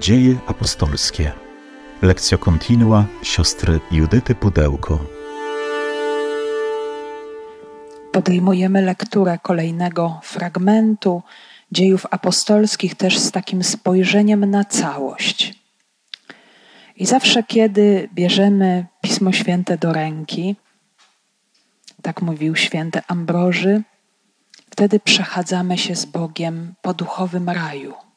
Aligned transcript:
Dzieje 0.00 0.36
apostolskie. 0.46 1.32
Lekcja 2.02 2.38
kontinua 2.38 3.04
siostry 3.22 3.80
Judyty 3.90 4.34
Pudełko. 4.34 4.98
Podejmujemy 8.12 8.82
lekturę 8.82 9.38
kolejnego 9.42 10.20
fragmentu 10.22 11.22
dziejów 11.72 12.06
apostolskich, 12.10 12.94
też 12.94 13.18
z 13.18 13.30
takim 13.30 13.64
spojrzeniem 13.64 14.44
na 14.44 14.64
całość. 14.64 15.54
I 16.96 17.06
zawsze, 17.06 17.42
kiedy 17.42 18.08
bierzemy 18.14 18.86
Pismo 19.00 19.32
Święte 19.32 19.78
do 19.78 19.92
ręki, 19.92 20.56
tak 22.02 22.22
mówił 22.22 22.56
święty 22.56 23.00
Ambroży, 23.08 23.82
wtedy 24.70 25.00
przechadzamy 25.00 25.78
się 25.78 25.96
z 25.96 26.04
Bogiem 26.04 26.74
po 26.82 26.94
duchowym 26.94 27.48
raju. 27.48 28.09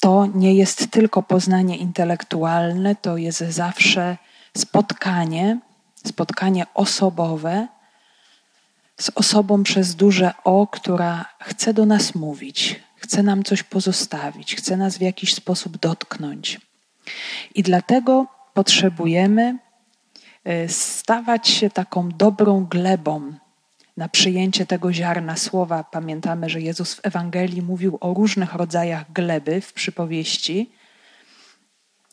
To 0.00 0.26
nie 0.34 0.54
jest 0.54 0.90
tylko 0.90 1.22
poznanie 1.22 1.76
intelektualne, 1.76 2.96
to 2.96 3.16
jest 3.16 3.38
zawsze 3.38 4.16
spotkanie, 4.56 5.60
spotkanie 6.06 6.66
osobowe 6.74 7.68
z 9.00 9.10
osobą 9.14 9.62
przez 9.62 9.94
duże 9.94 10.32
O, 10.44 10.66
która 10.66 11.24
chce 11.40 11.74
do 11.74 11.86
nas 11.86 12.14
mówić, 12.14 12.80
chce 12.96 13.22
nam 13.22 13.44
coś 13.44 13.62
pozostawić, 13.62 14.56
chce 14.56 14.76
nas 14.76 14.98
w 14.98 15.00
jakiś 15.00 15.34
sposób 15.34 15.78
dotknąć. 15.78 16.60
I 17.54 17.62
dlatego 17.62 18.26
potrzebujemy 18.54 19.58
y, 20.48 20.68
stawać 20.68 21.48
się 21.48 21.70
taką 21.70 22.08
dobrą 22.08 22.64
glebą 22.64 23.32
na 23.98 24.08
przyjęcie 24.08 24.66
tego 24.66 24.92
ziarna 24.92 25.36
słowa. 25.36 25.84
Pamiętamy, 25.84 26.50
że 26.50 26.60
Jezus 26.60 26.94
w 26.94 27.06
Ewangelii 27.06 27.62
mówił 27.62 27.98
o 28.00 28.14
różnych 28.14 28.54
rodzajach 28.54 29.12
gleby 29.12 29.60
w 29.60 29.72
przypowieści, 29.72 30.72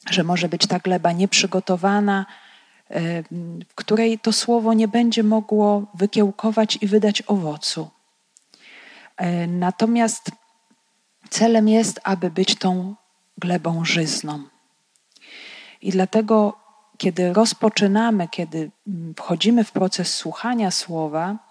że 0.10 0.24
może 0.24 0.50
być 0.50 0.68
ta 0.68 0.80
gleba 0.80 1.12
nieprzygotowana, 1.12 2.26
w 3.70 3.76
której 3.76 4.20
to 4.20 4.32
słowo 4.34 4.74
nie 4.74 4.88
będzie 4.88 5.24
mogło 5.24 5.86
wykiełkować 5.94 6.78
i 6.82 6.88
wydać 6.88 7.22
owocu. 7.22 7.90
E, 9.18 9.48
natomiast 9.48 10.32
celem 11.30 11.68
jest, 11.68 12.00
aby 12.04 12.32
być 12.32 12.56
tą 12.56 12.96
glebą 13.38 13.86
żyzną. 13.86 14.44
I 15.82 15.92
dlatego, 15.92 16.58
kiedy 16.98 17.34
rozpoczynamy, 17.34 18.28
kiedy 18.28 18.72
wchodzimy 19.18 19.64
w 19.64 19.72
proces 19.72 20.14
słuchania 20.14 20.72
słowa, 20.72 21.45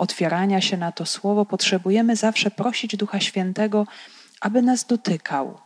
otwierania 0.00 0.60
się 0.60 0.76
na 0.76 0.92
to 0.92 1.06
słowo, 1.06 1.44
potrzebujemy 1.44 2.16
zawsze 2.16 2.50
prosić 2.50 2.96
Ducha 2.96 3.20
Świętego, 3.20 3.86
aby 4.40 4.62
nas 4.62 4.84
dotykał, 4.84 5.58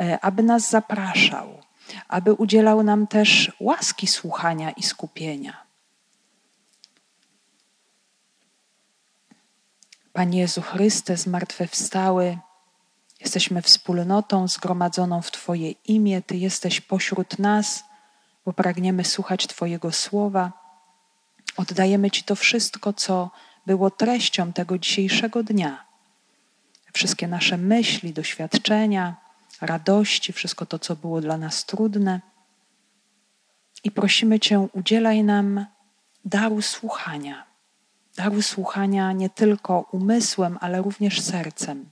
e, 0.00 0.18
aby 0.20 0.42
nas 0.42 0.70
zapraszał, 0.70 1.62
aby 2.08 2.32
udzielał 2.32 2.82
nam 2.82 3.06
też 3.06 3.52
łaski 3.60 4.06
słuchania 4.06 4.70
i 4.70 4.82
skupienia. 4.82 5.66
Panie 10.12 10.40
Jezu 10.40 10.62
Chryste, 10.62 11.16
zmartwychwstały, 11.16 12.38
jesteśmy 13.20 13.62
wspólnotą 13.62 14.48
zgromadzoną 14.48 15.22
w 15.22 15.30
Twoje 15.30 15.70
imię, 15.70 16.22
Ty 16.22 16.36
jesteś 16.36 16.80
pośród 16.80 17.38
nas, 17.38 17.84
bo 18.44 18.52
pragniemy 18.52 19.04
słuchać 19.04 19.46
Twojego 19.46 19.92
słowa. 19.92 20.65
Oddajemy 21.56 22.10
Ci 22.10 22.24
to 22.24 22.36
wszystko, 22.36 22.92
co 22.92 23.30
było 23.66 23.90
treścią 23.90 24.52
tego 24.52 24.78
dzisiejszego 24.78 25.42
dnia. 25.42 25.84
Wszystkie 26.92 27.28
nasze 27.28 27.56
myśli, 27.56 28.12
doświadczenia, 28.12 29.16
radości, 29.60 30.32
wszystko 30.32 30.66
to, 30.66 30.78
co 30.78 30.96
było 30.96 31.20
dla 31.20 31.36
nas 31.36 31.64
trudne. 31.64 32.20
I 33.84 33.90
prosimy 33.90 34.40
Cię, 34.40 34.68
udzielaj 34.72 35.24
nam 35.24 35.66
daru 36.24 36.62
słuchania. 36.62 37.44
Daru 38.16 38.42
słuchania 38.42 39.12
nie 39.12 39.30
tylko 39.30 39.88
umysłem, 39.92 40.58
ale 40.60 40.82
również 40.82 41.20
sercem. 41.20 41.90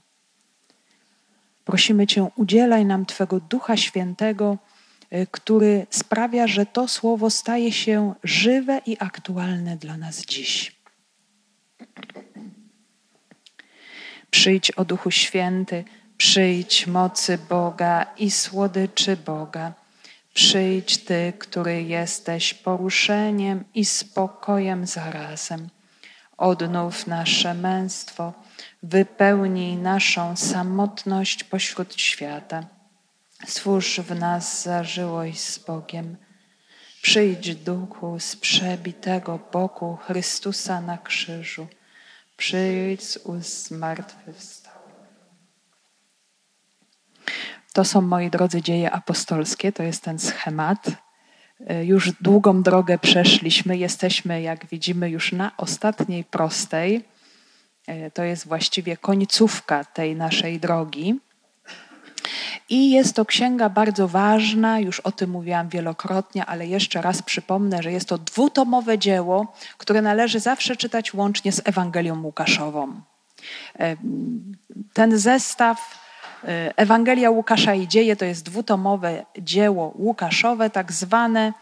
Prosimy 1.65 2.07
Cię, 2.07 2.27
udzielaj 2.35 2.85
nam 2.85 3.05
Twego 3.05 3.39
Ducha 3.39 3.77
Świętego, 3.77 4.57
który 5.31 5.87
sprawia, 5.89 6.47
że 6.47 6.65
to 6.65 6.87
słowo 6.87 7.29
staje 7.29 7.71
się 7.71 8.13
żywe 8.23 8.81
i 8.85 8.97
aktualne 8.99 9.77
dla 9.77 9.97
nas 9.97 10.25
dziś. 10.25 10.75
Przyjdź 14.31 14.71
o 14.71 14.85
Duchu 14.85 15.11
Święty, 15.11 15.83
Przyjdź 16.17 16.87
mocy 16.87 17.37
Boga 17.49 18.05
i 18.17 18.31
słodyczy 18.31 19.17
Boga. 19.17 19.73
Przyjdź 20.33 20.97
Ty, 20.97 21.33
który 21.39 21.83
jesteś 21.83 22.53
poruszeniem 22.53 23.63
i 23.73 23.85
spokojem 23.85 24.87
zarazem. 24.87 25.69
Odnów 26.37 27.07
nasze 27.07 27.53
męstwo, 27.53 28.33
wypełnij 28.83 29.77
naszą 29.77 30.35
samotność 30.35 31.43
pośród 31.43 32.01
świata. 32.01 32.74
Stwórz 33.47 33.99
w 33.99 34.19
nas 34.19 34.63
zażyłość 34.63 35.39
z 35.39 35.59
Bogiem. 35.59 36.17
Przyjdź 37.01 37.55
duchu 37.55 38.19
z 38.19 38.35
przebitego 38.35 39.39
boku 39.51 39.95
Chrystusa 39.95 40.81
na 40.81 40.97
krzyżu. 40.97 41.67
Przyjdź 42.37 43.03
z 43.03 43.17
ust 43.17 43.73
To 47.73 47.85
są, 47.85 48.01
moi 48.01 48.29
drodzy, 48.29 48.61
dzieje 48.61 48.91
apostolskie, 48.91 49.71
to 49.71 49.83
jest 49.83 50.03
ten 50.03 50.19
schemat. 50.19 50.87
E, 51.67 51.85
już 51.85 52.11
długą 52.11 52.63
drogę 52.63 52.97
przeszliśmy, 52.97 53.77
jesteśmy, 53.77 54.41
jak 54.41 54.65
widzimy, 54.65 55.09
już 55.09 55.31
na 55.31 55.57
ostatniej 55.57 56.23
prostej. 56.23 57.03
E, 57.87 58.11
to 58.11 58.23
jest 58.23 58.47
właściwie 58.47 58.97
końcówka 58.97 59.85
tej 59.85 60.15
naszej 60.15 60.59
drogi. 60.59 61.19
I 62.69 62.91
jest 62.91 63.15
to 63.15 63.25
księga 63.25 63.69
bardzo 63.69 64.07
ważna, 64.07 64.79
już 64.79 64.99
o 64.99 65.11
tym 65.11 65.29
mówiłam 65.29 65.69
wielokrotnie, 65.69 66.45
ale 66.45 66.67
jeszcze 66.67 67.01
raz 67.01 67.21
przypomnę, 67.21 67.83
że 67.83 67.91
jest 67.91 68.09
to 68.09 68.17
dwutomowe 68.17 68.97
dzieło, 68.97 69.53
które 69.77 70.01
należy 70.01 70.39
zawsze 70.39 70.75
czytać 70.75 71.13
łącznie 71.13 71.51
z 71.51 71.61
Ewangelią 71.65 72.23
Łukaszową. 72.23 73.01
E, 73.79 73.95
ten 74.93 75.17
zestaw 75.17 76.05
E, 76.47 76.77
Ewangelia 76.77 77.29
Łukasza 77.29 77.73
i 77.73 77.87
Dzieje 77.87 78.15
to 78.15 78.25
jest 78.25 78.45
dwutomowe 78.45 79.25
dzieło 79.37 79.93
Łukaszowe, 79.95 80.69
tak 80.69 80.91
zwane. 80.91 81.53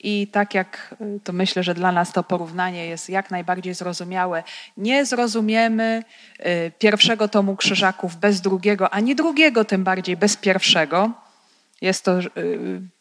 I 0.00 0.26
tak 0.26 0.54
jak 0.54 0.94
e, 1.00 1.20
to 1.24 1.32
myślę, 1.32 1.62
że 1.62 1.74
dla 1.74 1.92
nas 1.92 2.12
to 2.12 2.22
porównanie 2.22 2.86
jest 2.86 3.10
jak 3.10 3.30
najbardziej 3.30 3.74
zrozumiałe, 3.74 4.42
nie 4.76 5.06
zrozumiemy 5.06 6.04
e, 6.38 6.70
pierwszego 6.70 7.28
tomu 7.28 7.56
Krzyżaków 7.56 8.16
bez 8.16 8.40
drugiego, 8.40 8.90
ani 8.90 9.14
drugiego 9.14 9.64
tym 9.64 9.84
bardziej 9.84 10.16
bez 10.16 10.36
pierwszego. 10.36 11.10
Jest 11.80 12.04
to 12.04 12.18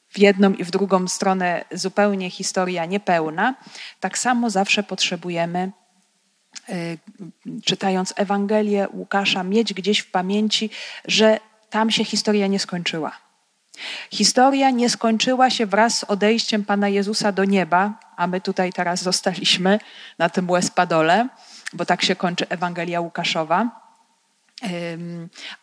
w 0.09 0.19
jedną 0.19 0.53
i 0.53 0.63
w 0.63 0.71
drugą 0.71 1.07
stronę 1.07 1.65
zupełnie 1.71 2.29
historia 2.29 2.85
niepełna. 2.85 3.55
Tak 3.99 4.17
samo 4.17 4.49
zawsze 4.49 4.83
potrzebujemy 4.83 5.71
Y, 6.69 6.97
czytając 7.65 8.13
Ewangelię 8.15 8.87
Łukasza, 8.93 9.43
mieć 9.43 9.73
gdzieś 9.73 9.99
w 9.99 10.11
pamięci, 10.11 10.69
że 11.05 11.39
tam 11.69 11.91
się 11.91 12.05
historia 12.05 12.47
nie 12.47 12.59
skończyła. 12.59 13.26
Historia 14.11 14.69
nie 14.69 14.89
skończyła 14.89 15.49
się 15.49 15.65
wraz 15.65 15.97
z 15.97 16.03
odejściem 16.03 16.65
Pana 16.65 16.89
Jezusa 16.89 17.31
do 17.31 17.45
nieba, 17.45 17.93
a 18.15 18.27
my 18.27 18.41
tutaj 18.41 18.73
teraz 18.73 19.01
zostaliśmy 19.01 19.79
na 20.17 20.29
tym 20.29 20.49
łespadole, 20.49 21.27
bo 21.73 21.85
tak 21.85 22.03
się 22.03 22.15
kończy 22.15 22.49
Ewangelia 22.49 23.01
Łukaszowa. 23.01 23.69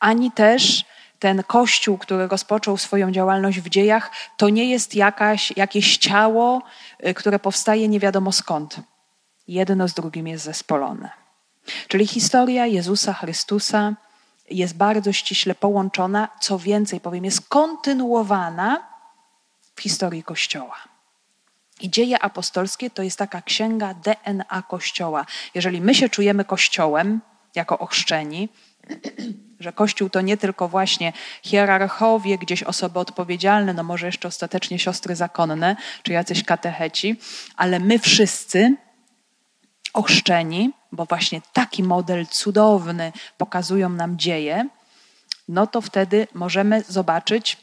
Ani 0.00 0.32
też 0.32 0.84
ten 1.18 1.42
kościół, 1.42 1.98
który 1.98 2.28
rozpoczął 2.28 2.76
swoją 2.76 3.12
działalność 3.12 3.60
w 3.60 3.68
dziejach, 3.68 4.10
to 4.36 4.48
nie 4.48 4.70
jest 4.70 4.94
jakaś, 4.94 5.52
jakieś 5.56 5.96
ciało, 5.96 6.62
y, 7.06 7.14
które 7.14 7.38
powstaje 7.38 7.88
nie 7.88 8.00
wiadomo 8.00 8.32
skąd 8.32 8.80
jedno 9.48 9.88
z 9.88 9.94
drugim 9.94 10.28
jest 10.28 10.44
zespolone. 10.44 11.10
Czyli 11.88 12.06
historia 12.06 12.66
Jezusa 12.66 13.12
Chrystusa 13.12 13.94
jest 14.50 14.76
bardzo 14.76 15.12
ściśle 15.12 15.54
połączona, 15.54 16.28
co 16.40 16.58
więcej 16.58 17.00
powiem, 17.00 17.24
jest 17.24 17.48
kontynuowana 17.48 18.86
w 19.76 19.80
historii 19.80 20.22
Kościoła. 20.22 20.76
I 21.80 21.90
dzieje 21.90 22.22
apostolskie 22.22 22.90
to 22.90 23.02
jest 23.02 23.18
taka 23.18 23.42
księga 23.42 23.94
DNA 23.94 24.62
Kościoła. 24.62 25.26
Jeżeli 25.54 25.80
my 25.80 25.94
się 25.94 26.08
czujemy 26.08 26.44
Kościołem 26.44 27.20
jako 27.54 27.78
ochrzczeni, 27.78 28.48
że 29.60 29.72
Kościół 29.72 30.10
to 30.10 30.20
nie 30.20 30.36
tylko 30.36 30.68
właśnie 30.68 31.12
hierarchowie, 31.42 32.38
gdzieś 32.38 32.62
osoby 32.62 32.98
odpowiedzialne, 32.98 33.74
no 33.74 33.82
może 33.82 34.06
jeszcze 34.06 34.28
ostatecznie 34.28 34.78
siostry 34.78 35.16
zakonne, 35.16 35.76
czy 36.02 36.12
jacyś 36.12 36.44
katecheci, 36.44 37.16
ale 37.56 37.80
my 37.80 37.98
wszyscy 37.98 38.76
ochrzczeni, 39.94 40.72
bo 40.92 41.04
właśnie 41.04 41.40
taki 41.52 41.82
model 41.82 42.26
cudowny 42.26 43.12
pokazują 43.38 43.88
nam 43.88 44.18
dzieje, 44.18 44.68
no 45.48 45.66
to 45.66 45.80
wtedy 45.80 46.28
możemy 46.34 46.82
zobaczyć, 46.88 47.56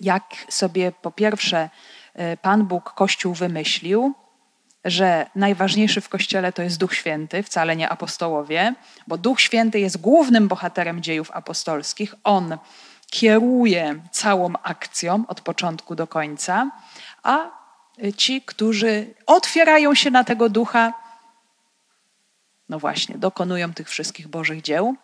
jak 0.00 0.24
sobie 0.48 0.92
po 0.92 1.10
pierwsze 1.10 1.70
e, 2.14 2.36
Pan 2.36 2.66
Bóg 2.66 2.92
Kościół 2.94 3.34
wymyślił, 3.34 4.14
że 4.84 5.30
najważniejszy 5.34 6.00
w 6.00 6.08
Kościele 6.08 6.52
to 6.52 6.62
jest 6.62 6.78
Duch 6.78 6.94
Święty, 6.94 7.42
wcale 7.42 7.76
nie 7.76 7.88
apostołowie, 7.88 8.74
bo 9.06 9.18
Duch 9.18 9.40
Święty 9.40 9.80
jest 9.80 10.00
głównym 10.00 10.48
bohaterem 10.48 11.02
dziejów 11.02 11.30
apostolskich. 11.30 12.14
On 12.24 12.58
kieruje 13.10 14.00
całą 14.10 14.52
akcją 14.62 15.24
od 15.28 15.40
początku 15.40 15.94
do 15.94 16.06
końca, 16.06 16.70
a 17.22 17.60
ci, 18.16 18.42
którzy 18.42 19.14
otwierają 19.26 19.94
się 19.94 20.10
na 20.10 20.24
tego 20.24 20.48
Ducha, 20.48 20.92
no 22.70 22.78
właśnie, 22.78 23.18
dokonują 23.18 23.74
tych 23.74 23.88
wszystkich 23.88 24.28
Bożych 24.28 24.62
dzieł. 24.62 24.96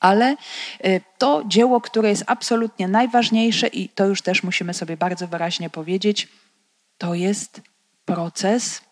ale 0.00 0.36
y, 0.84 1.00
to 1.18 1.42
dzieło, 1.46 1.80
które 1.80 2.08
jest 2.08 2.24
absolutnie 2.26 2.88
najważniejsze 2.88 3.66
i 3.66 3.88
to 3.88 4.06
już 4.06 4.22
też 4.22 4.42
musimy 4.42 4.74
sobie 4.74 4.96
bardzo 4.96 5.28
wyraźnie 5.28 5.70
powiedzieć, 5.70 6.28
to 6.98 7.14
jest 7.14 7.60
proces 8.04 8.82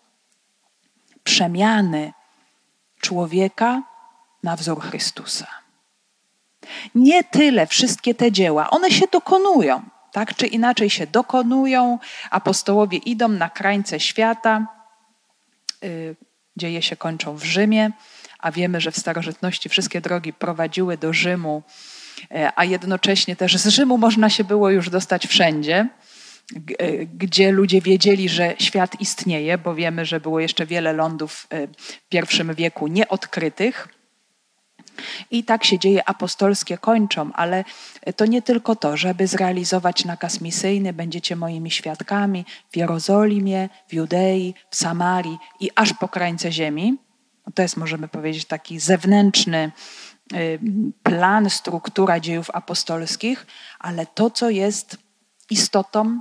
przemiany 1.25 2.13
człowieka 3.01 3.83
na 4.43 4.57
wzór 4.57 4.81
Chrystusa. 4.81 5.47
Nie 6.95 7.25
tyle 7.25 7.67
wszystkie 7.67 8.15
te 8.15 8.33
dzieła, 8.33 8.71
one 8.71 8.91
się 8.91 9.07
dokonują, 9.13 9.83
tak 10.13 10.35
czy 10.35 10.47
inaczej 10.47 10.91
się 10.91 11.07
dokonują. 11.07 11.99
Apostołowie 12.31 12.99
idą 12.99 13.29
na 13.29 13.51
krańce 13.51 14.01
świata, 14.01 14.67
y, 15.85 16.17
dzieje 16.57 16.83
się 16.83 16.97
kończą 16.97 17.37
w 17.37 17.45
Rzymie 17.45 17.93
a 18.39 18.53
wiemy, 18.53 18.81
że 18.81 18.91
w 18.91 18.99
starożytności 18.99 19.69
wszystkie 19.69 20.01
drogi 20.01 20.33
prowadziły 20.33 20.97
do 20.97 21.13
Rzymu, 21.13 21.63
e, 22.31 22.53
a 22.57 22.65
jednocześnie 22.65 23.37
też 23.37 23.57
z 23.57 23.67
Rzymu 23.67 23.99
można 23.99 24.31
się 24.31 24.45
było 24.45 24.71
już 24.71 24.91
dostać 24.91 25.27
wszędzie, 25.27 25.89
e, 26.79 27.07
gdzie 27.07 27.53
ludzie 27.53 27.81
wiedzieli, 27.81 28.29
że 28.29 28.55
świat 28.59 29.01
istnieje, 29.01 29.59
bo 29.59 29.75
wiemy, 29.75 30.05
że 30.05 30.21
było 30.21 30.41
jeszcze 30.41 30.67
wiele 30.67 30.93
lądów 30.93 31.47
e, 31.51 31.67
w 31.67 32.09
pierwszym 32.09 32.55
wieku 32.55 32.87
nieodkrytych. 32.87 33.89
I 35.31 35.45
tak 35.45 35.65
się 35.65 35.79
dzieje 35.79 36.09
apostolskie 36.09 36.79
kończą, 36.79 37.33
ale 37.33 37.65
to 38.17 38.27
nie 38.27 38.43
tylko 38.43 38.77
to, 38.77 38.97
żeby 38.97 39.27
zrealizować 39.27 40.05
nakaz 40.05 40.41
misyjny, 40.41 40.93
będziecie 40.93 41.37
moimi 41.37 41.71
świadkami 41.71 42.45
w 42.71 42.77
Jerozolimie, 42.77 43.69
w 43.89 43.95
Judei, 43.95 44.55
w 44.71 44.77
Samarii 44.77 45.39
i 45.61 45.71
aż 45.75 45.93
po 45.93 46.09
krańce 46.09 46.53
ziemi. 46.53 46.99
To 47.55 47.63
jest, 47.63 47.77
możemy 47.77 48.09
powiedzieć, 48.09 48.45
taki 48.45 48.79
zewnętrzny 48.79 49.73
y, 50.33 50.59
plan, 51.03 51.51
struktura 51.51 52.21
dziejów 52.21 52.51
apostolskich, 52.53 53.47
ale 53.79 54.07
to, 54.07 54.31
co 54.31 54.51
jest 54.51 54.97
istotą, 55.51 56.21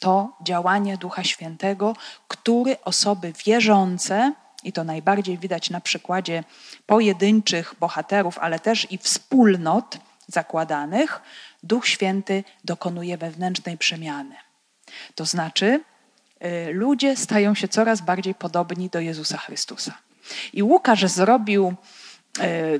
to 0.00 0.36
działanie 0.42 0.96
Ducha 0.96 1.24
Świętego, 1.24 1.96
który 2.28 2.76
osoby 2.84 3.32
wierzące, 3.46 4.32
i 4.64 4.72
to 4.72 4.84
najbardziej 4.84 5.38
widać 5.38 5.70
na 5.70 5.80
przykładzie 5.80 6.44
pojedynczych 6.86 7.74
bohaterów, 7.80 8.38
ale 8.38 8.58
też 8.58 8.92
i 8.92 8.98
wspólnot 8.98 9.98
zakładanych, 10.26 11.20
Duch 11.62 11.88
Święty 11.88 12.44
dokonuje 12.64 13.18
wewnętrznej 13.18 13.78
przemiany. 13.78 14.34
To 15.14 15.24
znaczy, 15.24 15.80
y, 16.44 16.72
ludzie 16.72 17.16
stają 17.16 17.54
się 17.54 17.68
coraz 17.68 18.00
bardziej 18.00 18.34
podobni 18.34 18.88
do 18.90 19.00
Jezusa 19.00 19.38
Chrystusa. 19.38 19.98
I 20.52 20.62
Łukasz 20.62 21.06
zrobił, 21.06 21.74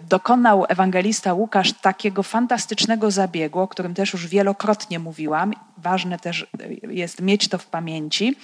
dokonał 0.08 0.64
ewangelista 0.68 1.34
Łukasz 1.34 1.72
takiego 1.72 2.22
fantastycznego 2.22 3.10
zabiegu, 3.10 3.60
o 3.60 3.68
którym 3.68 3.94
też 3.94 4.12
już 4.12 4.26
wielokrotnie 4.26 4.98
mówiłam. 4.98 5.52
Ważne 5.78 6.18
też 6.18 6.46
jest 6.82 7.20
mieć 7.20 7.48
to 7.48 7.58
w 7.58 7.66
pamięci. 7.66 8.36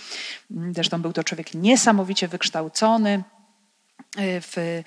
Zresztą 0.50 1.02
był 1.02 1.12
to 1.12 1.24
człowiek 1.24 1.54
niesamowicie 1.54 2.28
wykształcony 2.28 3.22
e, 4.16 4.40
w, 4.40 4.82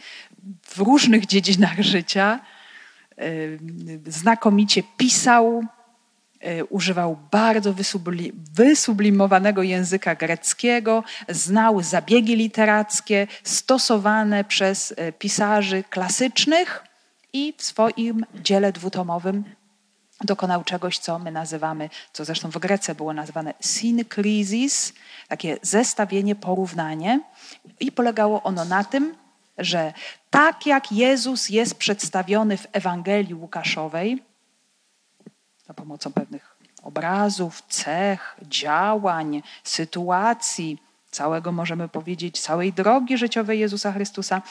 w 0.61 0.77
różnych 0.77 1.25
dziedzinach 1.25 1.79
życia. 1.79 2.39
E, 3.17 3.23
znakomicie 4.07 4.83
pisał, 4.97 5.63
używał 6.69 7.18
bardzo 7.31 7.75
wysublimowanego 8.54 9.63
języka 9.63 10.16
greckiego, 10.16 11.04
znał 11.30 11.81
zabiegi 11.81 12.36
literackie 12.36 13.28
stosowane 13.44 14.44
przez 14.44 14.92
y, 14.92 15.13
pisarzy 15.19 15.84
klasycznych 15.90 16.84
i 17.34 17.54
w 17.57 17.63
swoim 17.63 18.25
dziele 18.36 18.72
dwutomowym 18.72 19.44
dokonał 20.24 20.63
czegoś, 20.63 20.98
co 20.98 21.19
my 21.19 21.31
nazywamy, 21.31 21.90
co 22.13 22.25
zresztą 22.25 22.50
w 22.51 22.57
Grece 22.57 22.95
było 22.95 23.13
nazywane 23.13 23.54
synkrizis, 23.60 24.94
takie 25.28 25.57
zestawienie, 25.62 26.36
porównanie. 26.36 27.19
I 27.80 27.92
polegało 27.92 28.44
ono 28.44 28.66
na 28.66 28.84
tym, 28.84 29.16
że 29.57 29.94
tak 30.30 30.66
jak 30.66 30.92
Jezus 30.92 31.50
jest 31.50 31.75
przedstawiony 31.75 32.57
w 32.57 32.68
Ewangelii 32.72 33.34
Łukaszowej, 33.34 34.24
za 35.68 35.74
pomocą 35.74 36.13
pewnych 36.13 36.57
obrazów, 36.83 37.62
cech, 37.62 38.38
działań, 38.42 39.44
sytuacji, 39.63 40.77
całego, 41.12 41.51
możemy 41.51 41.89
powiedzieć, 41.89 42.42
całej 42.42 42.74
drogi 42.74 43.18
życiowej 43.18 43.60
Jezusa 43.60 43.92
Chrystusa, 43.92 44.42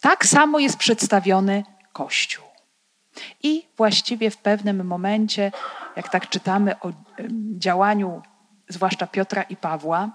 tak 0.00 0.26
samo 0.26 0.58
jest 0.58 0.76
przedstawiony 0.76 1.64
Kościół. 1.92 2.44
I 3.42 3.66
właściwie 3.76 4.30
w 4.30 4.36
pewnym 4.36 4.86
momencie, 4.86 5.52
jak 5.96 6.08
tak 6.08 6.28
czytamy 6.28 6.80
o 6.80 6.92
działaniu 7.58 8.22
zwłaszcza 8.68 9.06
Piotra 9.06 9.42
i 9.42 9.56
Pawła, 9.56 10.10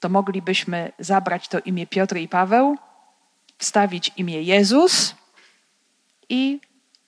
to 0.00 0.08
moglibyśmy 0.08 0.92
zabrać 0.98 1.48
to 1.48 1.58
imię 1.58 1.86
Piotr 1.86 2.16
i 2.16 2.28
Paweł, 2.28 2.76
wstawić 3.58 4.12
imię 4.16 4.42
Jezus 4.42 5.14
i 6.28 6.60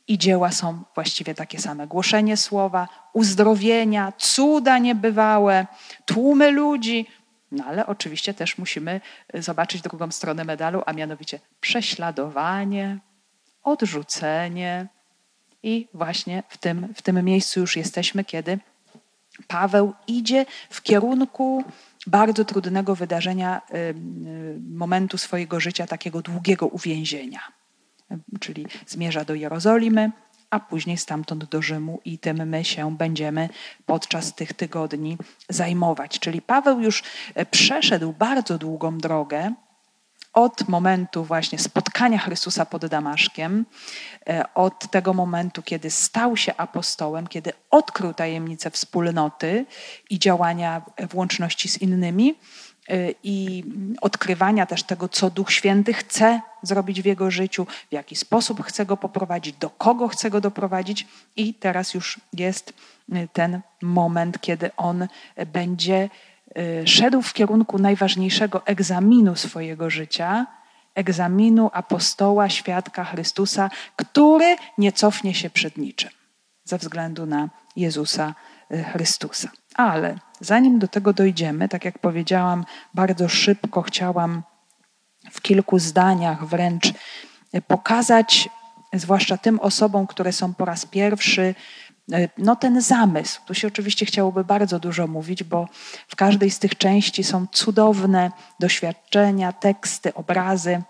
i 0.09 0.19
dzieła 0.19 0.51
są 0.51 0.83
właściwie 0.95 1.35
takie 1.35 1.59
same. 1.59 1.87
Głoszenie 1.87 2.37
słowa, 2.37 2.89
uzdrowienia, 3.13 4.13
cuda 4.19 4.79
niebywałe, 4.79 5.67
tłumy 6.07 6.51
ludzi. 6.51 7.07
No 7.53 7.65
ale 7.65 7.87
oczywiście 7.87 8.35
też 8.35 8.59
musimy 8.59 9.01
zobaczyć 9.35 9.83
drugą 9.83 10.11
stronę 10.11 10.45
medalu, 10.45 10.83
a 10.87 10.93
mianowicie 10.93 11.41
prześladowanie, 11.61 12.99
odrzucenie. 13.63 14.87
I 15.63 15.89
właśnie 15.95 16.43
w 16.49 16.59
tym, 16.59 16.95
w 16.95 17.03
tym 17.03 17.25
miejscu 17.25 17.61
już 17.61 17.77
jesteśmy, 17.77 18.25
kiedy 18.25 18.59
Paweł 19.49 19.95
idzie 20.07 20.47
w 20.71 20.83
kierunku 20.83 21.65
bardzo 22.07 22.45
trudnego 22.45 22.95
wydarzenia, 22.97 23.63
momentu 24.71 25.19
swojego 25.19 25.61
życia, 25.61 25.87
takiego 25.87 26.23
długiego 26.23 26.67
uwięzienia 26.67 27.62
czyli 28.41 28.67
zmierza 28.87 29.25
do 29.25 29.35
Jerozolimy, 29.35 30.11
a 30.51 30.61
później 30.61 30.97
stamtąd 30.99 31.45
do 31.45 31.63
Rzymu 31.63 32.01
i 32.05 32.19
tym 32.19 32.49
my 32.49 32.65
się 32.65 32.97
będziemy 32.97 33.49
podczas 33.87 34.35
tych 34.35 34.53
tygodni 34.53 35.19
zajmować. 35.49 36.19
Czyli 36.19 36.43
Paweł 36.43 36.81
już 36.81 37.03
e, 37.35 37.47
przeszedł 37.47 38.13
bardzo 38.13 38.59
długą 38.59 38.99
drogę 38.99 39.53
od 40.33 40.69
momentu 40.69 41.25
właśnie 41.25 41.59
spotkania 41.59 42.19
Chrystusa 42.19 42.67
pod 42.67 42.87
Damaszkiem, 42.87 43.65
e, 44.29 44.45
od 44.55 44.91
tego 44.91 45.15
momentu, 45.15 45.63
kiedy 45.63 45.91
stał 45.91 46.37
się 46.37 46.57
apostołem, 46.57 47.27
kiedy 47.27 47.53
odkrył 47.71 48.15
tajemnicę 48.15 48.71
wspólnoty 48.71 49.67
i 50.11 50.19
działania 50.19 50.83
w 51.11 51.15
łączności 51.15 51.69
z 51.69 51.83
innymi, 51.83 52.35
i 53.23 53.65
odkrywania 54.01 54.67
też 54.67 54.83
tego, 54.83 55.09
co 55.09 55.31
Duch 55.31 55.53
Święty 55.53 55.93
chce 55.95 56.41
zrobić 56.63 57.03
w 57.03 57.05
jego 57.05 57.31
życiu, 57.31 57.67
w 57.91 57.93
jaki 57.93 58.17
sposób 58.17 58.63
chce 58.63 58.87
go 58.87 58.97
poprowadzić, 58.97 59.57
do 59.57 59.71
kogo 59.71 60.09
chce 60.09 60.31
go 60.31 60.41
doprowadzić. 60.41 61.07
I 61.37 61.55
teraz 61.55 61.95
już 61.95 62.21
jest 62.33 62.73
y, 63.13 63.29
ten 63.33 63.61
moment, 63.83 64.41
kiedy 64.41 64.71
on 64.77 65.09
będzie 65.47 66.11
y, 66.59 66.87
szedł 66.87 67.23
w 67.23 67.33
kierunku 67.33 67.79
najważniejszego 67.79 68.67
egzaminu 68.67 69.37
swojego 69.37 69.91
życia, 69.91 70.47
egzaminu 70.95 71.71
apostoła, 71.73 72.49
świadka 72.49 73.05
Chrystusa, 73.05 73.71
który 73.97 74.57
nie 74.79 74.93
cofnie 74.93 75.35
się 75.35 75.51
przed 75.51 75.77
niczym 75.77 76.11
ze 76.65 76.79
względu 76.79 77.27
na 77.27 77.49
Jezusa 77.77 78.35
Chrystusa. 78.93 79.49
Ale 79.75 80.19
zanim 80.41 80.79
do 80.79 80.89
tego 80.89 81.13
dojdziemy, 81.13 81.69
tak 81.69 81.85
jak 81.85 81.99
powiedziałam, 81.99 82.65
bardzo 82.95 83.29
szybko 83.29 83.83
chciałam 83.83 84.43
w 85.31 85.41
kilku 85.41 85.79
zdaniach 85.79 86.47
wręcz 86.47 86.93
pokazać, 87.67 88.49
zwłaszcza 88.93 89.39
tym 89.39 89.61
osobom, 89.61 90.07
które 90.07 90.33
są 90.33 90.55
po 90.55 90.65
raz 90.65 90.87
pierwszy, 90.87 91.55
no 92.39 92.57
ten 92.57 92.81
zamysł. 92.81 93.41
Tu 93.47 93.55
się 93.55 93.69
oczywiście 93.69 94.07
chciałoby 94.07 94.45
bardzo 94.45 94.79
dużo 94.79 95.07
mówić, 95.07 95.45
bo 95.45 95.69
w 96.09 96.17
każdej 96.17 96.51
z 96.51 96.59
tych 96.59 96.79
części 96.79 97.25
są 97.25 97.47
cudowne 97.53 98.31
doświadczenia, 98.61 99.53
teksty, 99.53 100.15
obrazy. 100.15 100.83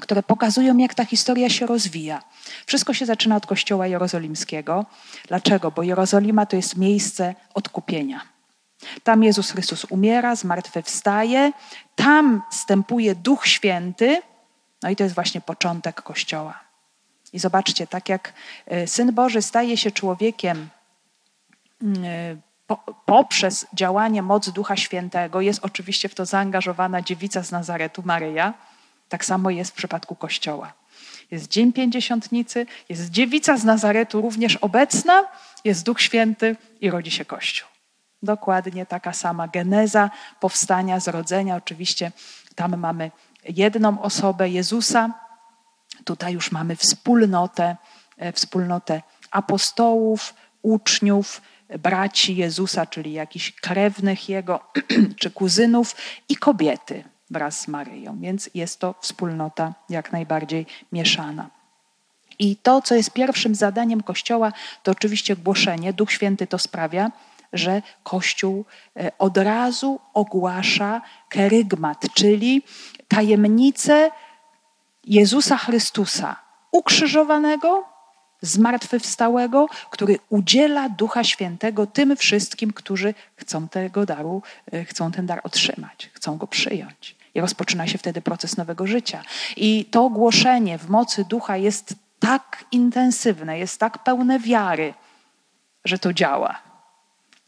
Które 0.00 0.22
pokazują, 0.22 0.76
jak 0.76 0.94
ta 0.94 1.04
historia 1.04 1.50
się 1.50 1.66
rozwija. 1.66 2.22
Wszystko 2.66 2.94
się 2.94 3.06
zaczyna 3.06 3.36
od 3.36 3.46
Kościoła 3.46 3.86
Jerozolimskiego. 3.86 4.86
Dlaczego? 5.28 5.70
Bo 5.70 5.82
Jerozolima 5.82 6.46
to 6.46 6.56
jest 6.56 6.76
miejsce 6.76 7.34
odkupienia. 7.54 8.20
Tam 9.02 9.24
Jezus 9.24 9.50
Chrystus 9.50 9.84
umiera, 9.84 10.36
zmartwychwstaje, 10.36 11.52
tam 11.96 12.42
wstępuje 12.50 13.14
Duch 13.14 13.46
Święty, 13.46 14.22
no 14.82 14.90
i 14.90 14.96
to 14.96 15.02
jest 15.02 15.14
właśnie 15.14 15.40
początek 15.40 16.02
Kościoła. 16.02 16.60
I 17.32 17.38
zobaczcie, 17.38 17.86
tak 17.86 18.08
jak 18.08 18.32
e, 18.66 18.86
Syn 18.86 19.12
Boży 19.12 19.42
staje 19.42 19.76
się 19.76 19.90
człowiekiem 19.90 20.68
mm, 21.82 22.04
e, 22.04 22.36
poprzez 23.06 23.66
działanie 23.74 24.22
mocy 24.22 24.52
Ducha 24.52 24.76
Świętego, 24.76 25.40
jest 25.40 25.64
oczywiście 25.64 26.08
w 26.08 26.14
to 26.14 26.26
zaangażowana 26.26 27.02
dziewica 27.02 27.42
z 27.42 27.50
Nazaretu, 27.50 28.02
Maryja, 28.04 28.54
tak 29.14 29.24
samo 29.24 29.50
jest 29.50 29.70
w 29.70 29.74
przypadku 29.74 30.14
Kościoła. 30.14 30.72
Jest 31.30 31.48
Dzień 31.48 31.72
Pięćdziesiątnicy, 31.72 32.66
jest 32.88 33.10
dziewica 33.10 33.56
z 33.56 33.64
Nazaretu 33.64 34.20
również 34.20 34.56
obecna, 34.56 35.24
jest 35.64 35.84
Duch 35.84 36.00
Święty 36.00 36.56
i 36.80 36.90
rodzi 36.90 37.10
się 37.10 37.24
Kościół. 37.24 37.68
Dokładnie 38.22 38.86
taka 38.86 39.12
sama 39.12 39.48
geneza 39.48 40.10
powstania, 40.40 41.00
zrodzenia. 41.00 41.56
Oczywiście 41.56 42.12
tam 42.54 42.76
mamy 42.76 43.10
jedną 43.48 44.02
osobę 44.02 44.48
Jezusa, 44.48 45.10
tutaj 46.04 46.32
już 46.32 46.52
mamy 46.52 46.76
wspólnotę, 46.76 47.76
e, 48.18 48.32
wspólnotę 48.32 49.02
apostołów, 49.30 50.34
uczniów, 50.62 51.42
braci 51.78 52.36
Jezusa, 52.36 52.86
czyli 52.86 53.12
jakichś 53.12 53.52
krewnych 53.52 54.28
Jego, 54.28 54.60
czy 55.20 55.30
kuzynów 55.30 55.96
i 56.28 56.36
kobiety 56.36 57.13
wraz 57.30 57.60
z 57.60 57.68
Maryją. 57.68 58.18
Więc 58.20 58.50
jest 58.54 58.80
to 58.80 58.94
wspólnota 59.00 59.74
jak 59.88 60.12
najbardziej 60.12 60.66
mieszana. 60.92 61.50
I 62.38 62.56
to, 62.56 62.82
co 62.82 62.94
jest 62.94 63.10
pierwszym 63.10 63.54
zadaniem 63.54 64.02
Kościoła, 64.02 64.52
to 64.82 64.92
oczywiście 64.92 65.36
głoszenie. 65.36 65.92
Duch 65.92 66.12
Święty 66.12 66.46
to 66.46 66.58
sprawia, 66.58 67.10
że 67.52 67.82
Kościół 68.02 68.64
e, 68.96 69.12
od 69.18 69.36
razu 69.36 70.00
ogłasza 70.14 71.02
kerygmat, 71.28 72.06
czyli 72.14 72.62
tajemnicę 73.08 74.10
Jezusa 75.04 75.56
Chrystusa 75.56 76.36
ukrzyżowanego, 76.70 77.84
zmartwychwstałego, 78.44 79.66
który 79.90 80.18
udziela 80.28 80.88
Ducha 80.88 81.24
Świętego 81.24 81.86
tym 81.86 82.16
wszystkim, 82.16 82.72
którzy 82.72 83.14
chcą 83.36 83.68
tego 83.68 84.06
daru, 84.06 84.42
e, 84.72 84.84
chcą 84.84 85.12
ten 85.12 85.26
dar 85.26 85.40
otrzymać, 85.44 86.10
chcą 86.12 86.36
go 86.36 86.46
przyjąć. 86.46 87.16
I 87.34 87.40
rozpoczyna 87.40 87.86
się 87.86 87.98
wtedy 87.98 88.22
proces 88.22 88.56
nowego 88.56 88.86
życia. 88.86 89.22
I 89.56 89.84
to 89.84 90.08
głoszenie 90.08 90.78
w 90.78 90.88
mocy 90.88 91.24
Ducha 91.24 91.56
jest 91.56 91.94
tak 92.18 92.64
intensywne, 92.72 93.58
jest 93.58 93.80
tak 93.80 94.04
pełne 94.04 94.38
wiary, 94.38 94.94
że 95.84 95.98
to 95.98 96.12
działa 96.12 96.74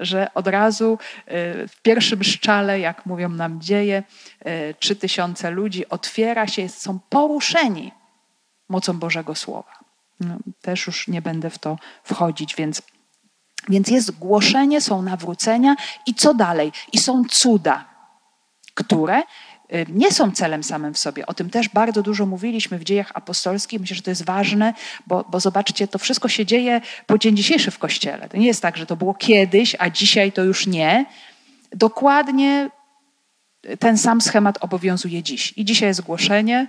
że 0.00 0.34
od 0.34 0.46
razu 0.46 0.92
y, 0.92 1.28
w 1.68 1.82
pierwszym 1.82 2.24
szczale, 2.24 2.80
jak 2.80 3.06
mówią 3.06 3.28
nam 3.28 3.60
dzieje, 3.60 4.02
y, 4.46 4.74
trzy 4.80 4.96
tysiące 4.96 5.50
ludzi 5.50 5.88
otwiera 5.88 6.46
się, 6.46 6.68
są 6.68 6.98
poruszeni 7.10 7.92
mocą 8.68 8.98
Bożego 8.98 9.34
Słowa. 9.34 9.86
No, 10.20 10.37
też 10.61 10.87
już 10.87 11.08
nie 11.08 11.23
będę 11.23 11.50
w 11.50 11.58
to 11.58 11.78
wchodzić, 12.04 12.54
więc, 12.54 12.82
więc 13.68 13.88
jest 13.88 14.11
głoszenie, 14.11 14.80
są 14.80 15.02
nawrócenia 15.02 15.76
i 16.06 16.14
co 16.14 16.35
dalej? 16.35 16.73
I 16.92 16.99
są 16.99 17.25
cuda, 17.25 17.85
które 18.75 19.23
Y, 19.75 19.87
nie 19.88 20.12
są 20.12 20.30
celem 20.30 20.62
samym 20.62 20.94
w 20.94 20.99
sobie. 20.99 21.26
O 21.26 21.35
tym 21.35 21.50
też 21.50 21.68
bardzo 21.68 22.02
dużo 22.02 22.26
mówiliśmy 22.26 22.78
w 22.78 22.85
dziejach 22.85 23.11
apostolskich. 23.14 23.80
Myślę, 23.80 23.96
że 23.96 24.02
to 24.02 24.11
jest 24.11 24.25
ważne, 24.25 24.75
bo, 25.06 25.25
bo 25.30 25.40
zobaczcie, 25.40 25.88
to 25.88 25.99
wszystko 25.99 26.28
się 26.28 26.46
dzieje 26.46 26.80
po 27.06 27.18
dzień 27.18 27.37
dzisiejszy 27.37 27.70
w 27.70 27.78
Kościele. 27.78 28.28
To 28.28 28.37
nie 28.37 28.46
jest 28.46 28.62
tak, 28.62 28.76
że 28.76 28.87
to 28.87 28.96
było 28.96 29.14
kiedyś, 29.14 29.76
a 29.78 29.90
dzisiaj 29.90 30.32
to 30.32 30.44
już 30.44 30.66
nie. 30.66 31.06
Dokładnie 31.73 32.70
ten 33.78 33.99
sam 33.99 34.20
schemat 34.20 34.58
obowiązuje 34.61 35.23
dziś. 35.23 35.54
I 35.56 35.64
dzisiaj 35.64 35.88
jest 35.88 36.00
głoszenie. 36.00 36.68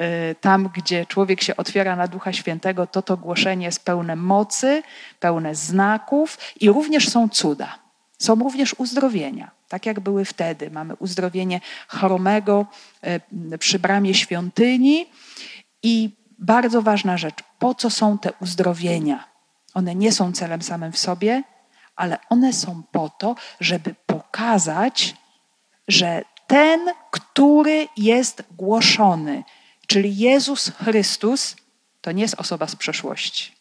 Y, 0.00 0.34
tam, 0.40 0.70
gdzie 0.74 1.06
człowiek 1.06 1.42
się 1.42 1.56
otwiera 1.56 1.96
na 1.96 2.08
Ducha 2.08 2.32
Świętego, 2.32 2.86
to 2.86 3.02
to 3.02 3.16
głoszenie 3.16 3.66
jest 3.66 3.84
pełne 3.84 4.16
mocy, 4.16 4.82
pełne 5.20 5.54
znaków 5.54 6.38
i 6.60 6.68
również 6.68 7.08
są 7.08 7.28
cuda. 7.28 7.78
Są 8.18 8.34
również 8.34 8.74
uzdrowienia 8.78 9.56
tak 9.68 9.86
jak 9.86 10.00
były 10.00 10.24
wtedy. 10.24 10.70
Mamy 10.70 10.94
uzdrowienie 10.94 11.60
chromego 11.88 12.66
e, 13.02 13.58
przy 13.58 13.78
bramie 13.78 14.14
świątyni 14.14 15.06
i 15.82 16.10
bardzo 16.38 16.82
ważna 16.82 17.18
rzecz, 17.18 17.34
po 17.58 17.74
co 17.74 17.90
są 17.90 18.18
te 18.18 18.32
uzdrowienia? 18.40 19.24
One 19.74 19.94
nie 19.94 20.12
są 20.12 20.32
celem 20.32 20.62
samym 20.62 20.92
w 20.92 20.98
sobie, 20.98 21.42
ale 21.96 22.18
one 22.28 22.52
są 22.52 22.82
po 22.92 23.08
to, 23.08 23.34
żeby 23.60 23.94
pokazać, 24.06 25.16
że 25.88 26.24
ten, 26.46 26.80
który 27.10 27.88
jest 27.96 28.42
głoszony, 28.56 29.44
czyli 29.86 30.16
Jezus 30.16 30.72
Chrystus, 30.84 31.56
to 32.00 32.12
nie 32.12 32.22
jest 32.22 32.34
osoba 32.34 32.66
z 32.66 32.76
przeszłości, 32.76 33.52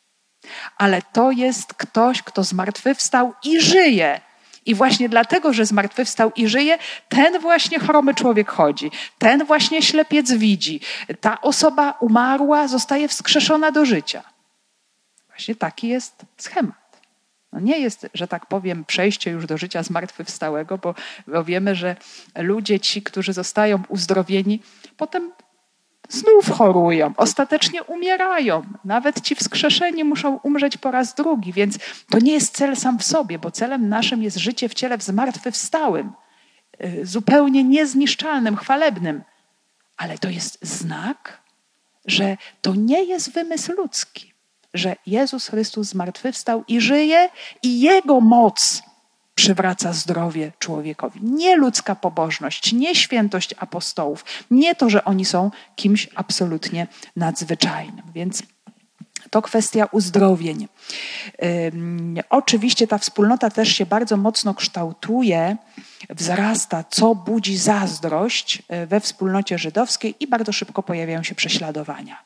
ale 0.78 1.02
to 1.02 1.32
jest 1.32 1.74
ktoś, 1.74 2.22
kto 2.22 2.44
zmartwychwstał 2.44 3.34
i 3.44 3.62
żyje. 3.62 4.22
I 4.66 4.76
właśnie 4.76 5.10
dlatego, 5.10 5.54
że 5.54 5.66
zmartwychwstał 5.66 6.32
i 6.36 6.48
żyje, 6.48 6.78
ten 7.10 7.40
właśnie 7.40 7.80
chromy 7.80 8.14
człowiek 8.14 8.52
chodzi, 8.52 8.92
ten 9.18 9.46
właśnie 9.46 9.82
ślepiec 9.82 10.32
widzi, 10.32 10.80
ta 11.22 11.42
osoba 11.42 11.92
umarła 11.92 12.68
zostaje 12.68 13.08
wskrzeszona 13.08 13.72
do 13.72 13.86
życia. 13.86 14.24
Właśnie 15.28 15.56
taki 15.56 15.88
jest 15.88 16.26
schemat. 16.38 16.86
No 17.52 17.60
nie 17.60 17.80
jest, 17.80 18.08
że 18.14 18.28
tak 18.28 18.46
powiem, 18.46 18.86
przejście 18.86 19.32
już 19.32 19.46
do 19.46 19.58
życia 19.58 19.84
zmartwychwstałego, 19.84 20.78
bo, 20.78 20.96
bo 21.28 21.44
wiemy, 21.44 21.76
że 21.76 21.96
ludzie 22.36 22.80
ci, 22.80 23.02
którzy 23.02 23.34
zostają 23.34 23.84
uzdrowieni, 23.90 24.62
potem 24.98 25.32
znów 26.10 26.50
chorują, 26.50 27.14
ostatecznie 27.18 27.84
umierają. 27.84 28.64
Nawet 28.86 29.22
ci 29.22 29.36
wskrzeszeni 29.36 30.04
muszą 30.04 30.40
umrzeć 30.44 30.78
po 30.78 30.92
raz 30.92 31.14
drugi, 31.14 31.54
więc 31.54 31.78
to 32.10 32.20
nie 32.20 32.34
jest 32.34 32.58
cel 32.58 32.76
sam 32.76 33.00
w 33.00 33.04
sobie, 33.04 33.40
bo 33.40 33.52
celem 33.52 33.90
naszym 33.90 34.24
jest 34.24 34.38
życie 34.38 34.70
w 34.70 34.74
ciele 34.74 34.98
w 34.98 35.04
zmartwychwstałym, 35.04 36.12
y, 36.84 37.06
zupełnie 37.06 37.64
niezniszczalnym, 37.64 38.56
chwalebnym. 38.56 39.24
Ale 39.98 40.18
to 40.18 40.30
jest 40.30 40.58
znak, 40.62 41.42
że 42.06 42.38
to 42.62 42.76
nie 42.76 43.04
jest 43.04 43.32
wymysł 43.32 43.72
ludzki, 43.72 44.34
że 44.74 44.96
Jezus 45.06 45.48
Chrystus 45.48 45.88
zmartwychwstał 45.88 46.64
i 46.68 46.82
żyje 46.82 47.30
i 47.64 47.82
Jego 47.82 48.22
moc 48.22 48.84
przywraca 49.36 49.94
zdrowie 49.94 50.52
człowiekowi. 50.60 51.20
Nie 51.24 51.56
ludzka 51.56 51.96
pobożność, 51.96 52.74
nie 52.74 52.96
świętość 52.96 53.56
apostołów, 53.60 54.26
nie 54.52 54.76
to, 54.76 54.90
że 54.90 55.06
oni 55.06 55.26
są 55.26 55.52
kimś 55.76 56.10
absolutnie 56.16 56.88
nadzwyczajnym. 57.16 58.06
Więc 58.14 58.44
to 59.30 59.42
kwestia 59.42 59.88
uzdrowień. 59.92 60.68
Oczywiście 62.30 62.88
ta 62.88 62.98
wspólnota 62.98 63.50
też 63.50 63.70
się 63.70 63.86
bardzo 63.86 64.18
mocno 64.18 64.54
kształtuje, 64.54 65.58
wzrasta, 66.10 66.84
co 66.90 67.16
budzi 67.16 67.58
zazdrość 67.58 68.64
e, 68.68 68.88
we 68.88 69.00
wspólnocie 69.00 69.58
żydowskiej 69.58 70.16
i 70.20 70.28
bardzo 70.28 70.52
szybko 70.52 70.84
pojawiają 70.84 71.24
się 71.24 71.36
prześladowania. 71.36 72.24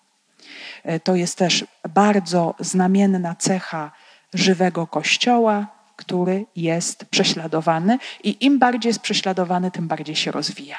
E, 0.83 0.99
to 0.99 1.15
jest 1.15 1.37
też 1.37 1.65
bardzo 1.89 2.55
znamienna 2.59 3.35
cecha 3.35 3.91
żywego 4.33 4.87
kościoła, 4.87 5.78
który 5.99 6.45
jest 6.55 7.05
prześladowany 7.05 7.99
i 8.23 8.45
im 8.45 8.59
bardziej 8.59 8.89
jest 8.89 8.99
prześladowany, 8.99 9.71
tym 9.71 9.87
bardziej 9.87 10.15
się 10.15 10.31
rozwija. 10.31 10.77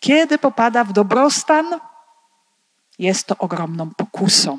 Kiedy 0.00 0.38
popada 0.38 0.84
w 0.84 0.92
dobrostan, 0.92 1.66
jest 2.98 3.26
to 3.26 3.38
ogromną 3.38 3.90
pokusą. 3.90 4.58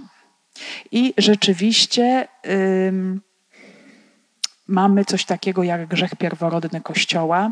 I 0.92 1.14
rzeczywiście 1.18 2.28
ym, 2.88 3.22
mamy 4.68 5.06
coś 5.06 5.26
takiego 5.26 5.64
jak 5.64 5.88
grzech 5.88 6.16
pierworodny 6.16 6.82
Kościoła, 6.82 7.52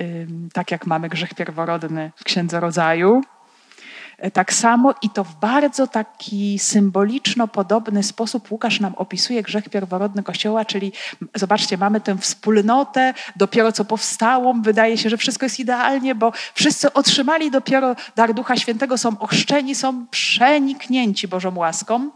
ym, 0.00 0.48
tak 0.52 0.70
jak 0.70 0.86
mamy 0.86 1.08
grzech 1.08 1.34
pierworodny 1.34 2.12
w 2.16 2.24
Księdze 2.24 2.60
Rodzaju, 2.60 3.22
tak 4.32 4.52
samo 4.52 4.94
i 5.02 5.10
to 5.10 5.24
w 5.24 5.34
bardzo 5.34 5.86
taki 5.86 6.58
symboliczno-podobny 6.58 8.02
sposób 8.02 8.52
Łukasz 8.52 8.80
nam 8.80 8.94
opisuje 8.94 9.42
grzech 9.42 9.68
pierworodny 9.68 10.22
Kościoła, 10.22 10.64
czyli 10.64 10.92
zobaczcie, 11.34 11.76
mamy 11.78 12.00
tę 12.00 12.18
wspólnotę 12.18 13.14
dopiero 13.36 13.72
co 13.72 13.84
powstałą, 13.84 14.62
wydaje 14.62 14.98
się, 14.98 15.10
że 15.10 15.16
wszystko 15.16 15.46
jest 15.46 15.60
idealnie, 15.60 16.14
bo 16.14 16.32
wszyscy 16.54 16.92
otrzymali 16.92 17.50
dopiero 17.50 17.96
dar 18.16 18.34
Ducha 18.34 18.56
Świętego, 18.56 18.98
są 18.98 19.18
ochrzczeni, 19.18 19.74
są 19.74 20.06
przeniknięci 20.06 21.28
Bożą 21.28 21.58
łaską 21.58 22.10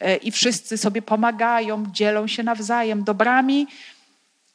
e, 0.00 0.16
i 0.16 0.30
wszyscy 0.30 0.78
sobie 0.78 1.02
pomagają, 1.02 1.84
dzielą 1.92 2.26
się 2.26 2.42
nawzajem 2.42 3.04
dobrami. 3.04 3.66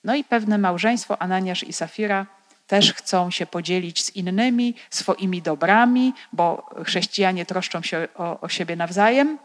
No 0.03 0.15
i 0.15 0.23
pewne 0.23 0.57
małżeństwo, 0.57 1.21
Ananiasz 1.21 1.63
i 1.63 1.73
Safira, 1.73 2.25
też 2.71 2.93
chcą 2.93 3.31
się 3.31 3.45
podzielić 3.45 4.05
z 4.05 4.15
innymi 4.15 4.75
swoimi 4.89 5.41
dobrami, 5.41 6.13
bo 6.33 6.69
chrześcijanie 6.85 7.45
troszczą 7.45 7.81
się 7.81 8.07
o, 8.15 8.39
o 8.39 8.49
siebie 8.49 8.75
nawzajem, 8.75 9.39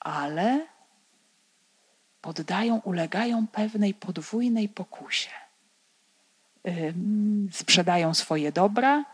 ale 0.00 0.66
poddają, 2.20 2.80
ulegają 2.84 3.46
pewnej 3.46 3.94
podwójnej 3.94 4.68
pokusie. 4.68 5.30
Sprzedają 7.52 8.14
swoje 8.14 8.52
dobra, 8.52 9.04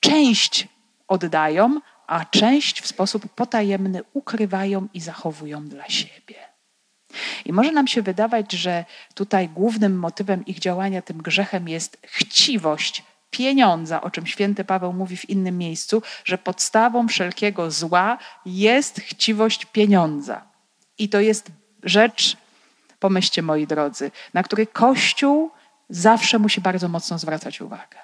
część 0.00 0.68
oddają, 1.08 1.80
a 2.06 2.24
część 2.24 2.80
w 2.80 2.86
sposób 2.86 3.28
potajemny 3.28 4.00
ukrywają 4.12 4.88
i 4.94 5.00
zachowują 5.00 5.68
dla 5.68 5.88
siebie. 5.88 6.53
I 7.44 7.52
może 7.52 7.72
nam 7.72 7.86
się 7.86 8.02
wydawać, 8.02 8.52
że 8.52 8.84
tutaj 9.14 9.48
głównym 9.48 9.98
motywem 9.98 10.46
ich 10.46 10.58
działania, 10.58 11.02
tym 11.02 11.18
grzechem 11.18 11.68
jest 11.68 11.98
chciwość 12.02 13.02
pieniądza, 13.30 14.00
o 14.00 14.10
czym 14.10 14.26
święty 14.26 14.64
Paweł 14.64 14.92
mówi 14.92 15.16
w 15.16 15.30
innym 15.30 15.58
miejscu, 15.58 16.02
że 16.24 16.38
podstawą 16.38 17.08
wszelkiego 17.08 17.70
zła 17.70 18.18
jest 18.46 19.00
chciwość 19.00 19.66
pieniądza. 19.66 20.42
I 20.98 21.08
to 21.08 21.20
jest 21.20 21.50
rzecz, 21.82 22.36
pomyślcie 23.00 23.42
moi 23.42 23.66
drodzy, 23.66 24.10
na 24.34 24.42
której 24.42 24.66
Kościół 24.66 25.50
zawsze 25.88 26.38
musi 26.38 26.60
bardzo 26.60 26.88
mocno 26.88 27.18
zwracać 27.18 27.60
uwagę. 27.60 27.98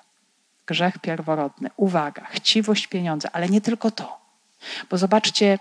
Grzech 0.66 0.98
pierworodny, 0.98 1.70
uwaga, 1.76 2.24
chciwość 2.30 2.86
pieniądza, 2.86 3.28
ale 3.32 3.48
nie 3.48 3.60
tylko 3.60 3.90
to. 3.90 4.20
Bo 4.90 4.98
zobaczcie, 4.98 5.58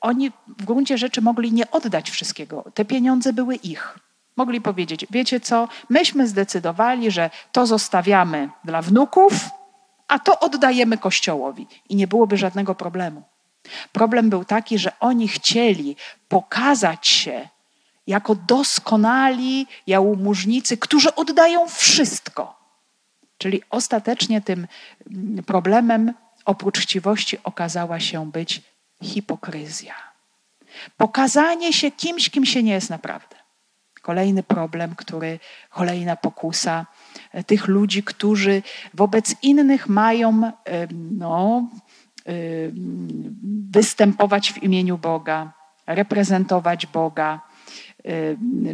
oni 0.00 0.30
w 0.58 0.64
gruncie 0.64 0.98
rzeczy 0.98 1.22
mogli 1.22 1.52
nie 1.52 1.70
oddać 1.70 2.10
wszystkiego. 2.10 2.64
Te 2.74 2.84
pieniądze 2.84 3.32
były 3.32 3.54
ich. 3.54 3.98
Mogli 4.36 4.60
powiedzieć: 4.60 5.06
Wiecie 5.10 5.40
co, 5.40 5.68
myśmy 5.88 6.28
zdecydowali, 6.28 7.10
że 7.10 7.30
to 7.52 7.66
zostawiamy 7.66 8.48
dla 8.64 8.82
wnuków, 8.82 9.32
a 10.08 10.18
to 10.18 10.40
oddajemy 10.40 10.98
Kościołowi. 10.98 11.66
I 11.88 11.96
nie 11.96 12.06
byłoby 12.06 12.36
żadnego 12.36 12.74
problemu. 12.74 13.22
Problem 13.92 14.30
był 14.30 14.44
taki, 14.44 14.78
że 14.78 14.92
oni 15.00 15.28
chcieli 15.28 15.96
pokazać 16.28 17.08
się 17.08 17.48
jako 18.06 18.34
doskonali 18.34 19.66
jałmużnicy, 19.86 20.76
którzy 20.76 21.14
oddają 21.14 21.68
wszystko. 21.68 22.58
Czyli 23.38 23.62
ostatecznie 23.70 24.40
tym 24.40 24.66
problemem 25.46 26.14
oprócz 26.44 26.78
chciwości 26.80 27.38
okazała 27.44 28.00
się 28.00 28.30
być 28.30 28.62
hipokryzja. 29.04 29.94
Pokazanie 30.96 31.72
się 31.72 31.90
kimś, 31.90 32.30
kim 32.30 32.46
się 32.46 32.62
nie 32.62 32.72
jest 32.72 32.90
naprawdę. 32.90 33.36
Kolejny 34.02 34.42
problem, 34.42 34.94
który, 34.94 35.38
kolejna 35.70 36.16
pokusa 36.16 36.86
tych 37.46 37.68
ludzi, 37.68 38.02
którzy 38.02 38.62
wobec 38.94 39.34
innych 39.42 39.88
mają 39.88 40.52
no, 40.92 41.68
występować 43.70 44.52
w 44.52 44.62
imieniu 44.62 44.98
Boga, 44.98 45.52
reprezentować 45.86 46.86
Boga. 46.86 47.40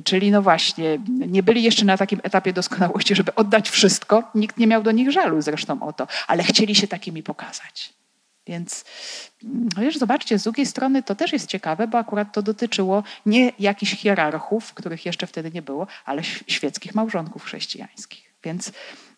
Czyli 0.04 0.30
no 0.30 0.42
właśnie, 0.42 0.98
nie 1.08 1.42
byli 1.42 1.62
jeszcze 1.62 1.84
na 1.84 1.96
takim 1.96 2.20
etapie 2.22 2.52
doskonałości, 2.52 3.14
żeby 3.14 3.34
oddać 3.34 3.70
wszystko. 3.70 4.22
Nikt 4.34 4.58
nie 4.58 4.66
miał 4.66 4.82
do 4.82 4.90
nich 4.90 5.12
żalu 5.12 5.42
zresztą 5.42 5.82
o 5.82 5.92
to, 5.92 6.06
ale 6.26 6.42
chcieli 6.42 6.74
się 6.74 6.88
takimi 6.88 7.22
pokazać. 7.22 7.92
Więc 8.46 8.84
no 9.42 9.82
wiesz, 9.82 9.98
zobaczcie, 9.98 10.38
z 10.38 10.42
drugiej 10.42 10.66
strony 10.66 11.02
to 11.02 11.14
też 11.14 11.32
jest 11.32 11.46
ciekawe, 11.46 11.88
bo 11.88 11.98
akurat 11.98 12.32
to 12.32 12.42
dotyczyło 12.42 13.02
nie 13.26 13.52
jakichś 13.58 13.92
hierarchów, 13.92 14.74
których 14.74 15.06
jeszcze 15.06 15.26
wtedy 15.26 15.50
nie 15.50 15.62
było, 15.62 15.86
ale 16.04 16.24
świeckich 16.24 16.94
małżonków 16.94 17.44
chrześcijańskich. 17.44 18.34
Więc 18.44 18.72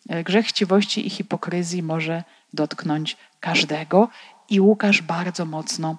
e, 0.09 0.23
grzech 0.23 0.45
chciwości 0.45 1.07
i 1.07 1.09
hipokryzji 1.09 1.83
może 1.83 2.23
dotknąć 2.53 3.17
każdego 3.39 4.09
i 4.49 4.61
Łukasz 4.61 5.01
bardzo 5.01 5.45
mocno 5.45 5.97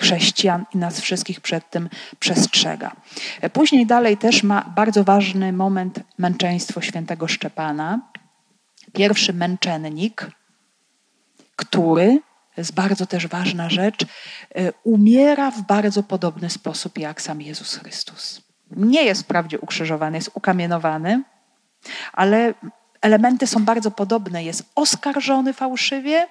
chrześcijan 0.00 0.64
i 0.74 0.78
nas 0.78 1.00
wszystkich 1.00 1.40
przed 1.40 1.70
tym 1.70 1.88
przestrzega. 2.18 2.96
E, 3.40 3.50
później 3.50 3.86
dalej 3.86 4.16
też 4.16 4.42
ma 4.42 4.72
bardzo 4.76 5.04
ważny 5.04 5.52
moment 5.52 6.00
męczeństwo 6.18 6.80
świętego 6.80 7.28
Szczepana. 7.28 8.00
Pierwszy 8.92 9.32
męczennik, 9.32 10.30
który, 11.56 12.20
to 12.54 12.60
jest 12.60 12.74
bardzo 12.74 13.06
też 13.06 13.26
ważna 13.26 13.70
rzecz, 13.70 14.04
e, 14.04 14.72
umiera 14.84 15.50
w 15.50 15.62
bardzo 15.62 16.02
podobny 16.02 16.50
sposób 16.50 16.98
jak 16.98 17.22
sam 17.22 17.42
Jezus 17.42 17.76
Chrystus. 17.76 18.40
Nie 18.70 19.04
jest 19.04 19.22
wprawdzie 19.22 19.60
ukrzyżowany, 19.60 20.16
jest 20.18 20.30
ukamienowany, 20.34 21.22
ale 22.12 22.54
elementy 23.00 23.46
są 23.46 23.64
bardzo 23.64 23.90
podobne. 23.90 24.44
Jest 24.44 24.72
oskarżony 24.74 25.52
fałszywie 25.52 26.28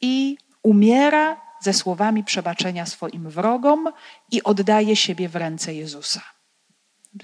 i 0.00 0.38
umiera 0.62 1.40
ze 1.60 1.72
słowami 1.72 2.24
przebaczenia 2.24 2.86
swoim 2.86 3.30
wrogom 3.30 3.92
i 4.30 4.42
oddaje 4.42 4.96
siebie 4.96 5.28
w 5.28 5.36
ręce 5.36 5.74
Jezusa. 5.74 6.22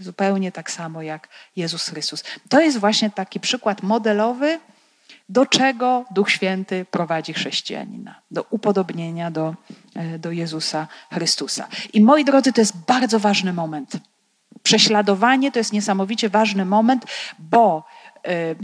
Zupełnie 0.00 0.52
tak 0.52 0.70
samo 0.70 1.02
jak 1.02 1.28
Jezus 1.56 1.88
Chrystus. 1.88 2.24
To 2.48 2.60
jest 2.60 2.78
właśnie 2.78 3.10
taki 3.10 3.40
przykład 3.40 3.82
modelowy, 3.82 4.60
do 5.30 5.46
czego 5.46 6.04
Duch 6.10 6.30
Święty 6.30 6.86
prowadzi 6.90 7.32
chrześcijanina. 7.32 8.20
Do 8.30 8.44
upodobnienia 8.50 9.30
do, 9.30 9.54
e, 9.94 10.18
do 10.18 10.30
Jezusa 10.32 10.88
Chrystusa. 11.12 11.68
I 11.92 12.00
moi 12.00 12.24
drodzy, 12.24 12.52
to 12.52 12.60
jest 12.60 12.76
bardzo 12.76 13.18
ważny 13.18 13.52
moment. 13.52 13.96
Prześladowanie 14.62 15.52
to 15.52 15.58
jest 15.58 15.72
niesamowicie 15.72 16.28
ważny 16.28 16.64
moment, 16.64 17.06
bo 17.38 17.84
e, 18.26 18.54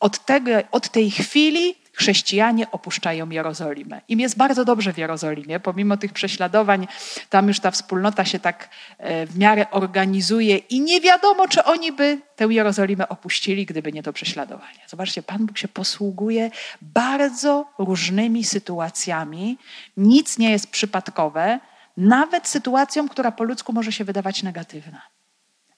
od, 0.00 0.24
tego, 0.24 0.50
od 0.72 0.88
tej 0.88 1.10
chwili 1.10 1.74
chrześcijanie 1.92 2.70
opuszczają 2.70 3.30
Jerozolimę. 3.30 4.00
Im 4.08 4.20
jest 4.20 4.36
bardzo 4.36 4.64
dobrze 4.64 4.92
w 4.92 4.98
Jerozolimie, 4.98 5.60
pomimo 5.60 5.96
tych 5.96 6.12
prześladowań, 6.12 6.86
tam 7.30 7.48
już 7.48 7.60
ta 7.60 7.70
wspólnota 7.70 8.24
się 8.24 8.38
tak 8.38 8.68
e, 8.98 9.26
w 9.26 9.38
miarę 9.38 9.70
organizuje 9.70 10.56
i 10.56 10.80
nie 10.80 11.00
wiadomo, 11.00 11.48
czy 11.48 11.64
oni 11.64 11.92
by 11.92 12.18
tę 12.36 12.44
Jerozolimę 12.44 13.08
opuścili, 13.08 13.66
gdyby 13.66 13.92
nie 13.92 14.02
to 14.02 14.12
prześladowanie. 14.12 14.78
Zobaczcie, 14.86 15.22
Pan 15.22 15.46
Bóg 15.46 15.58
się 15.58 15.68
posługuje 15.68 16.50
bardzo 16.82 17.66
różnymi 17.78 18.44
sytuacjami. 18.44 19.58
Nic 19.96 20.38
nie 20.38 20.50
jest 20.50 20.70
przypadkowe, 20.70 21.60
nawet 21.96 22.48
sytuacją, 22.48 23.08
która 23.08 23.32
po 23.32 23.44
ludzku 23.44 23.72
może 23.72 23.92
się 23.92 24.04
wydawać 24.04 24.42
negatywna. 24.42 25.02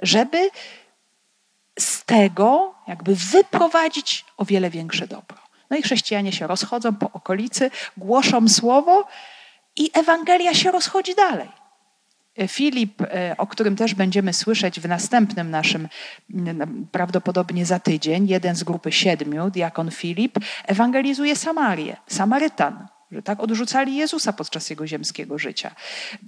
Żeby 0.00 0.50
z 1.78 2.04
tego 2.04 2.74
jakby 2.86 3.16
wyprowadzić 3.16 4.24
o 4.36 4.44
wiele 4.44 4.70
większe 4.70 5.06
dobro. 5.06 5.43
No 5.70 5.76
i 5.76 5.82
chrześcijanie 5.82 6.32
się 6.32 6.46
rozchodzą 6.46 6.94
po 6.94 7.12
okolicy, 7.12 7.70
głoszą 7.96 8.48
słowo 8.48 9.06
i 9.76 9.90
Ewangelia 9.94 10.54
się 10.54 10.70
rozchodzi 10.70 11.14
dalej. 11.14 11.48
Filip, 12.48 13.02
e, 13.02 13.34
o 13.38 13.46
którym 13.46 13.76
też 13.76 13.94
będziemy 13.94 14.32
słyszeć 14.32 14.80
w 14.80 14.88
następnym 14.88 15.50
naszym, 15.50 15.88
prawdopodobnie 16.92 17.66
za 17.66 17.78
tydzień, 17.78 18.28
jeden 18.28 18.56
z 18.56 18.64
grupy 18.64 18.92
siedmiu, 18.92 19.50
diakon 19.50 19.90
Filip, 19.90 20.38
ewangelizuje 20.66 21.36
Samarię, 21.36 21.96
Samarytan, 22.06 22.86
że 23.12 23.22
tak 23.22 23.40
odrzucali 23.40 23.96
Jezusa 23.96 24.32
podczas 24.32 24.70
jego 24.70 24.86
ziemskiego 24.86 25.38
życia. 25.38 25.74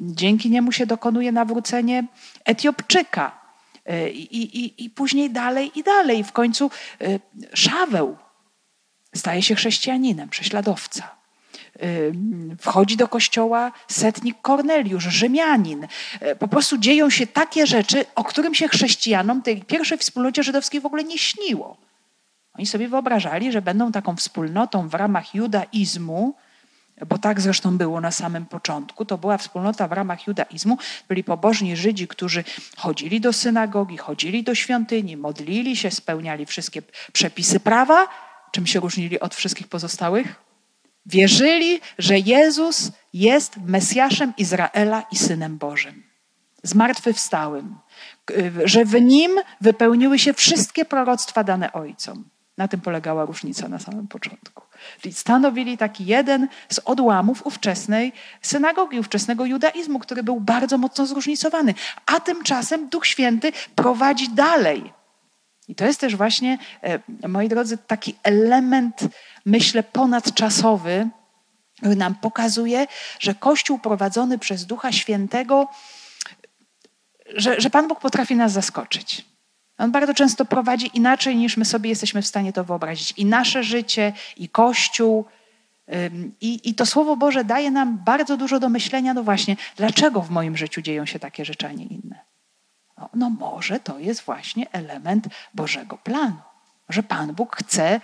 Dzięki 0.00 0.50
niemu 0.50 0.72
się 0.72 0.86
dokonuje 0.86 1.32
nawrócenie 1.32 2.04
Etiopczyka. 2.44 3.46
E, 3.86 4.10
I, 4.10 4.58
i, 4.64 4.84
i 4.84 4.90
później 4.90 5.30
dalej 5.30 5.70
i 5.74 5.82
dalej. 5.82 6.24
W 6.24 6.32
końcu 6.32 6.70
e, 7.00 7.18
Szaweł, 7.54 8.16
staje 9.16 9.42
się 9.42 9.54
chrześcijaninem, 9.54 10.28
prześladowca. 10.28 11.16
Wchodzi 12.60 12.96
do 12.96 13.08
kościoła 13.08 13.72
setnik 13.88 14.36
Korneliusz, 14.42 15.04
Rzymianin. 15.04 15.86
E, 16.20 16.36
po 16.36 16.48
prostu 16.48 16.78
dzieją 16.78 17.10
się 17.10 17.26
takie 17.26 17.66
rzeczy, 17.66 18.04
o 18.14 18.24
którym 18.24 18.54
się 18.54 18.68
chrześcijanom 18.68 19.42
tej 19.42 19.62
pierwszej 19.62 19.98
wspólnocie 19.98 20.42
żydowskiej 20.42 20.80
w 20.80 20.86
ogóle 20.86 21.04
nie 21.04 21.18
śniło. 21.18 21.76
Oni 22.54 22.66
sobie 22.66 22.88
wyobrażali, 22.88 23.52
że 23.52 23.62
będą 23.62 23.92
taką 23.92 24.16
wspólnotą 24.16 24.88
w 24.88 24.94
ramach 24.94 25.34
judaizmu, 25.34 26.34
bo 27.06 27.18
tak 27.18 27.40
zresztą 27.40 27.78
było 27.78 28.00
na 28.00 28.10
samym 28.10 28.46
początku. 28.46 29.04
To 29.04 29.18
była 29.18 29.38
wspólnota 29.38 29.88
w 29.88 29.92
ramach 29.92 30.26
judaizmu. 30.26 30.78
Byli 31.08 31.24
pobożni 31.24 31.76
Żydzi, 31.76 32.08
którzy 32.08 32.44
chodzili 32.76 33.20
do 33.20 33.32
synagogi, 33.32 33.96
chodzili 33.96 34.42
do 34.42 34.54
świątyni, 34.54 35.16
modlili 35.16 35.76
się, 35.76 35.90
spełniali 35.90 36.46
wszystkie 36.46 36.82
przepisy 37.12 37.60
prawa, 37.60 38.08
Czym 38.52 38.66
się 38.66 38.80
różnili 38.80 39.20
od 39.20 39.34
wszystkich 39.34 39.68
pozostałych? 39.68 40.34
Wierzyli, 41.06 41.80
że 41.98 42.18
Jezus 42.18 42.90
jest 43.12 43.56
Mesjaszem 43.66 44.32
Izraela 44.38 45.02
i 45.12 45.16
Synem 45.16 45.58
Bożym, 45.58 46.02
zmartwychwstałym, 46.62 47.76
że 48.64 48.84
w 48.84 49.00
Nim 49.00 49.30
wypełniły 49.60 50.18
się 50.18 50.32
wszystkie 50.32 50.84
proroctwa 50.84 51.44
dane 51.44 51.72
Ojcom. 51.72 52.24
Na 52.58 52.68
tym 52.68 52.80
polegała 52.80 53.24
różnica 53.24 53.68
na 53.68 53.78
samym 53.78 54.08
początku. 54.08 54.62
Czyli 55.00 55.14
stanowili 55.14 55.78
taki 55.78 56.06
jeden 56.06 56.48
z 56.68 56.78
odłamów 56.78 57.46
ówczesnej 57.46 58.12
synagogi, 58.42 59.00
ówczesnego 59.00 59.46
judaizmu, 59.46 59.98
który 59.98 60.22
był 60.22 60.40
bardzo 60.40 60.78
mocno 60.78 61.06
zróżnicowany. 61.06 61.74
A 62.06 62.20
tymczasem 62.20 62.88
Duch 62.88 63.06
Święty 63.06 63.52
prowadzi 63.74 64.28
dalej 64.28 64.92
I 65.68 65.74
to 65.74 65.86
jest 65.86 66.00
też 66.00 66.16
właśnie, 66.16 66.58
e, 66.82 67.28
moi 67.28 67.48
drodzy, 67.48 67.78
taki 67.78 68.14
element, 68.22 69.00
myślę, 69.44 69.82
ponadczasowy, 69.82 71.08
który 71.78 71.96
nam 71.96 72.14
pokazuje, 72.14 72.86
że 73.18 73.34
Kościół 73.34 73.78
prowadzony 73.78 74.38
przez 74.38 74.66
Ducha 74.66 74.92
Świętego, 74.92 75.68
że, 77.34 77.60
że 77.60 77.70
Pan 77.70 77.88
Bóg 77.88 78.00
potrafi 78.00 78.36
nas 78.36 78.52
zaskoczyć. 78.52 79.24
On 79.78 79.90
bardzo 79.90 80.14
często 80.14 80.44
prowadzi 80.44 80.90
inaczej, 80.94 81.36
niż 81.36 81.56
my 81.56 81.64
sobie 81.64 81.90
jesteśmy 81.90 82.22
w 82.22 82.26
stanie 82.26 82.52
to 82.52 82.64
wyobrazić. 82.64 83.12
I 83.16 83.24
nasze 83.24 83.62
życie, 83.62 84.12
i 84.36 84.48
Kościół. 84.48 85.24
I, 86.40 86.70
I 86.70 86.74
to 86.74 86.86
Słowo 86.86 87.16
Boże 87.16 87.44
daje 87.44 87.70
nam 87.70 87.98
bardzo 88.04 88.36
dużo 88.36 88.60
do 88.60 88.68
myślenia, 88.68 89.14
no 89.14 89.22
właśnie, 89.22 89.56
dlaczego 89.76 90.22
w 90.22 90.30
moim 90.30 90.56
życiu 90.56 90.82
dzieją 90.82 91.06
się 91.06 91.18
takie 91.18 91.44
rzeczy, 91.44 91.66
a 91.66 91.72
nie 91.72 91.84
inne. 91.84 92.25
No, 92.98 93.08
no 93.14 93.30
może 93.30 93.80
to 93.80 93.98
jest 93.98 94.22
właśnie 94.22 94.70
element 94.72 95.28
Bożego 95.54 95.98
planu. 95.98 96.36
Że 96.88 97.02
Pan 97.02 97.34
Bóg 97.34 97.56
chce 97.56 98.00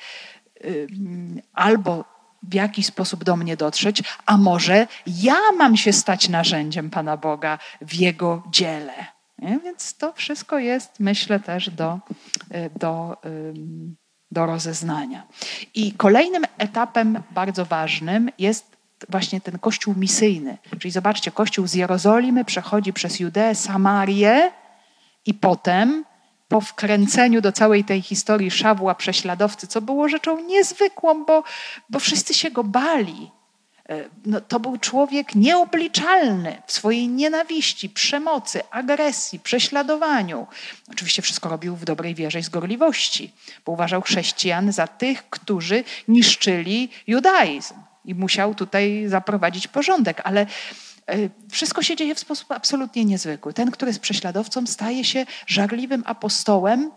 albo 1.52 2.05
w 2.42 2.55
jakiś 2.55 2.87
sposób 2.87 3.24
do 3.24 3.37
mnie 3.37 3.57
dotrzeć, 3.57 4.02
a 4.26 4.37
może 4.37 4.87
ja 5.07 5.37
mam 5.59 5.76
się 5.76 5.92
stać 5.92 6.28
narzędziem 6.28 6.90
Pana 6.90 7.16
Boga 7.16 7.59
w 7.81 7.94
Jego 7.94 8.42
dziele. 8.50 9.07
Nie? 9.38 9.59
Więc 9.64 9.94
to 9.94 10.12
wszystko 10.12 10.59
jest, 10.59 11.00
myślę, 11.00 11.40
też 11.40 11.70
do, 11.70 12.00
y, 12.55 12.70
do, 12.78 13.16
do 14.31 14.46
rozeznania. 14.46 15.26
I 15.74 15.92
kolejnym 15.92 16.44
etapem 16.59 17.22
bardzo 17.31 17.64
ważnym 17.64 18.31
jest 18.38 18.76
właśnie 19.09 19.40
ten 19.40 19.59
kościół 19.59 19.94
misyjny. 19.96 20.59
Czyli 20.78 20.90
zobaczcie, 20.90 21.31
kościół 21.31 21.66
z 21.66 21.74
Jerozolimy 21.74 22.44
przechodzi 22.44 22.92
przez 22.92 23.20
Judeę, 23.20 23.55
Samarię 23.55 24.52
i 25.26 25.35
potem 25.35 26.04
po 26.48 26.61
wkręceniu 26.61 27.40
do 27.40 27.52
całej 27.52 27.85
tej 27.85 28.02
historii 28.02 28.50
Szawła 28.50 28.94
prześladowcy, 28.94 29.66
co 29.66 29.80
było 29.80 30.08
rzeczą 30.08 30.40
niezwykłą, 30.40 31.24
bo, 31.24 31.44
bo 31.90 31.98
wszyscy 31.98 32.35
się 32.35 32.50
go 32.50 32.64
bali. 32.64 33.30
E, 33.88 34.04
no, 34.26 34.40
to 34.40 34.61
był 34.61 34.78
człowiek 34.78 35.35
nieobliczalny 35.35 36.62
w 36.66 36.72
swojej 36.72 37.08
nienawiści, 37.08 37.90
przemocy, 37.90 38.61
agresji, 38.70 39.40
prześladowaniu. 39.40 40.46
Oczywiście 40.90 41.22
wszystko 41.22 41.48
robił 41.48 41.76
w 41.76 41.85
dobrej 41.85 42.14
wierze 42.14 42.38
i 42.38 42.42
zgorliwości, 42.42 43.32
bo 43.66 43.72
uważał 43.72 44.02
chrześcijan 44.02 44.72
za 44.72 44.87
tych, 44.87 45.30
którzy 45.30 45.85
niszczyli 46.08 46.88
judaizm 47.06 47.74
i 48.04 48.14
musiał 48.14 48.54
tutaj 48.54 49.04
zaprowadzić 49.08 49.68
porządek, 49.68 50.20
ale 50.24 50.46
wszystko 51.50 51.82
się 51.82 51.96
dzieje 51.96 52.14
w 52.14 52.18
sposób 52.18 52.52
absolutnie 52.52 53.04
niezwykły. 53.04 53.52
Ten, 53.54 53.70
który 53.70 53.88
jest 53.90 54.00
prześladowcą, 54.00 54.66
staje 54.66 55.04
się 55.04 55.26
żarliwym 55.46 56.02
apostołem, 56.06 56.90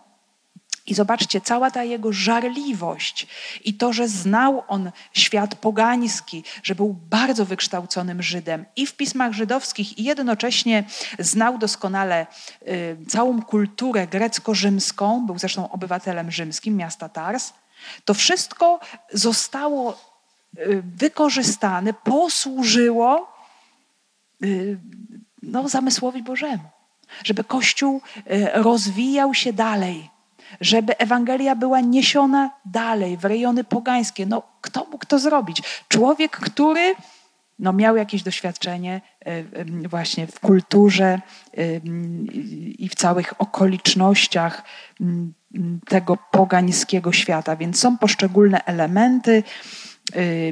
i 0.88 0.94
zobaczcie, 0.94 1.42
cała 1.42 1.72
ta 1.72 1.84
jego 1.84 2.14
żarliwość 2.14 3.28
i 3.64 3.74
to, 3.74 3.94
że 3.94 4.08
znał 4.08 4.64
on 4.68 4.92
świat 5.14 5.56
pogański, 5.56 6.44
że 6.64 6.76
był 6.76 6.96
bardzo 7.10 7.46
wykształconym 7.46 8.24
Żydem 8.24 8.66
i 8.76 8.86
w 8.88 8.94
pismach 8.94 9.34
żydowskich, 9.34 9.98
i 9.98 10.04
jednocześnie 10.04 10.84
znał 11.20 11.58
doskonale 11.58 12.28
y, 12.68 12.98
całą 13.08 13.42
kulturę 13.42 14.08
grecko-rzymską, 14.08 15.26
był 15.26 15.40
zresztą 15.40 15.72
obywatelem 15.72 16.32
rzymskim 16.32 16.76
miasta 16.76 17.10
Tars, 17.10 17.54
to 18.06 18.14
wszystko 18.14 18.80
zostało 19.14 19.98
y, 20.58 20.84
wykorzystane, 20.98 21.94
posłużyło 21.94 23.35
no, 25.44 25.70
zamysłowi 25.70 26.24
Bożemu, 26.24 26.70
żeby 27.24 27.44
Kościół 27.44 28.02
y, 28.32 28.50
rozwijał 28.54 29.34
się 29.34 29.54
dalej 29.54 30.10
żeby 30.62 30.98
Ewangelia 30.98 31.56
była 31.56 31.82
niesiona 31.82 32.52
dalej 32.66 33.18
w 33.18 33.26
rejony 33.26 33.64
pogańskie. 33.64 34.26
No, 34.26 34.44
kto 34.62 34.88
mógł 34.92 35.06
to 35.06 35.20
zrobić? 35.20 35.62
Człowiek, 35.88 36.38
który 36.38 36.96
no, 37.60 37.74
miał 37.74 37.96
jakieś 37.96 38.24
doświadczenie 38.24 39.02
e, 39.20 39.44
właśnie 39.88 40.28
w 40.28 40.40
kulturze 40.40 41.22
i 42.78 42.90
w 42.90 42.96
całych 42.96 43.42
okolicznościach 43.42 44.64
tego 45.88 46.18
pogańskiego 46.32 47.12
świata. 47.12 47.56
Więc 47.56 47.80
są 47.80 47.98
poszczególne 47.98 48.66
elementy, 48.66 49.44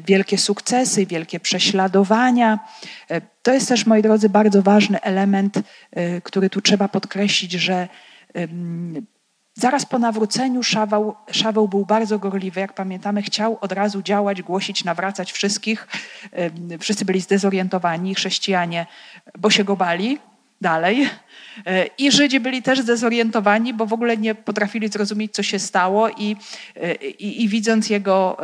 wielkie 0.06 0.38
sukcesy, 0.38 1.06
wielkie 1.06 1.40
prześladowania. 1.40 2.60
E, 3.10 3.22
to 3.22 3.54
jest 3.54 3.70
też, 3.70 3.86
moi 3.86 4.02
drodzy, 4.02 4.30
bardzo 4.30 4.62
ważny 4.62 5.02
element, 5.02 5.60
który 6.24 6.50
tu 6.50 6.62
trzeba 6.62 6.88
podkreślić, 6.88 7.52
że 7.52 7.88
Zaraz 9.56 9.86
po 9.86 10.00
nawróceniu 10.00 10.64
Szaweł 11.32 11.68
był 11.68 11.86
bardzo 11.86 12.20
gorliwy, 12.20 12.60
jak 12.60 12.74
pamiętamy, 12.74 13.22
chciał 13.22 13.58
od 13.62 13.72
razu 13.72 14.02
działać, 14.02 14.42
głosić, 14.42 14.84
nawracać 14.84 15.32
wszystkich. 15.32 15.88
Wszyscy 16.80 17.06
byli 17.06 17.22
zdezorientowani, 17.22 18.16
chrześcijanie, 18.16 18.86
bo 19.40 19.50
się 19.50 19.64
go 19.64 19.76
bali 19.76 20.20
dalej. 20.64 21.10
E, 21.66 21.86
I 21.86 22.12
Żydzi 22.12 22.40
byli 22.40 22.62
też 22.62 22.80
zdezorientowani, 22.80 23.74
bo 23.74 23.86
w 23.86 23.94
ogóle 23.94 24.18
nie 24.18 24.36
potrafili 24.36 24.88
zrozumieć, 24.88 25.34
co 25.34 25.44
się 25.44 25.60
stało, 25.60 26.10
i, 26.10 26.36
e, 26.76 26.96
i, 26.96 27.44
i 27.44 27.48
widząc 27.48 27.90
jego 27.90 28.38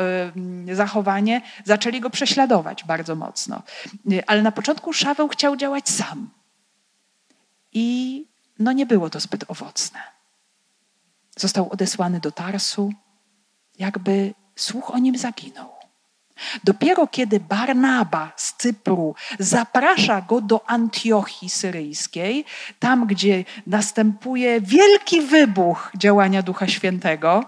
zachowanie, 0.73 1.41
zaczęli 1.65 1.99
go 1.99 2.09
prześladować 2.09 2.83
bardzo 2.83 3.15
mocno. 3.15 3.63
E, 4.11 4.29
ale 4.29 4.41
na 4.41 4.51
początku 4.51 4.93
Szaweł 4.93 5.27
chciał 5.27 5.57
działać 5.57 5.89
sam. 5.89 6.29
I 7.73 8.25
no 8.59 8.71
nie 8.71 8.85
było 8.85 9.09
to 9.09 9.19
zbyt 9.19 9.45
owocne. 9.47 9.99
Został 11.37 11.69
odesłany 11.69 12.19
do 12.19 12.31
Tarsu, 12.31 12.93
jakby 13.79 14.33
słuch 14.55 14.91
o 14.91 14.97
nim 14.97 15.17
zaginął. 15.17 15.78
Dopiero 16.63 17.07
kiedy 17.07 17.39
Barnaba 17.39 18.31
z 18.35 18.53
Cypru 18.53 19.15
zaprasza 19.39 20.21
go 20.21 20.41
do 20.41 20.69
Antiochii 20.69 21.49
Syryjskiej, 21.49 22.45
tam 22.79 23.07
gdzie 23.07 23.43
następuje 23.67 24.61
wielki 24.61 25.21
wybuch 25.21 25.91
działania 25.97 26.41
Ducha 26.41 26.67
Świętego, 26.67 27.45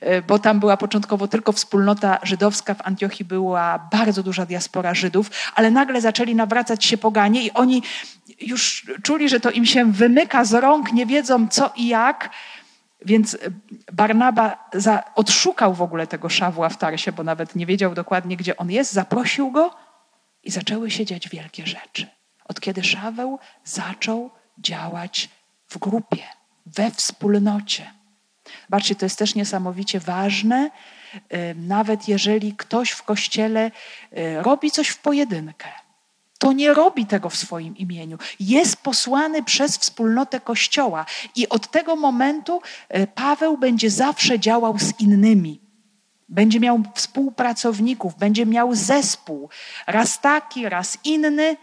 e, 0.00 0.22
bo 0.22 0.38
tam 0.38 0.60
była 0.60 0.76
początkowo 0.76 1.28
tylko 1.28 1.52
wspólnota 1.52 2.18
żydowska, 2.22 2.74
w 2.74 2.86
Antiochii 2.86 3.24
była 3.24 3.88
bardzo 3.92 4.22
duża 4.22 4.46
diaspora 4.46 4.94
Żydów, 4.94 5.30
ale 5.54 5.70
nagle 5.70 6.00
zaczęli 6.00 6.34
nawracać 6.34 6.84
się 6.84 6.98
poganie 6.98 7.42
i 7.42 7.52
oni 7.52 7.82
już 8.40 8.86
czuli, 9.02 9.28
że 9.28 9.40
to 9.40 9.50
im 9.50 9.66
się 9.66 9.92
wymyka 9.92 10.44
z 10.44 10.52
rąk, 10.52 10.92
nie 10.92 11.06
wiedzą 11.06 11.48
co 11.48 11.72
i 11.76 11.88
jak 11.88 12.30
więc 13.04 13.38
Barnaba 13.92 14.68
za, 14.74 15.02
odszukał 15.14 15.74
w 15.74 15.82
ogóle 15.82 16.06
tego 16.06 16.28
Szawła 16.28 16.68
w 16.68 16.78
Tarsie, 16.78 17.12
bo 17.12 17.22
nawet 17.22 17.56
nie 17.56 17.66
wiedział 17.66 17.94
dokładnie, 17.94 18.36
gdzie 18.36 18.56
on 18.56 18.70
jest, 18.70 18.92
zaprosił 18.92 19.50
go 19.50 19.74
i 20.42 20.50
zaczęły 20.50 20.90
się 20.90 21.04
dziać 21.04 21.28
wielkie 21.28 21.66
rzeczy. 21.66 22.06
Od 22.44 22.60
kiedy 22.60 22.84
Szaweł 22.84 23.38
zaczął 23.64 24.30
działać 24.58 25.28
w 25.68 25.78
grupie, 25.78 26.22
we 26.66 26.90
wspólnocie. 26.90 27.90
Zobaczcie, 28.62 28.94
to 28.94 29.06
jest 29.06 29.18
też 29.18 29.34
niesamowicie 29.34 30.00
ważne, 30.00 30.70
nawet 31.56 32.08
jeżeli 32.08 32.56
ktoś 32.56 32.90
w 32.90 33.02
kościele 33.02 33.70
y, 34.18 34.42
robi 34.42 34.70
coś 34.70 34.88
w 34.88 34.98
pojedynkę 34.98 35.68
to 36.42 36.52
nie 36.52 36.74
robi 36.74 37.06
tego 37.06 37.30
w 37.30 37.36
swoim 37.36 37.76
imieniu. 37.76 38.18
Jest 38.40 38.76
posłany 38.76 39.42
przez 39.42 39.78
wspólnotę 39.78 40.40
Kościoła 40.40 41.06
i 41.36 41.48
od 41.48 41.70
tego 41.70 41.96
momentu 41.96 42.62
e, 42.88 43.06
Paweł 43.06 43.58
będzie 43.58 43.90
zawsze 43.90 44.38
działał 44.38 44.78
z 44.78 45.00
innymi. 45.00 45.60
Będzie 46.28 46.60
miał 46.60 46.82
współpracowników, 46.94 48.18
będzie 48.18 48.46
miał 48.46 48.74
zespół, 48.74 49.48
raz 49.86 50.20
taki, 50.20 50.68
raz 50.68 50.98
inny, 51.04 51.56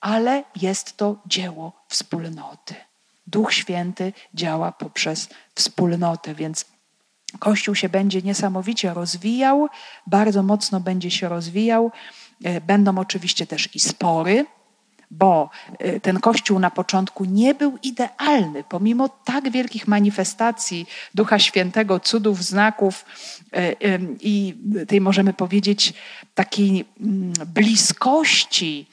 ale 0.00 0.44
jest 0.56 0.96
to 0.96 1.16
dzieło 1.26 1.72
wspólnoty. 1.88 2.74
Duch 3.26 3.52
Święty 3.52 4.12
działa 4.34 4.72
poprzez 4.72 5.28
wspólnotę, 5.54 6.34
więc 6.34 6.64
Kościół 7.38 7.74
się 7.74 7.88
będzie 7.88 8.22
niesamowicie 8.22 8.94
rozwijał, 8.94 9.68
bardzo 10.06 10.42
mocno 10.42 10.80
będzie 10.80 11.10
się 11.10 11.28
rozwijał. 11.28 11.92
E, 12.42 12.60
będą 12.60 12.98
oczywiście 12.98 13.46
też 13.46 13.68
i 13.74 13.80
spory, 13.80 14.46
bo 15.10 15.50
e, 15.78 16.00
ten 16.00 16.20
kościół 16.20 16.58
na 16.58 16.70
początku 16.70 17.24
nie 17.24 17.54
był 17.54 17.78
idealny, 17.82 18.64
pomimo 18.68 19.08
tak 19.08 19.50
wielkich 19.50 19.88
manifestacji 19.88 20.86
Ducha 21.14 21.38
Świętego, 21.38 22.00
cudów, 22.00 22.44
znaków 22.44 23.04
e, 23.52 23.74
i 24.20 24.54
tej, 24.88 25.00
możemy 25.00 25.32
powiedzieć, 25.32 25.92
takiej 26.34 26.84
mm, 27.00 27.32
bliskości, 27.46 28.86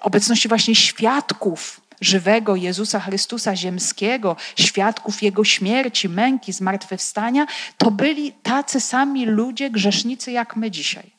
obecności 0.00 0.48
właśnie 0.48 0.74
świadków 0.74 1.80
żywego 2.00 2.56
Jezusa 2.56 3.00
Chrystusa 3.00 3.56
ziemskiego, 3.56 4.36
świadków 4.56 5.22
Jego 5.22 5.44
śmierci, 5.44 6.08
męki, 6.08 6.52
zmartwychwstania, 6.52 7.46
to 7.78 7.90
byli 7.90 8.32
tacy 8.32 8.80
sami 8.80 9.26
ludzie, 9.26 9.70
grzesznicy 9.70 10.32
jak 10.32 10.56
my 10.56 10.70
dzisiaj. 10.70 11.10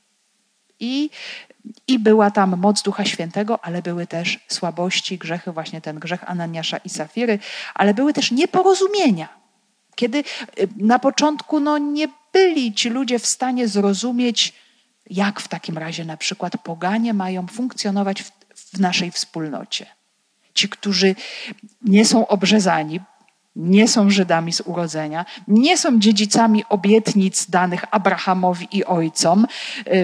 I 0.80 1.10
i 1.88 2.00
była 2.00 2.32
tam 2.32 2.58
moc 2.58 2.82
Ducha 2.82 3.06
Świętego, 3.06 3.66
ale 3.66 3.82
były 3.82 4.08
też 4.08 4.40
słabości, 4.48 5.18
grzechy, 5.18 5.52
właśnie 5.52 5.82
ten 5.82 6.00
grzech 6.00 6.30
Ananiasza 6.30 6.78
i 6.78 6.90
Safiry, 6.90 7.40
ale 7.74 7.94
były 7.94 8.14
też 8.14 8.32
nieporozumienia. 8.32 9.30
Kiedy 9.96 10.18
y, 10.18 10.24
na 10.78 11.00
początku 11.00 11.60
no, 11.60 11.78
nie 11.78 12.08
byli 12.34 12.74
ci 12.74 12.90
ludzie 12.90 13.20
w 13.20 13.26
stanie 13.26 13.68
zrozumieć, 13.68 14.54
jak 15.10 15.40
w 15.40 15.48
takim 15.48 15.78
razie 15.78 16.06
na 16.06 16.18
przykład 16.18 16.54
poganie 16.64 17.14
mają 17.14 17.48
funkcjonować 17.48 18.24
w, 18.24 18.32
w 18.56 18.80
naszej 18.80 19.12
wspólnocie. 19.12 19.86
Ci, 20.54 20.70
którzy 20.70 21.16
nie 21.82 22.06
są 22.06 22.28
obrzezani, 22.28 23.00
nie 23.56 23.88
są 23.88 24.10
Żydami 24.10 24.54
z 24.54 24.62
urodzenia, 24.62 25.26
nie 25.48 25.78
są 25.78 26.00
dziedzicami 26.00 26.64
obietnic 26.70 27.50
danych 27.50 27.86
Abrahamowi 27.92 28.68
i 28.72 28.86
ojcom, 28.86 29.48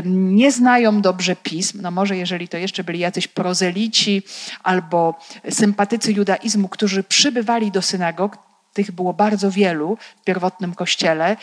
nie 0.05 0.51
znają 0.51 1.01
dobrze 1.01 1.35
pism. 1.35 1.81
No 1.81 1.91
może 1.91 2.17
jeżeli 2.17 2.47
to 2.47 2.57
jeszcze 2.57 2.83
byli 2.83 2.99
jacyś 2.99 3.27
prozelici 3.27 4.21
albo 4.63 5.19
sympatycy 5.49 6.13
judaizmu, 6.13 6.67
którzy 6.67 7.03
przybywali 7.03 7.71
do 7.71 7.81
synagog, 7.81 8.46
tych 8.77 8.91
było 8.91 9.13
bardzo 9.13 9.51
wielu 9.51 9.97
w 10.21 10.23
pierwotnym 10.23 10.73
kościele. 10.73 11.37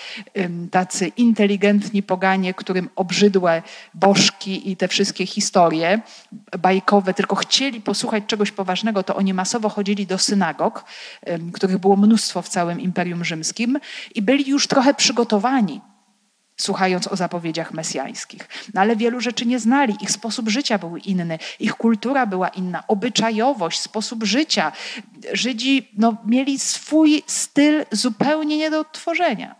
Tacy 0.70 1.08
inteligentni 1.08 2.02
poganie, 2.02 2.54
którym 2.54 2.88
obrzydłe 2.96 3.62
bożki 3.94 4.70
i 4.70 4.76
te 4.76 4.88
wszystkie 4.88 5.26
historie 5.26 6.00
bajkowe, 6.58 7.14
tylko 7.14 7.36
chcieli 7.36 7.80
posłuchać 7.80 8.24
czegoś 8.26 8.50
poważnego, 8.50 9.02
to 9.02 9.16
oni 9.16 9.34
masowo 9.34 9.68
chodzili 9.68 10.06
do 10.06 10.18
synagog, 10.18 10.84
których 11.52 11.78
było 11.78 11.96
mnóstwo 11.96 12.42
w 12.42 12.48
całym 12.48 12.80
Imperium 12.80 13.24
Rzymskim 13.24 13.78
i 14.14 14.22
byli 14.22 14.50
już 14.50 14.66
trochę 14.66 14.94
przygotowani 14.94 15.80
słuchając 16.56 17.08
o 17.08 17.16
zapowiedziach 17.16 17.72
mesjańskich. 17.72 18.48
No 18.74 18.80
ale 18.80 18.96
wielu 18.96 19.20
rzeczy 19.20 19.46
nie 19.46 19.58
znali, 19.58 19.96
ich 20.00 20.10
sposób 20.10 20.48
życia 20.48 20.78
był 20.78 20.96
inny, 20.96 21.38
ich 21.60 21.74
kultura 21.74 22.26
była 22.26 22.48
inna, 22.48 22.84
obyczajowość, 22.88 23.80
sposób 23.80 24.24
życia. 24.24 24.72
Żydzi 25.32 25.90
no, 25.98 26.16
mieli 26.24 26.58
swój 26.58 27.22
styl 27.26 27.86
zupełnie 27.90 28.56
nie 28.56 28.70
do 28.70 28.80
odtworzenia. 28.80 29.54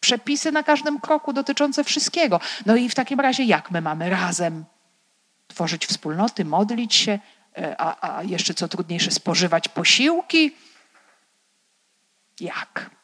Przepisy 0.00 0.52
na 0.52 0.62
każdym 0.62 1.00
kroku 1.00 1.32
dotyczące 1.32 1.84
wszystkiego. 1.84 2.40
No 2.66 2.76
i 2.76 2.88
w 2.88 2.94
takim 2.94 3.20
razie 3.20 3.44
jak 3.44 3.70
my 3.70 3.80
mamy 3.80 4.10
razem 4.10 4.64
tworzyć 5.48 5.86
wspólnoty, 5.86 6.44
modlić 6.44 6.94
się, 6.94 7.18
e, 7.58 7.80
a, 7.80 8.16
a 8.18 8.22
jeszcze 8.22 8.54
co 8.54 8.68
trudniejsze, 8.68 9.10
spożywać 9.10 9.68
posiłki? 9.68 10.56
Jak? 12.40 12.97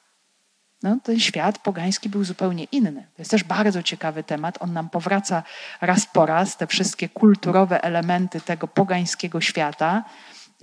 No, 0.85 0.99
ten 1.03 1.21
świat 1.21 1.59
pogański 1.59 2.09
był 2.09 2.25
zupełnie 2.25 2.65
inny. 2.65 3.07
To 3.17 3.23
jest 3.23 3.31
też 3.31 3.45
bardzo 3.45 3.83
ciekawy 3.83 4.25
temat. 4.25 4.59
On 4.61 4.73
nam 4.73 4.91
powraca 4.91 5.43
raz 5.81 6.07
po 6.07 6.27
raz, 6.27 6.57
te 6.57 6.67
wszystkie 6.67 7.09
kulturowe 7.09 7.85
elementy 7.85 8.41
tego 8.41 8.69
pogańskiego 8.69 9.41
świata. 9.41 10.05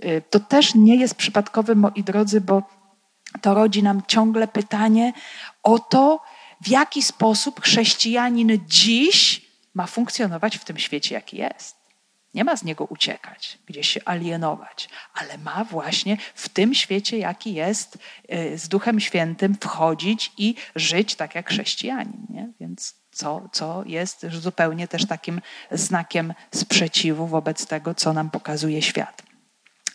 Y, 0.04 0.22
to 0.30 0.40
też 0.40 0.74
nie 0.74 0.96
jest 0.96 1.14
przypadkowe, 1.14 1.74
moi 1.74 2.04
drodzy, 2.04 2.40
bo 2.40 2.62
to 3.40 3.54
rodzi 3.54 3.82
nam 3.82 4.02
ciągle 4.06 4.48
pytanie 4.48 5.12
o 5.62 5.78
to, 5.78 6.22
w 6.60 6.68
jaki 6.68 7.02
sposób 7.02 7.60
chrześcijanin 7.60 8.58
dziś 8.66 9.46
ma 9.74 9.86
funkcjonować 9.86 10.58
w 10.58 10.64
tym 10.64 10.78
świecie, 10.78 11.14
jaki 11.14 11.36
jest. 11.36 11.81
Nie 12.34 12.44
ma 12.44 12.56
z 12.56 12.64
niego 12.64 12.84
uciekać, 12.84 13.58
gdzieś 13.66 13.88
się 13.88 14.00
alienować, 14.04 14.88
ale 15.14 15.38
ma 15.38 15.64
właśnie 15.64 16.16
w 16.34 16.48
tym 16.48 16.74
świecie, 16.74 17.18
jaki 17.18 17.54
jest, 17.54 17.98
y, 18.32 18.58
z 18.58 18.68
Duchem 18.68 19.00
Świętym 19.00 19.56
wchodzić 19.60 20.32
i 20.38 20.54
żyć 20.76 21.14
tak 21.14 21.34
jak 21.34 21.48
chrześcijanin. 21.48 22.26
Nie? 22.28 22.52
Więc 22.60 22.94
co, 23.12 23.48
co 23.52 23.82
jest 23.86 24.26
zupełnie 24.30 24.88
też 24.88 25.06
takim 25.06 25.40
znakiem 25.70 26.34
sprzeciwu 26.54 27.26
wobec 27.26 27.66
tego, 27.66 27.94
co 27.94 28.12
nam 28.12 28.30
pokazuje 28.30 28.82
świat. 28.82 29.22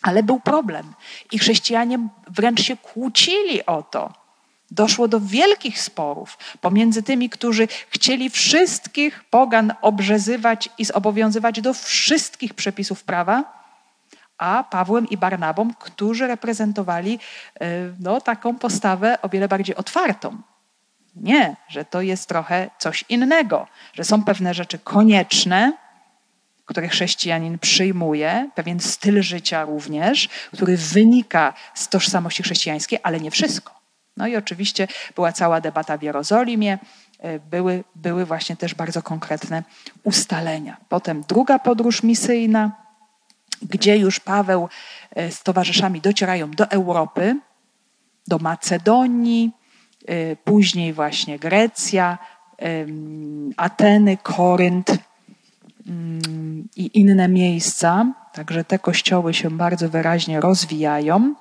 Ale 0.02 0.24
był 0.24 0.40
problem 0.40 0.94
i 1.32 1.40
chrześcijanie 1.40 2.10
wręcz 2.28 2.62
się 2.62 2.78
kłócili 2.78 3.66
o 3.66 3.84
to, 3.84 4.27
Doszło 4.72 5.08
do 5.08 5.20
wielkich 5.20 5.82
sporów 5.82 6.38
pomiędzy 6.62 7.04
tymi, 7.04 7.30
którzy 7.30 7.68
chcieli 7.90 8.30
wszystkich 8.30 9.24
pogan 9.24 9.74
obrzezywać 9.82 10.70
i 10.78 10.86
zobowiązywać 10.86 11.62
do 11.62 11.74
wszystkich 11.74 12.54
przepisów 12.54 13.04
prawa, 13.04 13.58
a 14.38 14.64
Pawłem 14.64 15.10
i 15.10 15.18
Barnabą, 15.18 15.74
którzy 15.74 16.28
reprezentowali 16.28 17.20
e, 17.60 17.68
no, 18.00 18.22
taką 18.22 18.56
postawę 18.56 19.22
o 19.22 19.30
wiele 19.30 19.48
bardziej 19.48 19.76
otwartą. 19.76 20.42
Nie, 21.16 21.56
że 21.68 21.86
to 21.86 22.02
jest 22.02 22.30
trochę 22.30 22.70
coś 22.80 23.06
innego, 23.10 23.68
że 23.94 24.04
są 24.04 24.24
pewne 24.24 24.54
rzeczy 24.54 24.80
konieczne, 24.80 25.74
które 26.66 26.88
chrześcijanin 26.88 27.60
przyjmuje, 27.60 28.50
pewien 28.56 28.80
styl 28.80 29.22
życia 29.22 29.64
również, 29.64 30.30
który 30.54 30.78
wynika 30.78 31.54
z 31.74 31.90
tożsamości 31.90 32.44
chrześcijańskiej, 32.44 33.00
ale 33.04 33.20
nie 33.20 33.32
wszystko. 33.32 33.77
No 34.18 34.28
i 34.28 34.36
oczywiście 34.36 34.88
była 35.16 35.32
cała 35.32 35.62
debata 35.62 35.98
w 35.98 36.02
Jerozolimie, 36.02 36.78
e, 37.20 37.40
były, 37.40 37.84
były 37.96 38.26
właśnie 38.26 38.56
też 38.56 38.76
bardzo 38.76 39.02
konkretne 39.02 39.64
ustalenia. 40.04 40.78
Potem 40.90 41.24
druga 41.28 41.60
podróż 41.60 42.04
misyjna, 42.04 42.72
gdzie 43.62 43.98
już 43.98 44.20
Paweł 44.20 44.70
e, 45.16 45.32
z 45.32 45.44
towarzyszami 45.44 46.02
docierają 46.02 46.52
do 46.52 46.72
Europy, 46.72 47.40
do 48.28 48.38
Macedonii, 48.38 49.52
e, 50.08 50.36
później 50.36 50.94
właśnie 50.94 51.40
Grecja, 51.40 52.18
Ateny, 53.58 54.18
Korynt 54.18 54.98
mm, 55.88 56.68
i 56.76 57.00
inne 57.00 57.28
miejsca. 57.28 58.06
Także 58.34 58.64
te 58.64 58.80
kościoły 58.80 59.34
się 59.34 59.50
bardzo 59.50 59.90
wyraźnie 59.90 60.42
rozwijają. 60.42 61.36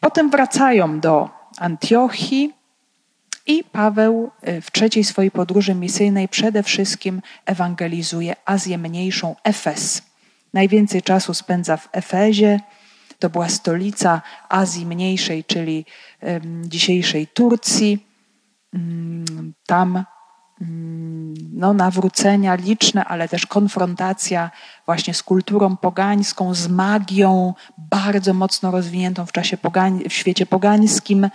Potem 0.00 0.30
wracają 0.30 1.00
do 1.00 1.39
Antiochii 1.60 2.52
i 3.46 3.64
Paweł 3.64 4.30
y, 4.48 4.60
w 4.60 4.70
trzeciej 4.70 5.04
swojej 5.04 5.30
podróży 5.30 5.74
misyjnej 5.74 6.28
przede 6.28 6.62
wszystkim 6.62 7.22
ewangelizuje 7.46 8.36
Azję 8.44 8.78
Mniejszą, 8.78 9.36
Efes. 9.44 10.02
Najwięcej 10.52 11.02
czasu 11.02 11.34
spędza 11.34 11.76
w 11.76 11.88
Efezie. 11.92 12.60
To 13.18 13.30
była 13.30 13.48
stolica 13.48 14.22
Azji 14.48 14.86
Mniejszej, 14.86 15.44
czyli 15.44 15.84
dzisiejszej 16.64 17.26
Turcji. 17.26 18.06
Um, 18.72 19.54
tam 19.66 20.04
no, 20.60 21.72
nawrócenia 21.72 22.54
liczne, 22.54 23.04
ale 23.04 23.28
też 23.28 23.46
konfrontacja 23.46 24.50
właśnie 24.86 25.14
z 25.14 25.22
kulturą 25.22 25.76
pogańską, 25.76 26.54
z 26.54 26.68
magią 26.68 27.54
bardzo 27.78 28.34
mocno 28.34 28.70
rozwiniętą 28.70 29.26
w 29.26 29.32
czasie 29.32 29.56
pogań, 29.56 30.02
w 30.08 30.12
świecie 30.12 30.46
pogańskim, 30.46 31.30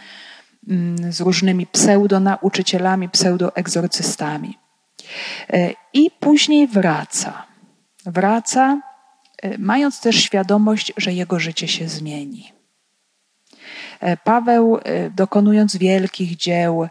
mm, 0.67 1.13
z 1.13 1.21
różnymi 1.21 1.67
pseudonauczycielami, 1.67 3.09
pseudoegzorcystami. 3.09 4.57
E, 5.49 5.73
I 5.93 6.11
później 6.19 6.67
wraca. 6.67 7.43
Wraca, 8.05 8.81
e, 9.41 9.57
mając 9.57 10.01
też 10.01 10.15
świadomość, 10.15 10.93
że 10.97 11.13
jego 11.13 11.39
życie 11.39 11.67
się 11.67 11.89
zmieni. 11.89 12.51
E, 13.99 14.17
Paweł, 14.17 14.79
dokonując 15.15 15.77
wielkich 15.77 16.35
dzieł, 16.35 16.87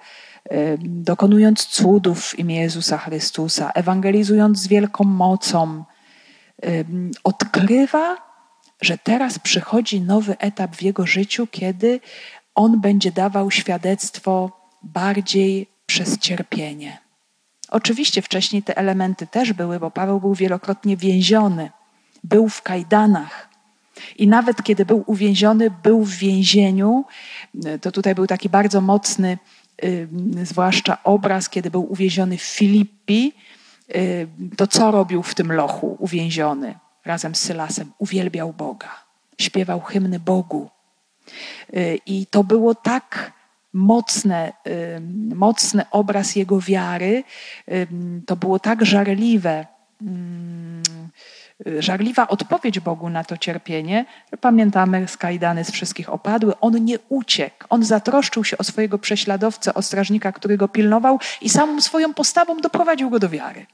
dokonując 0.78 1.66
cudów 1.66 2.24
w 2.24 2.38
imię 2.38 2.56
Jezusa 2.56 2.98
Chrystusa, 2.98 3.70
ewangelizując 3.74 4.58
z 4.58 4.68
wielką 4.68 5.04
mocą, 5.04 5.84
odkrywa, 7.24 8.16
że 8.80 8.98
teraz 8.98 9.38
przychodzi 9.38 10.00
nowy 10.00 10.38
etap 10.38 10.76
w 10.76 10.82
jego 10.82 11.06
życiu, 11.06 11.46
kiedy 11.46 12.00
on 12.54 12.80
będzie 12.80 13.12
dawał 13.12 13.50
świadectwo 13.50 14.50
bardziej 14.82 15.68
przez 15.86 16.18
cierpienie. 16.18 16.98
Oczywiście 17.70 18.22
wcześniej 18.22 18.62
te 18.62 18.76
elementy 18.76 19.26
też 19.26 19.52
były, 19.52 19.80
bo 19.80 19.90
Paweł 19.90 20.20
był 20.20 20.34
wielokrotnie 20.34 20.96
więziony, 20.96 21.70
był 22.24 22.48
w 22.48 22.62
kajdanach. 22.62 23.48
I 24.16 24.28
nawet 24.28 24.62
kiedy 24.62 24.86
był 24.86 25.04
uwięziony, 25.06 25.70
był 25.82 26.04
w 26.04 26.10
więzieniu, 26.10 27.04
to 27.80 27.92
tutaj 27.92 28.14
był 28.14 28.26
taki 28.26 28.48
bardzo 28.48 28.80
mocny, 28.80 29.38
zwłaszcza 30.42 30.98
obraz, 31.04 31.48
kiedy 31.48 31.70
był 31.70 31.92
uwięziony 31.92 32.38
w 32.38 32.42
Filippi, 32.42 33.32
Y, 33.96 34.28
to 34.56 34.66
co 34.66 34.90
robił 34.90 35.22
w 35.22 35.34
tym 35.34 35.52
lochu 35.52 35.96
uwięziony 35.98 36.74
razem 37.04 37.34
z 37.34 37.40
Sylasem? 37.40 37.92
Uwielbiał 37.98 38.52
Boga, 38.52 38.88
śpiewał 39.40 39.80
hymny 39.80 40.20
Bogu. 40.20 40.70
Y, 41.76 41.98
I 42.06 42.26
to 42.26 42.44
było 42.44 42.74
tak 42.74 43.32
mocne, 43.72 44.52
mocny 45.34 45.84
obraz 45.90 46.36
jego 46.36 46.60
wiary, 46.60 47.24
to 48.26 48.36
było 48.36 48.58
tak 48.58 48.84
żarliwe, 48.84 49.66
żarliwa 51.78 52.28
odpowiedź 52.28 52.80
Bogu 52.80 53.10
na 53.10 53.24
to 53.24 53.36
cierpienie, 53.36 54.04
pamiętamy, 54.40 55.08
skajdany 55.08 55.64
z 55.64 55.70
wszystkich 55.70 56.08
opadły. 56.08 56.52
On 56.60 56.84
nie 56.84 56.98
uciekł. 57.08 57.66
On 57.70 57.84
zatroszczył 57.84 58.44
się 58.44 58.58
o 58.58 58.64
swojego 58.64 58.98
prześladowcę, 58.98 59.74
o 59.74 59.82
strażnika, 59.82 60.32
który 60.32 60.56
go 60.56 60.68
pilnował 60.68 61.18
i 61.40 61.48
samą 61.48 61.80
swoją 61.80 62.14
postawą 62.14 62.56
doprowadził 62.56 63.10
go 63.10 63.18
do 63.18 63.28
wiary. 63.28 63.66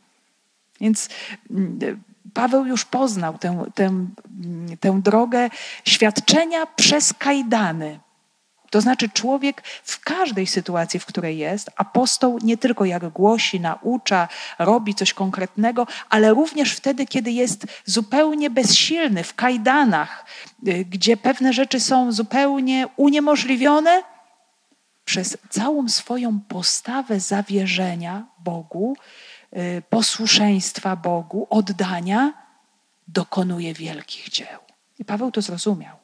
Więc 0.81 1.09
mm, 1.51 1.79
Paweł 2.35 2.67
już 2.67 2.85
poznał 2.85 3.39
tę, 3.39 3.65
tę, 3.75 4.07
tę 4.81 5.01
drogę 5.05 5.51
świadczenia 5.85 6.67
przez 6.67 7.13
kajdany. 7.13 8.01
To 8.71 8.81
znaczy, 8.81 9.09
człowiek 9.09 9.63
w 9.83 10.01
każdej 10.01 10.47
sytuacji, 10.47 11.01
w 11.01 11.07
której 11.07 11.39
jest, 11.39 11.71
apostoł 11.77 12.39
nie 12.43 12.57
tylko 12.57 12.85
jak 12.85 13.09
głosi, 13.09 13.61
naucza, 13.61 14.29
robi 14.59 14.95
coś 14.95 15.15
konkretnego, 15.15 15.87
ale 16.09 16.31
również 16.35 16.73
wtedy, 16.73 17.07
kiedy 17.07 17.31
jest 17.31 17.67
zupełnie 17.85 18.51
bezsilny, 18.51 19.25
w 19.25 19.35
kajdanach, 19.35 20.25
y, 20.69 20.85
gdzie 20.85 21.17
pewne 21.17 21.53
rzeczy 21.53 21.81
są 21.81 22.13
zupełnie 22.13 22.89
uniemożliwione, 22.97 24.03
przez 25.05 25.37
całą 25.51 25.89
swoją 25.89 26.41
postawę 26.41 27.21
zawierzenia 27.21 28.27
Bogu, 28.39 28.97
y, 29.57 29.83
posłuszeństwa 29.91 30.97
Bogu, 30.97 31.47
oddania, 31.51 32.33
dokonuje 33.09 33.75
wielkich 33.75 34.29
dzieł. 34.29 34.59
I 34.99 35.05
Paweł 35.05 35.31
to 35.31 35.43
zrozumiał. 35.43 36.00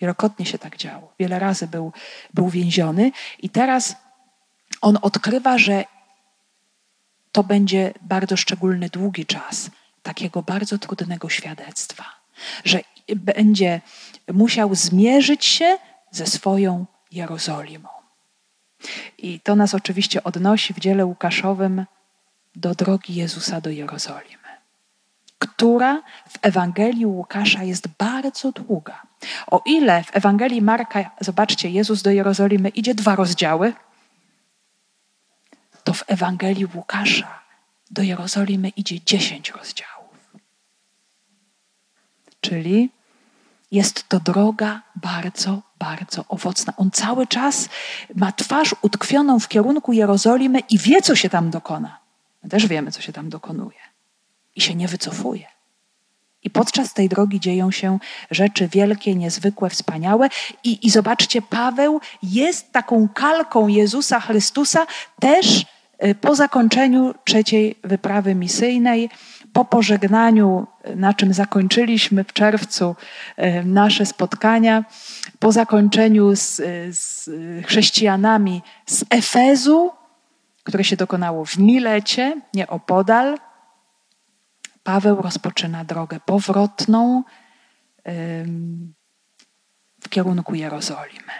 Wielokrotnie 0.00 0.46
się 0.46 0.58
tak 0.58 0.76
działo. 0.76 1.12
Wiele 1.18 1.38
razy 1.38 1.66
był, 1.66 1.92
był 2.34 2.48
więziony 2.48 3.12
i 3.38 3.50
teraz 3.50 3.96
on 4.80 4.98
odkrywa, 5.02 5.58
że 5.58 5.84
to 7.32 7.44
będzie 7.44 7.94
bardzo 8.02 8.36
szczególny, 8.36 8.88
długi 8.88 9.26
czas 9.26 9.70
takiego 10.02 10.42
bardzo 10.42 10.78
trudnego 10.78 11.28
świadectwa, 11.28 12.04
że 12.64 12.80
będzie 13.16 13.80
musiał 14.32 14.74
zmierzyć 14.74 15.44
się 15.44 15.78
ze 16.10 16.26
swoją 16.26 16.86
Jerozolimą. 17.12 17.88
I 19.18 19.40
to 19.40 19.56
nas 19.56 19.74
oczywiście 19.74 20.24
odnosi 20.24 20.74
w 20.74 20.78
dziele 20.78 21.06
Łukaszowym 21.06 21.86
do 22.56 22.74
drogi 22.74 23.14
Jezusa 23.14 23.60
do 23.60 23.70
Jerozolimy 23.70 24.46
która 25.38 26.02
w 26.28 26.38
Ewangelii 26.42 27.06
Łukasza 27.06 27.62
jest 27.62 27.88
bardzo 27.88 28.52
długa. 28.52 29.02
O 29.46 29.62
ile 29.66 30.04
w 30.04 30.16
Ewangelii 30.16 30.62
Marka, 30.62 31.10
zobaczcie, 31.20 31.70
Jezus 31.70 32.02
do 32.02 32.10
Jerozolimy 32.10 32.68
idzie 32.68 32.94
dwa 32.94 33.16
rozdziały, 33.16 33.72
to 35.84 35.92
w 35.92 36.04
Ewangelii 36.06 36.66
Łukasza 36.74 37.42
do 37.90 38.02
Jerozolimy 38.02 38.68
idzie 38.68 39.00
dziesięć 39.00 39.50
rozdziałów. 39.50 40.30
Czyli 42.40 42.90
jest 43.70 44.08
to 44.08 44.20
droga 44.20 44.82
bardzo, 44.96 45.62
bardzo 45.78 46.24
owocna. 46.28 46.72
On 46.76 46.90
cały 46.90 47.26
czas 47.26 47.68
ma 48.14 48.32
twarz 48.32 48.74
utkwioną 48.82 49.40
w 49.40 49.48
kierunku 49.48 49.92
Jerozolimy 49.92 50.60
i 50.60 50.78
wie, 50.78 51.02
co 51.02 51.16
się 51.16 51.28
tam 51.28 51.50
dokona. 51.50 51.98
My 52.42 52.48
też 52.48 52.66
wiemy, 52.66 52.92
co 52.92 53.00
się 53.00 53.12
tam 53.12 53.28
dokonuje 53.28 53.78
i 54.56 54.60
się 54.60 54.74
nie 54.74 54.88
wycofuje. 54.88 55.55
I 56.46 56.50
podczas 56.50 56.94
tej 56.94 57.08
drogi 57.08 57.40
dzieją 57.40 57.70
się 57.70 57.98
rzeczy 58.30 58.68
wielkie, 58.68 59.14
niezwykłe, 59.14 59.70
wspaniałe. 59.70 60.28
I, 60.64 60.86
I 60.86 60.90
zobaczcie, 60.90 61.42
Paweł 61.42 62.00
jest 62.22 62.72
taką 62.72 63.08
kalką 63.08 63.68
Jezusa 63.68 64.20
Chrystusa 64.20 64.86
też 65.20 65.66
y, 66.04 66.14
po 66.14 66.34
zakończeniu 66.34 67.14
trzeciej 67.24 67.78
wyprawy 67.84 68.34
misyjnej, 68.34 69.10
po 69.52 69.64
pożegnaniu, 69.64 70.66
na 70.96 71.14
czym 71.14 71.34
zakończyliśmy 71.34 72.24
w 72.24 72.32
czerwcu 72.32 72.96
y, 73.38 73.64
nasze 73.64 74.06
spotkania, 74.06 74.84
po 75.38 75.52
zakończeniu 75.52 76.36
z, 76.36 76.56
z 76.96 77.30
chrześcijanami 77.66 78.62
z 78.86 79.04
Efezu, 79.10 79.90
które 80.64 80.84
się 80.84 80.96
dokonało 80.96 81.44
w 81.44 81.58
Milecie, 81.58 82.40
nieopodal, 82.54 83.38
Paweł 84.86 85.22
rozpoczyna 85.22 85.84
drogę 85.84 86.20
powrotną 86.20 87.22
w 90.00 90.08
kierunku 90.08 90.54
Jerozolimy. 90.54 91.32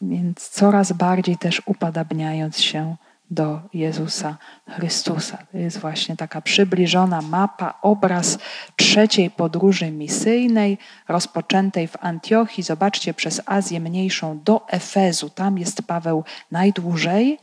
Więc 0.00 0.48
coraz 0.48 0.92
bardziej 0.92 1.36
też 1.36 1.62
upadabniając 1.66 2.60
się 2.60 2.96
do 3.30 3.60
Jezusa 3.74 4.38
Chrystusa. 4.68 5.38
To 5.52 5.58
jest 5.58 5.78
właśnie 5.78 6.16
taka 6.16 6.40
przybliżona 6.40 7.22
mapa, 7.22 7.78
obraz 7.82 8.38
trzeciej 8.76 9.30
podróży 9.30 9.90
misyjnej, 9.90 10.78
rozpoczętej 11.08 11.88
w 11.88 11.96
Antiochii. 12.00 12.64
Zobaczcie, 12.64 13.14
przez 13.14 13.40
Azję 13.46 13.80
Mniejszą 13.80 14.40
do 14.44 14.68
Efezu. 14.68 15.30
Tam 15.30 15.58
jest 15.58 15.82
Paweł 15.82 16.24
najdłużej 16.50 17.38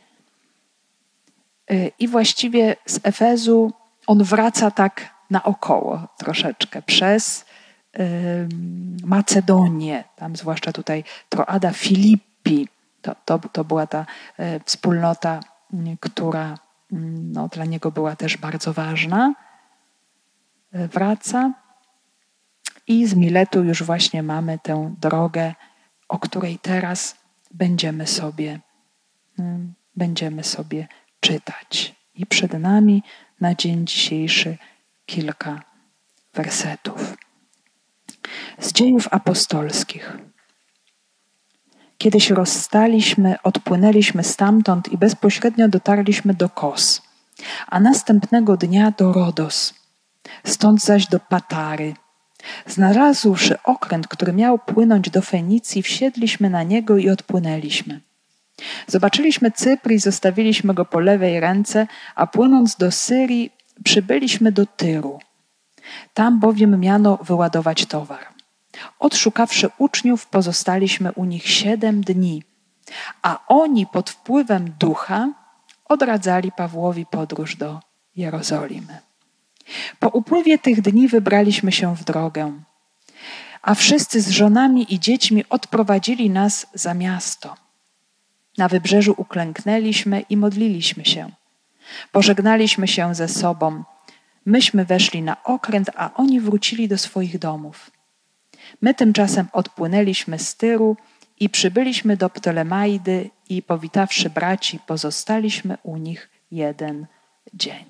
I 1.99 2.07
właściwie 2.07 2.75
z 2.85 2.99
Efezu 3.03 3.71
on 4.07 4.23
wraca 4.23 4.71
tak 4.71 5.09
naokoło 5.29 6.07
troszeczkę 6.17 6.81
przez 6.81 7.45
Macedonię, 9.03 10.03
tam 10.15 10.35
zwłaszcza 10.35 10.71
tutaj 10.71 11.03
Troada 11.29 11.71
Filippi. 11.71 12.67
To, 13.01 13.15
to, 13.25 13.39
to 13.39 13.63
była 13.63 13.87
ta 13.87 14.05
e, 14.37 14.59
wspólnota, 14.59 15.39
która 15.99 16.57
no, 17.31 17.47
dla 17.47 17.65
niego 17.65 17.91
była 17.91 18.15
też 18.15 18.37
bardzo 18.37 18.73
ważna. 18.73 19.33
Wraca 20.73 21.53
i 22.87 23.07
z 23.07 23.15
Miletu 23.15 23.63
już 23.63 23.83
właśnie 23.83 24.23
mamy 24.23 24.59
tę 24.63 24.95
drogę, 25.01 25.53
o 26.07 26.19
której 26.19 26.59
teraz 26.59 27.15
będziemy 27.51 28.07
sobie, 28.07 28.59
będziemy 29.95 30.43
sobie 30.43 30.87
czytać. 31.19 31.95
I 32.15 32.25
przed 32.25 32.53
nami 32.53 33.03
na 33.41 33.55
dzień 33.55 33.87
dzisiejszy 33.87 34.57
kilka 35.05 35.61
wersetów. 36.33 37.17
Z 38.59 38.73
dziejów 38.73 39.07
apostolskich. 39.11 40.17
Kiedy 41.97 42.19
się 42.19 42.35
rozstaliśmy, 42.35 43.35
odpłynęliśmy 43.43 44.23
stamtąd 44.23 44.91
i 44.91 44.97
bezpośrednio 44.97 45.67
dotarliśmy 45.67 46.33
do 46.33 46.49
Kos, 46.49 47.01
a 47.67 47.79
następnego 47.79 48.57
dnia 48.57 48.91
do 48.91 49.13
Rodos, 49.13 49.73
stąd 50.43 50.81
zaś 50.81 51.07
do 51.07 51.19
Patary. 51.19 51.93
Znalazłszy 52.65 53.63
okręt, 53.63 54.07
który 54.07 54.33
miał 54.33 54.59
płynąć 54.59 55.09
do 55.09 55.21
Fenicji, 55.21 55.81
wsiedliśmy 55.81 56.49
na 56.49 56.63
niego 56.63 56.97
i 56.97 57.09
odpłynęliśmy. 57.09 58.01
Zobaczyliśmy 58.87 59.51
Cypr 59.51 59.91
i 59.91 59.99
zostawiliśmy 59.99 60.73
go 60.73 60.85
po 60.85 60.99
lewej 60.99 61.39
ręce, 61.39 61.87
a 62.15 62.27
płynąc 62.27 62.75
do 62.75 62.91
Syrii, 62.91 63.51
przybyliśmy 63.83 64.51
do 64.51 64.65
Tyru. 64.65 65.19
Tam 66.13 66.39
bowiem 66.39 66.79
miano 66.79 67.19
wyładować 67.23 67.85
towar. 67.85 68.27
Odszukawszy 68.99 69.69
uczniów, 69.77 70.27
pozostaliśmy 70.27 71.11
u 71.11 71.25
nich 71.25 71.49
siedem 71.49 72.01
dni, 72.01 72.43
a 73.21 73.39
oni 73.47 73.87
pod 73.87 74.09
wpływem 74.09 74.73
ducha 74.79 75.29
odradzali 75.85 76.51
Pawłowi 76.51 77.05
podróż 77.05 77.55
do 77.55 77.79
Jerozolimy. 78.15 78.99
Po 79.99 80.09
upływie 80.09 80.57
tych 80.57 80.81
dni 80.81 81.07
wybraliśmy 81.07 81.71
się 81.71 81.95
w 81.95 82.03
drogę, 82.03 82.53
a 83.61 83.75
wszyscy 83.75 84.21
z 84.21 84.29
żonami 84.29 84.93
i 84.93 84.99
dziećmi 84.99 85.43
odprowadzili 85.49 86.29
nas 86.29 86.67
za 86.73 86.93
miasto. 86.93 87.68
Na 88.59 88.67
wybrzeżu 88.67 89.13
uklęknęliśmy 89.17 90.21
i 90.29 90.37
modliliśmy 90.37 91.05
się. 91.05 91.29
Pożegnaliśmy 92.11 92.87
się 92.87 93.15
ze 93.15 93.27
sobą. 93.27 93.83
Myśmy 94.45 94.85
weszli 94.85 95.21
na 95.21 95.43
okręt, 95.43 95.89
a 95.95 96.13
oni 96.13 96.39
wrócili 96.39 96.87
do 96.87 96.97
swoich 96.97 97.39
domów. 97.39 97.91
My 98.81 98.93
tymczasem 98.93 99.47
odpłynęliśmy 99.53 100.39
z 100.39 100.55
Tyru 100.55 100.97
i 101.39 101.49
przybyliśmy 101.49 102.17
do 102.17 102.29
Ptolemaidy 102.29 103.29
i 103.49 103.61
powitawszy 103.61 104.29
braci, 104.29 104.79
pozostaliśmy 104.87 105.77
u 105.83 105.97
nich 105.97 106.29
jeden 106.51 107.07
dzień. 107.53 107.85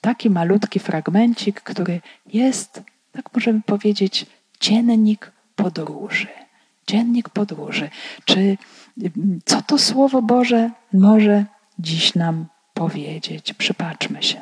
Taki 0.00 0.30
malutki 0.30 0.78
fragmencik, 0.78 1.60
który 1.60 2.00
jest, 2.26 2.82
tak 3.12 3.34
możemy 3.34 3.62
powiedzieć, 3.62 4.26
dziennik 4.60 5.32
podróży. 5.56 6.41
Dziennik 6.86 7.28
podróży. 7.28 7.90
Czy 8.24 8.56
co 9.44 9.62
to 9.62 9.78
Słowo 9.78 10.22
Boże 10.22 10.70
może 10.92 11.44
dziś 11.78 12.14
nam 12.14 12.46
powiedzieć? 12.74 13.54
Przypatrzmy 13.54 14.22
się. 14.22 14.40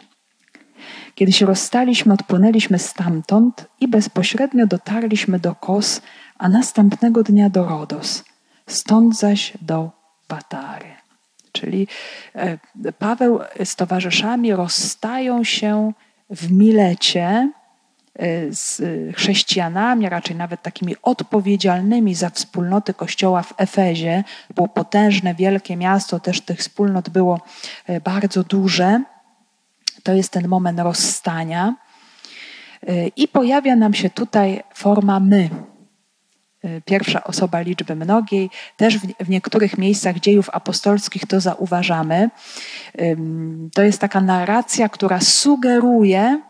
Kiedy 1.15 1.33
się 1.33 1.47
rozstaliśmy, 1.47 2.13
odpłynęliśmy 2.13 2.79
stamtąd 2.79 3.67
i 3.81 3.89
bezpośrednio 3.89 4.67
dotarliśmy 4.67 5.39
do 5.39 5.55
Kos, 5.55 6.03
a 6.39 6.49
następnego 6.49 7.23
dnia 7.23 7.51
do 7.51 7.65
Rodos, 7.65 8.25
stąd 8.67 9.19
zaś 9.19 9.53
do 9.63 9.91
Patary. 10.29 10.87
Czyli 11.53 11.89
e, 12.35 12.59
Paweł 12.99 13.41
z 13.65 13.77
towarzyszami 13.77 14.53
rozstają 14.53 15.45
się 15.45 15.93
w 16.31 16.53
Milecie, 16.53 17.53
z 18.51 18.83
chrześcijanami, 19.17 20.09
raczej 20.09 20.37
nawet 20.37 20.63
takimi 20.63 20.97
odpowiedzialnymi 21.03 22.15
za 22.15 22.31
wspólnoty 22.31 22.95
Kościoła 22.95 23.43
w 23.43 23.55
Efezie. 23.57 24.25
Było 24.55 24.69
potężne, 24.69 25.35
wielkie 25.35 25.77
miasto, 25.77 26.21
też 26.21 26.41
tych 26.41 26.59
wspólnot 26.59 27.09
było 27.11 27.41
y, 27.91 28.01
bardzo 28.01 28.43
duże. 28.43 29.03
To 30.03 30.13
jest 30.13 30.33
ten 30.33 30.49
moment 30.49 30.81
rozstania. 30.81 31.75
Y, 32.89 33.11
I 33.17 33.29
pojawia 33.29 33.77
nam 33.77 33.95
się 33.95 34.11
tutaj 34.11 34.63
forma 34.75 35.21
my. 35.21 35.51
pierwsza 36.85 37.25
osoba 37.25 37.61
liczby 37.61 37.97
mnogiej. 37.97 38.51
Też 38.77 38.99
w, 38.99 39.29
niektórych 39.29 39.79
miejscach 39.79 40.19
dziejów 40.19 40.51
apostolskich 40.53 41.27
to 41.27 41.41
zauważamy. 41.41 42.31
To 43.75 43.83
jest 43.83 44.01
taka 44.01 44.21
narracja, 44.21 44.89
która 44.89 45.21
sugeruje, 45.21 46.41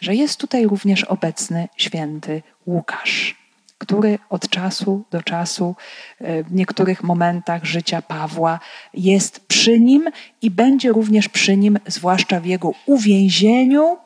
że 0.00 0.14
jest 0.14 0.40
tutaj 0.40 0.66
również 0.66 1.04
obecny 1.04 1.68
święty 1.76 2.42
Łukasz, 2.66 3.36
który 3.78 4.18
od 4.30 4.48
czasu 4.48 5.04
do 5.10 5.22
czasu 5.22 5.76
y, 6.20 6.44
w 6.44 6.52
niektórych 6.52 7.02
momentach 7.02 7.64
życia 7.64 8.02
Pawła 8.02 8.60
jest 8.94 9.46
przy 9.46 9.80
nim 9.80 10.10
i 10.42 10.50
będzie 10.50 10.92
również 10.92 11.28
przy 11.28 11.56
nim, 11.56 11.78
zwłaszcza 11.86 12.40
w 12.40 12.46
jego 12.46 12.72
uwięzieniu 12.86 13.96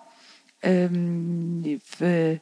w 1.98 2.38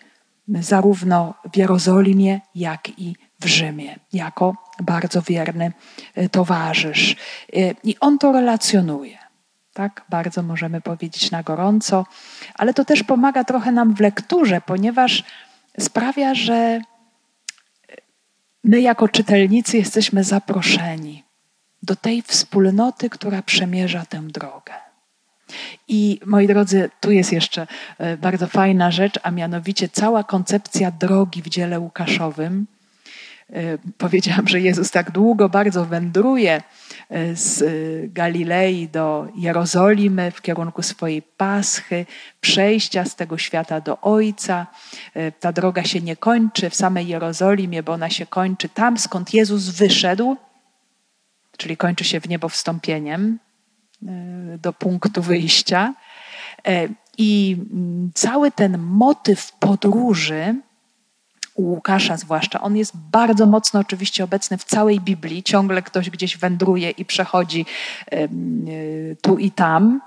zarówno 0.48 1.34
w 1.52 1.56
Jerozolimie, 1.56 2.40
jak 2.54 2.98
i 2.98 3.16
w 3.40 3.46
Rzymie, 3.46 3.98
jako 4.12 4.56
bardzo 4.82 5.22
wierny 5.22 5.72
e, 6.14 6.28
towarzysz. 6.28 7.16
E, 7.56 7.74
I 7.84 7.96
on 8.00 8.18
to 8.18 8.32
relacjonuje. 8.32 9.18
Tak, 9.78 10.04
bardzo 10.08 10.42
możemy 10.42 10.80
powiedzieć 10.80 11.30
na 11.30 11.42
gorąco, 11.42 12.06
ale 12.54 12.74
to 12.74 12.84
też 12.84 13.02
pomaga 13.02 13.44
trochę 13.44 13.72
nam 13.72 13.94
w 13.94 14.00
lekturze, 14.00 14.60
ponieważ 14.60 15.24
sprawia, 15.80 16.34
że 16.34 16.80
my 18.64 18.80
jako 18.80 19.08
czytelnicy 19.08 19.76
jesteśmy 19.76 20.24
zaproszeni 20.24 21.24
do 21.82 21.96
tej 21.96 22.22
wspólnoty, 22.22 23.10
która 23.10 23.42
przemierza 23.42 24.06
tę 24.06 24.22
drogę. 24.22 24.72
I 25.88 26.20
moi 26.26 26.46
drodzy, 26.46 26.90
tu 27.00 27.10
jest 27.10 27.32
jeszcze 27.32 27.66
e, 27.98 28.16
bardzo 28.16 28.46
fajna 28.46 28.90
rzecz, 28.90 29.18
a 29.22 29.30
mianowicie 29.30 29.88
cała 29.88 30.24
koncepcja 30.24 30.90
drogi 30.90 31.42
w 31.42 31.48
dziele 31.48 31.80
Łukaszowym. 31.80 32.66
E, 33.52 33.78
powiedziałam, 33.98 34.48
że 34.48 34.60
Jezus 34.60 34.90
tak 34.90 35.10
długo 35.10 35.48
bardzo 35.48 35.84
wędruje 35.84 36.62
z 37.34 37.64
Galilei 38.12 38.88
do 38.88 39.28
Jerozolimy 39.36 40.30
w 40.30 40.42
kierunku 40.42 40.82
swojej 40.82 41.22
paschy, 41.22 42.06
przejścia 42.40 43.04
z 43.04 43.16
tego 43.16 43.38
świata 43.38 43.80
do 43.80 44.00
Ojca. 44.00 44.66
Ta 45.40 45.52
droga 45.52 45.84
się 45.84 46.00
nie 46.00 46.16
kończy 46.16 46.70
w 46.70 46.74
samej 46.74 47.06
Jerozolimie, 47.06 47.82
bo 47.82 47.92
ona 47.92 48.10
się 48.10 48.26
kończy 48.26 48.68
tam, 48.68 48.98
skąd 48.98 49.34
Jezus 49.34 49.68
wyszedł, 49.68 50.36
czyli 51.56 51.76
kończy 51.76 52.04
się 52.04 52.20
w 52.20 52.28
niebo 52.28 52.48
wstąpieniem. 52.48 53.38
E, 54.06 54.58
do 54.58 54.72
punktu 54.72 55.22
wyjścia. 55.22 55.94
E, 56.66 56.88
I 57.18 57.56
mm, 57.72 58.10
cały 58.14 58.50
ten 58.50 58.78
motyw 58.78 59.52
podróży, 59.52 60.54
u 61.58 61.62
Łukasza 61.62 62.16
zwłaszcza, 62.16 62.60
on 62.60 62.76
jest 62.76 62.92
bardzo 62.96 63.46
mocno 63.46 63.80
oczywiście 63.80 64.24
obecny 64.24 64.58
w 64.58 64.64
całej 64.64 65.00
Biblii. 65.00 65.42
Ciągle 65.42 65.82
ktoś 65.82 66.10
gdzieś 66.10 66.36
wędruje 66.36 66.90
i 66.90 67.04
przechodzi 67.04 67.66
e, 68.10 68.28
tu 69.22 69.38
i 69.38 69.50
tam. 69.50 70.00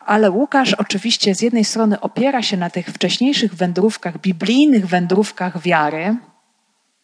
Ale 0.00 0.30
Łukasz 0.30 0.74
oczywiście 0.74 1.34
z 1.34 1.40
jednej 1.40 1.64
strony 1.64 2.00
opiera 2.00 2.42
się 2.42 2.56
na 2.56 2.70
tych 2.70 2.86
wcześniejszych 2.86 3.54
wędrówkach, 3.54 4.18
biblijnych 4.18 4.86
wędrówkach 4.86 5.62
wiary, 5.62 6.16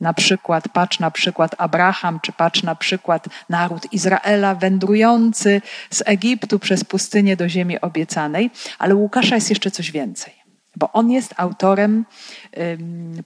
na 0.00 0.14
przykład, 0.14 0.68
patrz 0.68 0.98
na 0.98 1.10
przykład 1.10 1.54
Abraham, 1.58 2.20
czy 2.20 2.32
patrz 2.32 2.62
na 2.62 2.74
przykład 2.74 3.26
naród 3.48 3.92
Izraela 3.92 4.54
wędrujący 4.54 5.62
z 5.90 6.02
Egiptu 6.06 6.58
przez 6.58 6.84
pustynię 6.84 7.36
do 7.36 7.48
ziemi 7.48 7.80
obiecanej, 7.80 8.50
ale 8.78 8.94
Łukasza 8.94 9.34
jest 9.34 9.50
jeszcze 9.50 9.70
coś 9.70 9.90
więcej, 9.90 10.37
bo 10.78 10.92
on 10.92 11.10
jest 11.10 11.34
autorem 11.36 12.04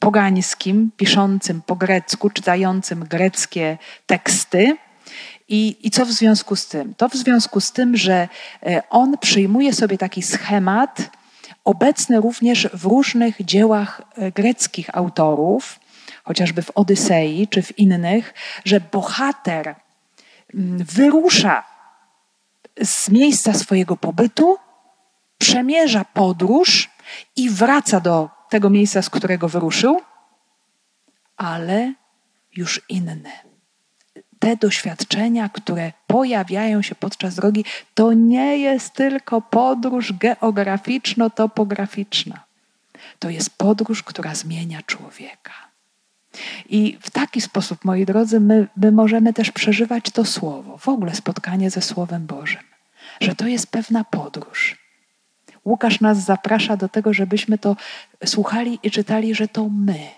pogańskim, 0.00 0.90
piszącym 0.96 1.62
po 1.66 1.76
grecku, 1.76 2.30
czytającym 2.30 3.04
greckie 3.04 3.78
teksty. 4.06 4.76
I, 5.48 5.76
I 5.82 5.90
co 5.90 6.06
w 6.06 6.12
związku 6.12 6.56
z 6.56 6.66
tym? 6.66 6.94
To 6.94 7.08
w 7.08 7.14
związku 7.14 7.60
z 7.60 7.72
tym, 7.72 7.96
że 7.96 8.28
e, 8.62 8.82
on 8.90 9.18
przyjmuje 9.18 9.72
sobie 9.72 9.98
taki 9.98 10.22
schemat, 10.22 11.10
obecny 11.64 12.20
również 12.20 12.68
w 12.74 12.84
różnych 12.84 13.44
dziełach 13.44 14.02
e, 14.16 14.32
greckich 14.32 14.96
autorów, 14.96 15.80
chociażby 16.24 16.62
w 16.62 16.70
Odysei 16.70 17.48
czy 17.48 17.62
w 17.62 17.78
innych, 17.78 18.34
że 18.64 18.80
bohater 18.80 19.74
wyrusza 20.78 21.64
z 22.82 23.08
miejsca 23.08 23.54
swojego 23.54 23.96
pobytu, 23.96 24.58
przemierza 25.38 26.04
podróż 26.04 26.90
i 27.36 27.50
wraca 27.50 28.00
do 28.00 28.30
tego 28.50 28.70
miejsca, 28.70 29.02
z 29.02 29.10
którego 29.10 29.48
wyruszył, 29.48 30.00
ale 31.36 31.94
już 32.56 32.80
inny. 32.88 33.30
Te 34.38 34.56
doświadczenia, 34.56 35.48
które 35.48 35.92
pojawiają 36.06 36.82
się 36.82 36.94
podczas 36.94 37.34
drogi, 37.34 37.64
to 37.94 38.12
nie 38.12 38.58
jest 38.58 38.94
tylko 38.94 39.40
podróż 39.40 40.12
geograficzno-topograficzna. 40.12 42.38
To 43.18 43.30
jest 43.30 43.58
podróż, 43.58 44.02
która 44.02 44.34
zmienia 44.34 44.82
człowieka. 44.82 45.52
I 46.68 46.98
w 47.00 47.10
taki 47.10 47.40
sposób, 47.40 47.84
moi 47.84 48.06
drodzy, 48.06 48.40
my, 48.40 48.68
my 48.76 48.92
możemy 48.92 49.32
też 49.32 49.50
przeżywać 49.50 50.10
to 50.10 50.24
słowo, 50.24 50.78
w 50.78 50.88
ogóle 50.88 51.14
spotkanie 51.14 51.70
ze 51.70 51.82
Słowem 51.82 52.26
Bożym, 52.26 52.62
że 53.20 53.34
to 53.34 53.46
jest 53.46 53.66
pewna 53.66 54.04
podróż. 54.04 54.81
Łukasz 55.64 56.00
nas 56.00 56.18
zaprasza 56.18 56.76
do 56.76 56.88
tego, 56.88 57.12
żebyśmy 57.12 57.58
to 57.58 57.76
słuchali 58.24 58.78
i 58.82 58.90
czytali, 58.90 59.34
że 59.34 59.48
to 59.48 59.68
my, 59.68 60.08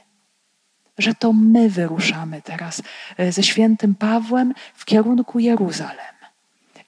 że 0.98 1.14
to 1.14 1.32
my 1.32 1.70
wyruszamy 1.70 2.42
teraz 2.42 2.82
e, 3.16 3.32
ze 3.32 3.42
świętym 3.42 3.94
Pawłem 3.94 4.54
w 4.74 4.84
kierunku 4.84 5.38
Jeruzalem. 5.38 6.14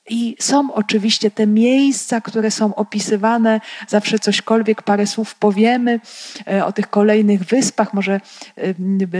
I 0.08 0.36
są 0.40 0.74
oczywiście 0.74 1.30
te 1.30 1.46
miejsca, 1.46 2.20
które 2.20 2.50
są 2.50 2.74
opisywane, 2.74 3.60
zawsze 3.88 4.18
cośkolwiek, 4.18 4.82
parę 4.82 5.06
słów 5.06 5.34
powiemy 5.34 6.00
e, 6.46 6.66
o 6.66 6.72
tych 6.72 6.90
kolejnych 6.90 7.44
wyspach. 7.44 7.94
Może 7.94 8.20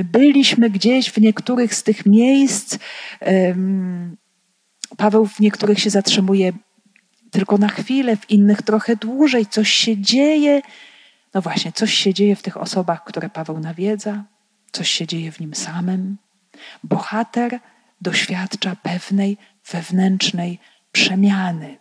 byliśmy 0.04 0.70
gdzieś 0.70 1.10
w 1.10 1.20
niektórych 1.20 1.74
z 1.74 1.82
tych 1.82 2.06
miejsc. 2.06 2.78
Paweł 4.96 5.26
w 5.26 5.40
niektórych 5.40 5.80
się 5.80 5.90
zatrzymuje 5.90 6.52
tylko 7.36 7.58
na 7.58 7.68
chwilę, 7.68 8.16
w 8.16 8.30
innych 8.30 8.62
trochę 8.62 8.96
dłużej. 8.96 9.46
Coś 9.46 9.70
się 9.70 9.98
dzieje. 9.98 10.62
No 11.34 11.42
właśnie, 11.42 11.72
coś 11.72 11.94
się 11.94 12.14
dzieje 12.14 12.36
w 12.36 12.42
tych 12.42 12.56
osobach, 12.56 13.04
które 13.04 13.28
Paweł 13.28 13.60
nawiedza, 13.60 14.24
coś 14.72 14.90
się 14.90 15.06
dzieje 15.06 15.32
w 15.32 15.40
nim 15.40 15.54
samym. 15.54 16.16
Bohater 16.84 17.60
doświadcza 18.00 18.76
pewnej 18.82 19.36
wewnętrznej 19.72 20.58
przemiany. 20.92 21.78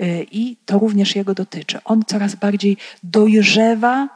Y, 0.00 0.26
I 0.30 0.56
to 0.66 0.78
również 0.78 1.16
jego 1.16 1.34
dotyczy. 1.34 1.78
On 1.84 2.04
coraz 2.04 2.34
bardziej 2.34 2.76
dojrzewa 3.02 4.08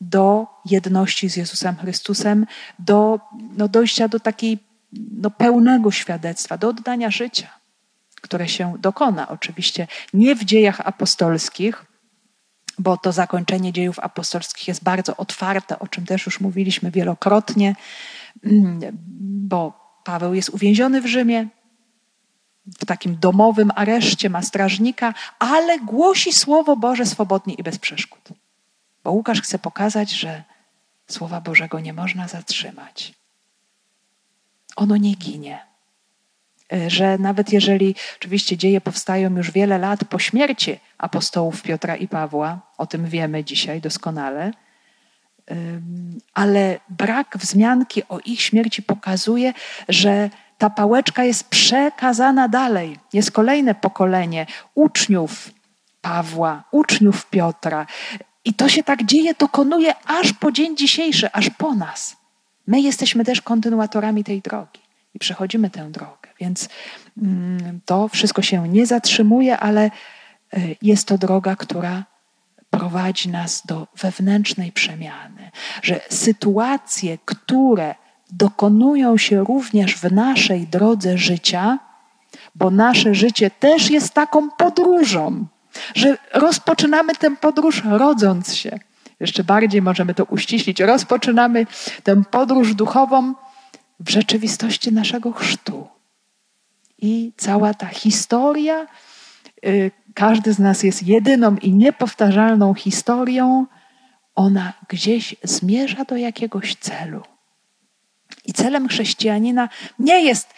do 0.00 0.46
jedności 0.64 1.28
z 1.30 1.36
Jezusem 1.36 1.76
Chrystusem, 1.76 2.46
do 2.78 3.20
no, 3.56 3.68
dojścia 3.68 4.08
do 4.08 4.20
takiej 4.20 4.58
no, 4.92 5.30
pełnego 5.30 5.90
świadectwa, 5.90 6.58
do 6.58 6.68
oddania 6.68 7.10
życia, 7.10 7.48
które 8.22 8.48
się 8.48 8.74
dokona 8.78 9.28
oczywiście 9.28 9.86
nie 10.14 10.34
w 10.34 10.44
dziejach 10.44 10.80
apostolskich, 10.80 11.84
bo 12.78 12.96
to 12.96 13.12
zakończenie 13.12 13.72
dziejów 13.72 13.98
apostolskich 13.98 14.68
jest 14.68 14.82
bardzo 14.82 15.16
otwarte, 15.16 15.78
o 15.78 15.88
czym 15.88 16.06
też 16.06 16.26
już 16.26 16.40
mówiliśmy 16.40 16.90
wielokrotnie, 16.90 17.76
mm, 18.44 18.80
bo 19.48 19.82
Paweł 20.04 20.34
jest 20.34 20.48
uwięziony 20.48 21.00
w 21.00 21.06
Rzymie, 21.06 21.48
w 22.66 22.84
takim 22.84 23.16
domowym 23.16 23.70
areszcie, 23.74 24.30
ma 24.30 24.42
strażnika, 24.42 25.14
ale 25.38 25.78
głosi 25.78 26.32
Słowo 26.32 26.76
Boże 26.76 27.06
swobodnie 27.06 27.54
i 27.54 27.62
bez 27.62 27.78
przeszkód. 27.78 28.28
Bo 29.04 29.12
Łukasz 29.12 29.42
chce 29.42 29.58
pokazać, 29.58 30.10
że 30.10 30.44
Słowa 31.06 31.40
Bożego 31.40 31.80
nie 31.80 31.92
można 31.92 32.28
zatrzymać. 32.28 33.14
Ono 34.76 34.96
nie 34.96 35.14
ginie. 35.14 35.71
E, 36.72 36.90
że 36.90 37.18
nawet 37.18 37.52
jeżeli 37.52 37.94
oczywiście 38.16 38.56
dzieje 38.56 38.80
powstają 38.80 39.36
już 39.36 39.50
wiele 39.50 39.78
lat 39.78 40.04
po 40.04 40.18
śmierci 40.18 40.78
apostołów 40.98 41.62
Piotra 41.62 41.96
i 41.96 42.08
Pawła, 42.08 42.60
o 42.78 42.86
tym 42.86 43.06
wiemy 43.06 43.44
dzisiaj 43.44 43.80
doskonale, 43.80 44.52
ale 46.34 46.80
brak 46.88 47.38
wzmianki 47.38 48.02
o 48.08 48.18
ich 48.24 48.40
śmierci 48.40 48.82
pokazuje, 48.82 49.52
że 49.88 50.30
ta 50.58 50.70
pałeczka 50.70 51.24
jest 51.24 51.48
przekazana 51.48 52.48
dalej. 52.48 52.98
Jest 53.12 53.30
kolejne 53.30 53.74
pokolenie 53.74 54.46
uczniów 54.74 55.50
Pawła, 56.00 56.64
uczniów 56.70 57.26
Piotra. 57.26 57.86
I 58.44 58.54
to 58.54 58.68
się 58.68 58.82
tak 58.82 59.04
dzieje, 59.04 59.34
dokonuje 59.34 59.94
aż 60.06 60.32
po 60.32 60.52
dzień 60.52 60.76
dzisiejszy, 60.76 61.32
aż 61.32 61.50
po 61.50 61.74
nas. 61.74 62.16
My 62.66 62.80
jesteśmy 62.80 63.24
też 63.24 63.42
kontynuatorami 63.42 64.24
tej 64.24 64.40
drogi 64.40 64.80
i 65.14 65.18
przechodzimy 65.18 65.70
tę 65.70 65.90
drogę. 65.90 66.21
Więc 66.42 66.68
mm, 67.22 67.80
to 67.84 68.08
wszystko 68.08 68.42
się 68.42 68.68
nie 68.68 68.86
zatrzymuje, 68.86 69.58
ale 69.58 69.90
y, 70.56 70.76
jest 70.82 71.08
to 71.08 71.18
droga, 71.18 71.56
która 71.56 72.04
prowadzi 72.70 73.28
nas 73.28 73.62
do 73.66 73.86
wewnętrznej 73.96 74.72
przemiany. 74.72 75.50
Że 75.82 76.00
sytuacje, 76.10 77.18
które 77.24 77.94
dokonują 78.30 79.16
się 79.16 79.44
również 79.44 79.96
w 79.96 80.12
naszej 80.12 80.66
drodze 80.66 81.18
życia, 81.18 81.78
bo 82.54 82.70
nasze 82.70 83.14
życie 83.14 83.50
też 83.50 83.90
jest 83.90 84.14
taką 84.14 84.50
podróżą, 84.50 85.46
że 85.94 86.18
rozpoczynamy 86.34 87.14
tę 87.14 87.36
podróż 87.36 87.82
rodząc 87.84 88.54
się. 88.54 88.78
Jeszcze 89.20 89.44
bardziej 89.44 89.82
możemy 89.82 90.14
to 90.14 90.24
uściślić. 90.24 90.80
Rozpoczynamy 90.80 91.66
tę 92.02 92.24
podróż 92.24 92.74
duchową 92.74 93.34
w 94.00 94.10
rzeczywistości 94.10 94.92
naszego 94.92 95.32
chrztu. 95.32 95.88
I 97.02 97.32
cała 97.36 97.74
ta 97.74 97.86
historia, 97.86 98.86
y, 99.66 99.90
każdy 100.14 100.52
z 100.52 100.58
nas 100.58 100.82
jest 100.82 101.02
jedyną 101.02 101.56
i 101.56 101.72
niepowtarzalną 101.72 102.74
historią, 102.74 103.66
ona 104.34 104.72
gdzieś 104.88 105.36
zmierza 105.42 106.04
do 106.04 106.16
jakiegoś 106.16 106.76
celu. 106.76 107.22
I 108.44 108.52
celem 108.52 108.88
chrześcijanina 108.88 109.68
nie 109.98 110.24
jest 110.24 110.54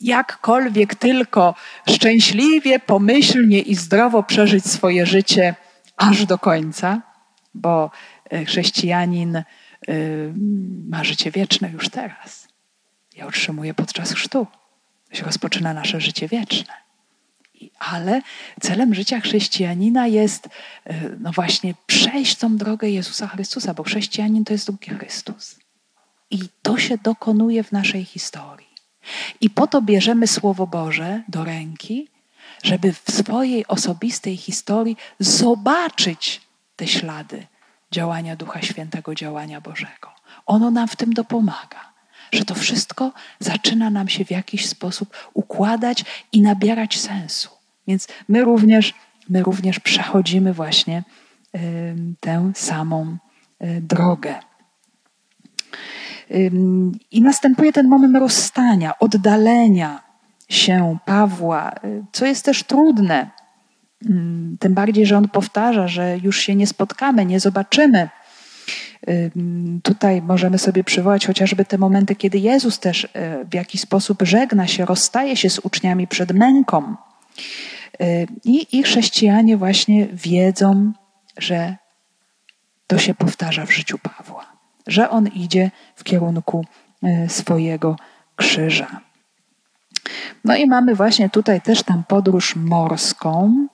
jakkolwiek 0.00 0.94
tylko 0.94 1.54
szczęśliwie, 1.90 2.78
pomyślnie 2.78 3.60
i 3.60 3.74
zdrowo 3.74 4.22
przeżyć 4.22 4.64
swoje 4.66 5.06
życie 5.06 5.54
aż 5.96 6.26
do 6.26 6.38
końca, 6.38 7.02
bo 7.54 7.90
e, 8.30 8.44
chrześcijanin 8.44 9.36
e, 9.36 9.44
ma 10.88 11.04
życie 11.04 11.30
wieczne 11.30 11.70
już 11.70 11.88
teraz. 11.88 12.48
Ja 13.16 13.26
otrzymuję 13.26 13.74
podczas 13.74 14.12
chrztu. 14.12 14.46
Się 15.12 15.24
rozpoczyna 15.24 15.74
nasze 15.74 16.00
życie 16.00 16.28
wieczne. 16.28 16.74
Ale 17.78 18.22
celem 18.60 18.94
życia 18.94 19.20
chrześcijanina 19.20 20.06
jest, 20.06 20.48
e, 20.84 20.94
no 21.20 21.32
właśnie, 21.32 21.74
przejść 21.86 22.36
tą 22.36 22.56
drogę 22.56 22.90
Jezusa 22.90 23.26
Chrystusa, 23.26 23.74
bo 23.74 23.82
chrześcijanin 23.82 24.44
to 24.44 24.52
jest 24.52 24.66
drugi 24.66 24.90
Chrystus. 24.90 25.58
I 26.30 26.38
to 26.62 26.78
się 26.78 26.98
dokonuje 26.98 27.62
w 27.64 27.72
naszej 27.72 28.04
historii. 28.04 28.68
I 29.40 29.50
po 29.50 29.66
to 29.66 29.82
bierzemy 29.82 30.26
Słowo 30.26 30.66
Boże 30.66 31.22
do 31.28 31.44
ręki, 31.44 32.08
żeby 32.62 32.92
w 32.92 33.10
swojej 33.10 33.66
osobistej 33.66 34.36
historii 34.36 34.96
zobaczyć 35.18 36.40
te 36.76 36.86
ślady 36.86 37.46
działania 37.90 38.36
Ducha 38.36 38.62
Świętego, 38.62 39.14
działania 39.14 39.60
Bożego. 39.60 40.12
Ono 40.46 40.70
nam 40.70 40.88
w 40.88 40.96
tym 40.96 41.12
dopomaga, 41.12 41.87
że 42.32 42.44
to 42.44 42.54
wszystko 42.54 43.12
zaczyna 43.38 43.90
nam 43.90 44.08
się 44.08 44.24
w 44.24 44.30
jakiś 44.30 44.66
sposób 44.66 45.30
układać 45.34 46.04
i 46.32 46.42
nabierać 46.42 47.00
sensu. 47.00 47.48
Więc 47.86 48.08
my 48.28 48.44
również, 48.44 48.94
my 49.28 49.42
również 49.42 49.80
przechodzimy 49.80 50.52
właśnie 50.52 51.02
tę 52.20 52.52
samą 52.54 53.16
y, 53.62 53.80
drogę. 53.80 54.34
I 57.10 57.22
następuje 57.22 57.72
ten 57.72 57.88
moment 57.88 58.16
rozstania, 58.16 58.98
oddalenia 58.98 60.02
się 60.48 60.98
Pawła, 61.04 61.72
y, 61.84 62.04
co 62.12 62.26
jest 62.26 62.44
też 62.44 62.64
trudne. 62.64 63.30
Tym 64.58 64.74
bardziej, 64.74 65.06
że 65.06 65.16
on 65.16 65.28
powtarza, 65.28 65.88
że 65.88 66.18
już 66.22 66.40
się 66.40 66.54
nie 66.54 66.66
spotkamy, 66.66 67.26
nie 67.26 67.40
zobaczymy. 67.40 68.08
Tutaj 69.82 70.22
możemy 70.22 70.58
sobie 70.58 70.84
przywołać 70.84 71.26
chociażby 71.26 71.64
te 71.64 71.78
momenty, 71.78 72.16
kiedy 72.16 72.38
Jezus 72.38 72.78
też 72.78 73.04
y, 73.04 73.08
w 73.50 73.54
jakiś 73.54 73.80
sposób 73.80 74.22
żegna 74.22 74.66
się, 74.66 74.84
rozstaje 74.84 75.36
się 75.36 75.50
z 75.50 75.58
uczniami 75.58 76.06
przed 76.06 76.32
męką. 76.32 76.96
I, 78.44 78.78
I 78.78 78.82
chrześcijanie 78.82 79.56
właśnie 79.56 80.06
wiedzą, 80.06 80.92
że 81.36 81.76
to 82.86 82.98
się 82.98 83.14
powtarza 83.14 83.66
w 83.66 83.72
życiu 83.72 83.98
Pawła 83.98 84.58
że 84.88 85.10
on 85.10 85.26
idzie 85.26 85.70
w 85.96 86.04
kierunku 86.04 86.64
e, 87.02 87.28
swojego 87.28 87.96
krzyża. 88.36 89.00
No 90.44 90.56
i 90.56 90.66
mamy 90.66 90.94
właśnie 90.94 91.30
tutaj 91.30 91.60
też 91.60 91.82
tam 91.82 92.04
podróż 92.08 92.56
morską, 92.56 93.66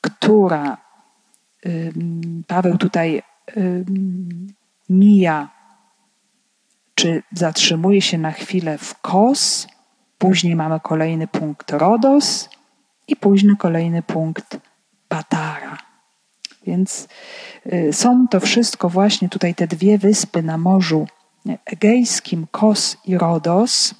która 0.00 0.76
Paweł 2.46 2.78
tutaj 2.78 3.22
mija, 4.88 5.48
czy 6.94 7.22
zatrzymuje 7.32 8.02
się 8.02 8.18
na 8.18 8.32
chwilę 8.32 8.78
w 8.78 9.00
Kos, 9.00 9.66
później 10.18 10.56
mamy 10.56 10.80
kolejny 10.80 11.26
punkt 11.26 11.70
Rodos 11.70 12.48
i 13.08 13.16
później 13.16 13.56
kolejny 13.56 14.02
punkt 14.02 14.58
Patara. 15.08 15.78
Więc 16.66 17.08
y, 17.72 17.92
są 17.92 18.28
to 18.28 18.40
wszystko 18.40 18.88
właśnie 18.88 19.28
tutaj 19.28 19.54
te 19.54 19.66
dwie 19.66 19.98
wyspy 19.98 20.42
na 20.42 20.58
Morzu 20.58 21.06
Egejskim, 21.66 22.46
Kos 22.50 22.96
i 23.04 23.18
Rodos. 23.18 23.94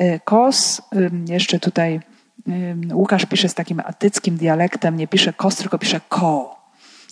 Y, 0.00 0.20
Kos, 0.24 0.82
jeszcze 1.28 1.58
tutaj 1.58 2.00
Łukasz 2.92 3.26
pisze 3.26 3.48
z 3.48 3.54
takim 3.54 3.80
atyckim 3.80 4.36
dialektem, 4.36 4.96
nie 4.96 5.08
pisze 5.08 5.32
Kos, 5.32 5.56
tylko 5.56 5.78
pisze 5.78 6.00
Ko 6.08 6.55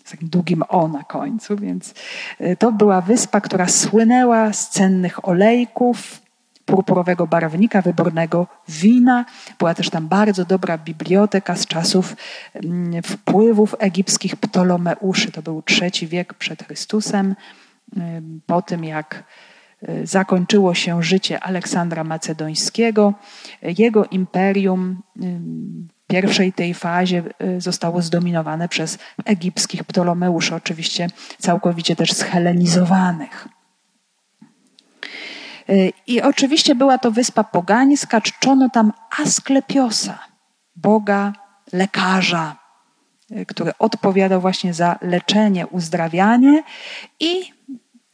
z 0.05 0.11
takim 0.11 0.29
długim 0.29 0.63
O 0.69 0.89
na 0.89 1.03
końcu, 1.03 1.57
więc 1.57 1.95
y, 2.41 2.57
to 2.57 2.73
była 2.73 3.01
wyspa, 3.01 3.41
która 3.41 3.69
słynęła 3.69 4.53
z 4.53 4.71
cennych 4.71 5.29
olejków, 5.29 6.25
purpurowego 6.65 7.27
barwnika, 7.27 7.83
wybornego 7.83 8.47
wina. 8.69 9.25
Była 9.59 9.75
też 9.75 9.91
tam 9.91 10.09
bardzo 10.09 10.45
dobra 10.45 10.79
biblioteka 10.79 11.57
z 11.57 11.67
czasów 11.67 12.17
mm, 12.55 13.03
wpływów 13.03 13.75
egipskich 13.79 14.37
Ptolomeuszy. 14.37 15.33
To 15.33 15.43
był 15.43 15.63
trzeci 15.63 16.07
wiek 16.07 16.35
przed 16.35 16.63
Chrystusem. 16.63 17.35
Po 18.47 18.63
tym, 18.63 18.85
jak 18.85 19.25
y, 19.89 20.07
zakończyło 20.07 20.75
się 20.75 21.03
życie 21.03 21.41
Aleksandra 21.41 22.05
Macedońskiego, 22.05 23.15
jego 23.63 24.05
imperium 24.05 25.03
pierwszej 26.15 26.53
tej 26.53 26.75
fazie 26.75 27.23
y, 27.43 27.61
zostało 27.61 28.03
zdominowane 28.03 28.69
przez 28.69 28.99
egipskich 29.25 29.85
Ptolomeuszy, 29.85 30.55
oczywiście 30.55 31.07
całkowicie 31.39 31.97
też 31.97 32.13
schelenizowanych. 32.13 33.49
Y, 35.71 35.93
I 36.07 36.23
oczywiście 36.23 36.75
była 36.75 36.99
to 36.99 37.11
wyspa 37.11 37.45
pogańska, 37.45 38.21
czczono 38.21 38.71
tam 38.71 38.93
Asklepiosa, 39.19 40.19
boga 40.77 41.33
lekarza, 41.73 42.57
y, 43.31 43.47
który 43.47 43.73
odpowiadał 43.79 44.41
właśnie 44.41 44.75
za 44.75 44.99
leczenie, 45.03 45.67
uzdrawianie 45.67 46.63
i 47.21 47.53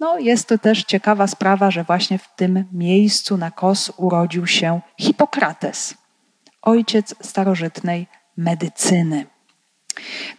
no, 0.00 0.18
jest 0.18 0.48
to 0.48 0.58
też 0.58 0.84
ciekawa 0.84 1.26
sprawa, 1.26 1.70
że 1.70 1.84
właśnie 1.84 2.18
w 2.18 2.28
tym 2.36 2.64
miejscu 2.72 3.36
na 3.36 3.50
Kos 3.50 3.92
urodził 3.96 4.46
się 4.46 4.80
Hipokrates, 5.00 5.99
ojciec 6.62 7.14
starożytnej 7.20 8.06
medycyny. 8.36 9.26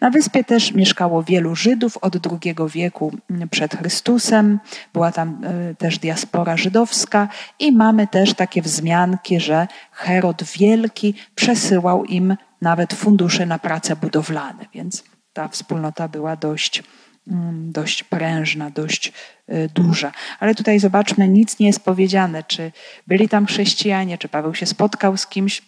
Na 0.01 0.09
wyspie 0.09 0.43
też 0.43 0.71
mieszkało 0.71 1.23
wielu 1.23 1.55
Żydów 1.55 1.97
od 1.97 2.15
II 2.15 2.55
wieku 2.73 3.11
przed 3.51 3.77
Chrystusem. 3.77 4.59
Była 4.93 5.11
tam 5.11 5.41
e, 5.43 5.75
też 5.75 5.99
diaspora 5.99 6.57
żydowska 6.57 7.27
i 7.59 7.71
mamy 7.71 8.07
też 8.07 8.33
takie 8.33 8.61
wzmianki, 8.61 9.39
że 9.39 9.67
Herod 9.91 10.43
Wielki 10.43 11.13
przesyłał 11.35 12.05
im 12.05 12.37
nawet 12.61 12.93
fundusze 12.93 13.45
na 13.45 13.59
prace 13.59 13.95
budowlane, 13.95 14.65
więc 14.73 15.03
ta 15.33 15.47
wspólnota 15.47 16.07
była 16.07 16.35
dość, 16.35 16.83
mm, 17.27 17.71
dość 17.71 18.03
prężna, 18.03 18.69
dość 18.69 19.13
e, 19.47 19.67
duża. 19.67 20.11
Ale 20.39 20.55
tutaj 20.55 20.79
zobaczmy, 20.79 21.27
nic 21.27 21.59
nie 21.59 21.67
jest 21.67 21.85
powiedziane, 21.85 22.43
czy 22.43 22.71
byli 23.07 23.29
tam 23.29 23.45
chrześcijanie, 23.45 24.17
czy 24.17 24.29
Paweł 24.29 24.55
się 24.55 24.65
spotkał 24.65 25.17
z 25.17 25.27
kimś. 25.27 25.61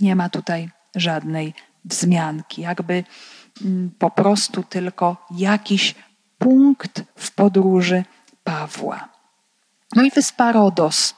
Nie 0.00 0.16
ma 0.16 0.28
tutaj 0.28 0.70
żadnej 0.94 1.54
wzmianki, 1.84 2.62
jakby 2.62 3.04
mm, 3.64 3.90
po 3.98 4.10
prostu 4.10 4.62
tylko 4.62 5.26
jakiś 5.30 5.94
punkt 6.38 7.02
w 7.16 7.34
podróży 7.34 8.04
Pawła. 8.44 9.08
No 9.96 10.02
i 10.02 10.10
wyspa 10.10 10.52
Rodos 10.52 11.14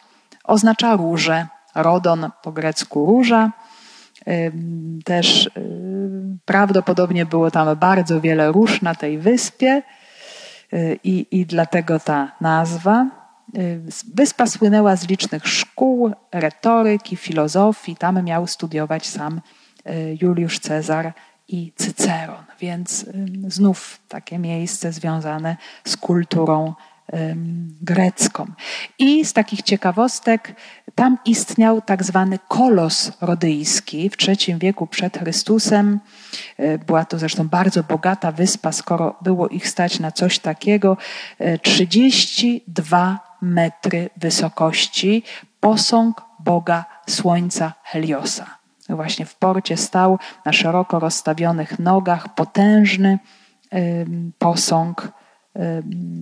oznacza 0.48 0.96
róże. 0.96 1.46
Rodon 1.74 2.30
po 2.42 2.52
grecku 2.52 3.06
róża. 3.06 3.52
Też 5.04 5.46
y, 5.46 5.50
prawdopodobnie 6.44 7.26
było 7.26 7.50
tam 7.50 7.76
bardzo 7.76 8.20
wiele 8.20 8.52
róż 8.52 8.82
na 8.82 8.94
tej 8.94 9.18
wyspie 9.18 9.82
y, 10.72 10.98
i, 11.04 11.26
i 11.30 11.46
dlatego 11.46 12.00
ta 12.00 12.32
nazwa. 12.40 13.06
Y, 13.56 13.80
wyspa 14.14 14.46
słynęła 14.46 14.96
z 14.96 15.08
licznych 15.08 15.48
szkół, 15.48 16.12
retoryki, 16.32 17.16
filozofii. 17.16 17.96
Tam 17.96 18.24
miał 18.24 18.46
studiować 18.46 19.06
sam 19.06 19.40
Y, 19.88 20.18
Juliusz 20.22 20.58
Cezar 20.58 21.12
i 21.48 21.72
Cyceron. 21.76 22.44
Więc 22.60 23.06
znów 23.48 24.00
takie 24.08 24.38
miejsce 24.38 24.92
związane 24.92 25.56
z 25.84 25.96
kulturą 25.96 26.74
grecką. 27.82 28.46
I 28.98 29.24
z 29.24 29.32
takich 29.32 29.62
ciekawostek, 29.62 30.54
tam 30.94 31.18
istniał 31.24 31.82
tak 31.82 32.04
zwany 32.04 32.38
kolos 32.48 33.12
rodyjski 33.20 34.10
w 34.10 34.16
III 34.28 34.58
wieku 34.58 34.86
przed 34.86 35.18
Chrystusem. 35.18 36.00
Y, 36.60 36.78
była 36.86 37.04
to 37.04 37.18
zresztą 37.18 37.48
bardzo 37.48 37.82
bogata 37.82 38.32
wyspa, 38.32 38.72
skoro 38.72 39.16
było 39.22 39.48
ich 39.48 39.68
stać 39.68 40.00
na 40.00 40.12
coś 40.12 40.38
takiego. 40.38 40.96
32 41.62 43.12
y, 43.24 43.27
metry 43.42 44.10
wysokości, 44.16 45.22
posąg 45.60 46.22
Boga 46.38 46.84
Słońca 47.08 47.72
Heliosa. 47.82 48.46
Właśnie 48.88 49.26
w 49.26 49.34
porcie 49.34 49.76
stał 49.76 50.18
na 50.44 50.52
szeroko 50.52 50.98
rozstawionych 50.98 51.78
nogach 51.78 52.34
potężny 52.34 53.18
posąg 54.38 55.12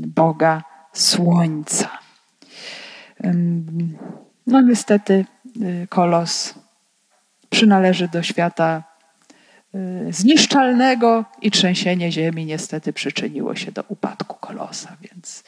Boga 0.06 0.62
Słońca. 0.92 1.88
No 4.46 4.60
niestety 4.60 5.24
y, 5.62 5.86
kolos 5.90 6.54
przynależy 7.50 8.08
do 8.08 8.22
świata 8.22 8.82
y, 9.74 10.12
zniszczalnego 10.12 11.24
i 11.42 11.50
trzęsienie 11.50 12.12
ziemi 12.12 12.46
niestety 12.46 12.92
przyczyniło 12.92 13.56
się 13.56 13.72
do 13.72 13.84
upadku 13.88 14.36
kolosa, 14.40 14.96
więc 15.02 15.44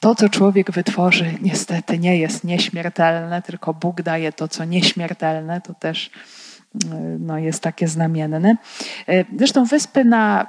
to, 0.00 0.14
co 0.14 0.28
człowiek 0.28 0.70
wytworzy, 0.70 1.34
niestety 1.42 1.98
nie 1.98 2.18
jest 2.18 2.44
nieśmiertelne, 2.44 3.42
tylko 3.42 3.74
Bóg 3.74 4.02
daje 4.02 4.32
to, 4.32 4.48
co 4.48 4.64
nieśmiertelne. 4.64 5.60
To 5.60 5.74
też 5.74 6.10
no, 7.18 7.38
jest 7.38 7.62
takie 7.62 7.88
znamienne. 7.88 8.56
Zresztą 9.38 9.64
wyspy 9.64 10.04
na 10.04 10.46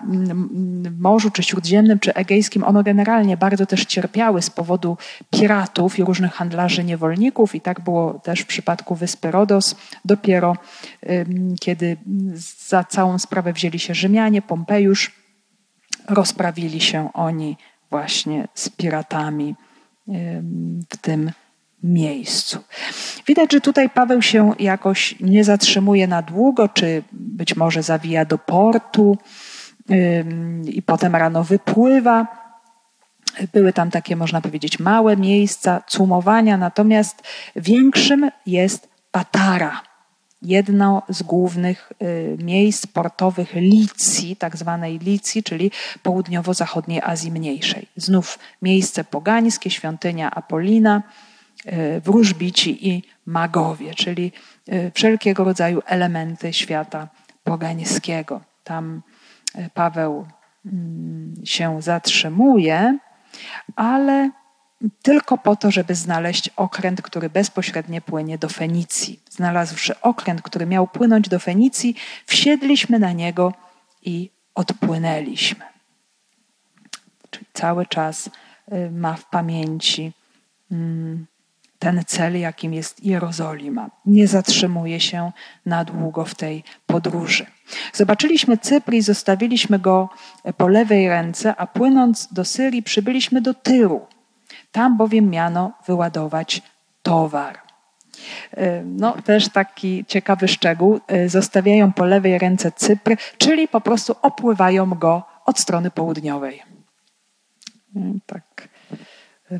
Morzu, 0.99 1.31
czy 1.31 1.43
Śródziemnym, 1.43 1.99
czy 1.99 2.13
Egejskim, 2.13 2.63
one 2.63 2.83
generalnie 2.83 3.37
bardzo 3.37 3.65
też 3.65 3.85
cierpiały 3.85 4.41
z 4.41 4.49
powodu 4.49 4.97
piratów 5.29 5.99
i 5.99 6.03
różnych 6.03 6.33
handlarzy 6.33 6.83
niewolników 6.83 7.55
i 7.55 7.61
tak 7.61 7.81
było 7.81 8.13
też 8.13 8.39
w 8.39 8.45
przypadku 8.45 8.95
wyspy 8.95 9.31
Rodos. 9.31 9.75
Dopiero 10.05 10.57
kiedy 11.61 11.97
za 12.67 12.83
całą 12.83 13.19
sprawę 13.19 13.53
wzięli 13.53 13.79
się 13.79 13.95
Rzymianie, 13.95 14.41
Pompejusz, 14.41 15.11
rozprawili 16.07 16.81
się 16.81 17.09
oni 17.13 17.57
właśnie 17.89 18.47
z 18.53 18.69
piratami 18.69 19.55
w 20.89 20.97
tym 21.01 21.31
miejscu. 21.83 22.59
Widać, 23.27 23.51
że 23.51 23.61
tutaj 23.61 23.89
Paweł 23.89 24.21
się 24.21 24.53
jakoś 24.59 25.15
nie 25.19 25.43
zatrzymuje 25.43 26.07
na 26.07 26.21
długo, 26.21 26.69
czy 26.69 27.03
być 27.11 27.55
może 27.55 27.83
zawija 27.83 28.25
do 28.25 28.37
portu 28.37 29.17
i 30.65 30.81
potem 30.81 31.15
rano 31.15 31.43
wypływa. 31.43 32.27
Były 33.53 33.73
tam 33.73 33.91
takie, 33.91 34.15
można 34.15 34.41
powiedzieć, 34.41 34.79
małe 34.79 35.17
miejsca 35.17 35.81
cumowania, 35.87 36.57
natomiast 36.57 37.23
większym 37.55 38.29
jest 38.45 38.89
Patara 39.11 39.81
jedno 40.47 41.03
z 41.09 41.23
głównych 41.23 41.91
y, 42.01 42.37
miejsc 42.43 42.87
portowych 42.87 43.53
Licji, 43.53 44.35
tak 44.35 44.57
zwanej 44.57 44.99
Licji, 44.99 45.43
czyli 45.43 45.71
południowo-zachodniej 46.03 47.01
Azji 47.03 47.31
Mniejszej. 47.31 47.87
Znów 47.95 48.39
miejsce 48.61 49.03
pogańskie, 49.03 49.69
świątynia 49.69 50.31
Apolina, 50.31 51.03
y, 51.65 52.01
wróżbici 52.01 52.89
i 52.89 53.03
magowie, 53.25 53.93
czyli 53.93 54.31
y, 54.69 54.91
wszelkiego 54.93 55.43
rodzaju 55.43 55.81
elementy 55.85 56.53
świata 56.53 57.07
pogańskiego. 57.43 58.41
Tam 58.63 59.01
Paweł 59.73 60.25
mm, 60.65 61.33
się 61.43 61.81
zatrzymuje, 61.81 62.97
ale 63.75 64.31
tylko 65.01 65.37
po 65.37 65.55
to, 65.55 65.71
żeby 65.71 65.95
znaleźć 65.95 66.49
okręt, 66.55 67.01
który 67.01 67.29
bezpośrednio 67.29 68.01
płynie 68.01 68.37
do 68.37 68.49
Fenicji. 68.49 69.19
Znalazłszy 69.29 70.01
okręt, 70.01 70.41
który 70.41 70.65
miał 70.65 70.87
płynąć 70.87 71.29
do 71.29 71.39
Fenicji, 71.39 71.95
wsiedliśmy 72.25 72.99
na 72.99 73.11
niego 73.11 73.53
i 74.03 74.29
odpłynęliśmy. 74.55 75.65
Czyli 77.29 77.45
cały 77.53 77.85
czas 77.85 78.27
y, 78.27 78.91
ma 78.91 79.13
w 79.13 79.29
pamięci 79.29 80.11
mm, 80.71 81.25
ten 81.79 82.03
cel, 82.07 82.39
jakim 82.39 82.73
jest 82.73 83.05
Jerozolima. 83.05 83.89
Nie 84.05 84.27
zatrzymuje 84.27 84.99
się 84.99 85.31
na 85.65 85.85
długo 85.85 86.25
w 86.25 86.35
tej 86.35 86.63
podróży. 86.85 87.45
Zobaczyliśmy 87.93 88.57
Cypr 88.57 88.93
i 88.93 89.01
zostawiliśmy 89.01 89.79
go 89.79 90.09
po 90.57 90.67
lewej 90.67 91.09
ręce, 91.09 91.55
a 91.55 91.67
płynąc 91.67 92.27
do 92.31 92.45
Syrii 92.45 92.83
przybyliśmy 92.83 93.41
do 93.41 93.53
Tyru 93.53 94.07
tam 94.77 94.97
bowiem 94.97 95.29
miano 95.29 95.71
wyładować 95.85 96.61
towar. 97.03 97.59
E, 98.51 98.83
no, 98.83 99.11
też 99.21 99.49
taki 99.49 100.05
ciekawy 100.05 100.47
szczegół. 100.47 100.99
E, 101.07 101.29
zostawiają 101.29 101.93
po 101.93 102.05
lewej 102.05 102.37
ręce 102.37 102.71
Cypr, 102.71 103.15
czyli 103.37 103.67
po 103.67 103.81
prostu 103.81 104.15
opływają 104.21 104.89
go 104.89 105.23
od 105.45 105.59
strony 105.59 105.91
południowej. 105.91 106.63
E, 107.95 107.99
tak, 108.25 108.69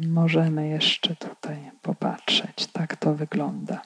możemy 0.08 0.68
jeszcze 0.68 1.16
tutaj 1.16 1.72
popatrzeć. 1.82 2.68
Tak 2.68 2.96
to 2.96 3.14
wygląda. 3.14 3.82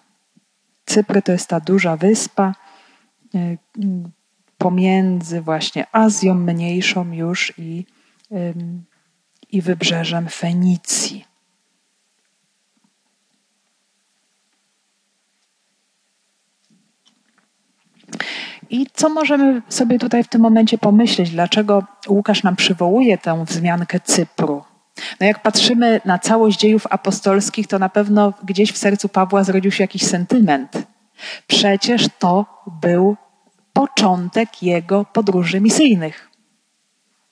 Cypr 0.85 1.21
to 1.21 1.31
jest 1.31 1.47
ta 1.47 1.59
duża 1.59 1.97
wyspa 1.97 2.53
pomiędzy 4.57 5.41
właśnie 5.41 5.85
Azją 5.91 6.33
mniejszą 6.33 7.11
już 7.11 7.53
i 7.57 7.85
i 9.51 9.61
wybrzeżem 9.61 10.29
Fenicji. 10.29 11.25
I 18.69 18.87
co 18.93 19.09
możemy 19.09 19.61
sobie 19.69 19.99
tutaj 19.99 20.23
w 20.23 20.27
tym 20.27 20.41
momencie 20.41 20.77
pomyśleć? 20.77 21.29
Dlaczego 21.29 21.83
Łukasz 22.07 22.43
nam 22.43 22.55
przywołuje 22.55 23.17
tę 23.17 23.45
wzmiankę 23.45 23.99
Cypru? 23.99 24.63
No 25.19 25.27
jak 25.27 25.41
patrzymy 25.41 26.01
na 26.05 26.19
całość 26.19 26.59
dziejów 26.59 26.87
apostolskich, 26.89 27.67
to 27.67 27.79
na 27.79 27.89
pewno 27.89 28.33
gdzieś 28.43 28.71
w 28.71 28.77
sercu 28.77 29.09
Pawła 29.09 29.43
zrodził 29.43 29.71
się 29.71 29.83
jakiś 29.83 30.03
sentyment. 30.03 30.83
Przecież 31.47 32.07
to 32.19 32.45
był 32.81 33.17
początek 33.73 34.63
jego 34.63 35.05
podróży 35.05 35.61
misyjnych. 35.61 36.29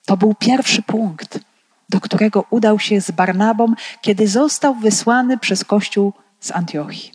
To 0.06 0.16
był 0.16 0.34
pierwszy 0.34 0.82
punkt 0.82 1.49
do 1.90 2.00
którego 2.00 2.44
udał 2.50 2.78
się 2.78 3.00
z 3.00 3.10
Barnabą, 3.10 3.74
kiedy 4.00 4.28
został 4.28 4.74
wysłany 4.74 5.38
przez 5.38 5.64
Kościół 5.64 6.12
z 6.40 6.50
Antiochii. 6.50 7.12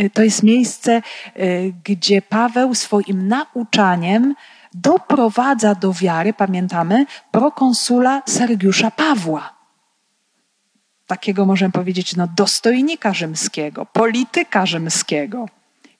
Y, 0.00 0.10
to 0.10 0.22
jest 0.22 0.42
miejsce, 0.42 1.02
y, 1.36 1.72
gdzie 1.84 2.22
Paweł 2.22 2.74
swoim 2.74 3.28
nauczaniem 3.28 4.34
doprowadza 4.74 5.74
do 5.74 5.92
wiary, 5.92 6.32
pamiętamy, 6.32 7.06
prokonsula 7.30 8.22
Sergiusza 8.26 8.90
Pawła. 8.90 9.56
Takiego 11.06 11.46
możemy 11.46 11.72
powiedzieć, 11.72 12.16
no, 12.16 12.28
dostojnika 12.36 13.14
rzymskiego, 13.14 13.86
polityka 13.86 14.66
rzymskiego. 14.66 15.46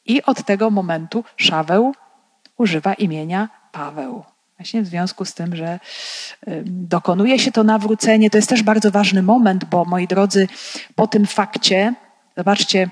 I 0.06 0.22
od 0.22 0.44
tego 0.44 0.70
momentu 0.70 1.24
Szaweł 1.36 1.94
używa 2.58 2.94
imienia 2.94 3.48
Paweł. 3.72 4.35
Właśnie 4.58 4.82
w 4.82 4.86
związku 4.86 5.24
z 5.24 5.34
tym, 5.34 5.56
że 5.56 5.80
dokonuje 6.66 7.38
się 7.38 7.52
to 7.52 7.64
nawrócenie, 7.64 8.30
to 8.30 8.38
jest 8.38 8.48
też 8.48 8.62
bardzo 8.62 8.90
ważny 8.90 9.22
moment, 9.22 9.64
bo 9.64 9.84
moi 9.84 10.06
drodzy, 10.06 10.48
po 10.94 11.06
tym 11.06 11.26
fakcie, 11.26 11.94
zobaczcie, 12.36 12.90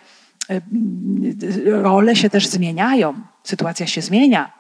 role 1.67 2.17
się 2.17 2.31
też 2.31 2.47
zmieniają, 2.47 3.15
sytuacja 3.45 3.87
się 3.87 4.03
zmienia. 4.03 4.53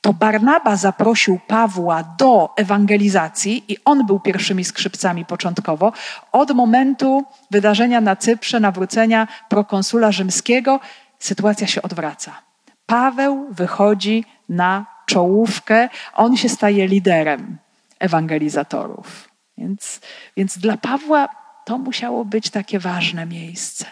To 0.00 0.12
Barnaba 0.12 0.76
zaprosił 0.76 1.40
Pawła 1.46 2.02
do 2.02 2.54
ewangelizacji 2.56 3.64
i 3.68 3.76
on 3.84 4.06
był 4.06 4.20
pierwszymi 4.20 4.64
skrzypcami 4.64 5.24
początkowo. 5.24 5.92
Od 6.32 6.50
momentu 6.50 7.24
wydarzenia 7.50 8.00
na 8.00 8.16
Cyprze, 8.16 8.60
nawrócenia 8.60 9.28
prokonsula 9.48 10.12
rzymskiego, 10.12 10.80
sytuacja 11.18 11.66
się 11.66 11.82
odwraca. 11.82 12.32
Paweł 12.86 13.46
wychodzi 13.50 14.24
na 14.48 14.97
czołówkę, 15.08 15.88
on 16.14 16.36
się 16.36 16.48
staje 16.48 16.88
liderem 16.88 17.58
ewangelizatorów. 17.98 19.28
Więc, 19.58 20.00
więc 20.36 20.58
dla 20.58 20.76
Pawła 20.76 21.28
to 21.64 21.78
musiało 21.78 22.24
być 22.24 22.50
takie 22.50 22.78
ważne 22.78 23.26
miejsce. 23.26 23.84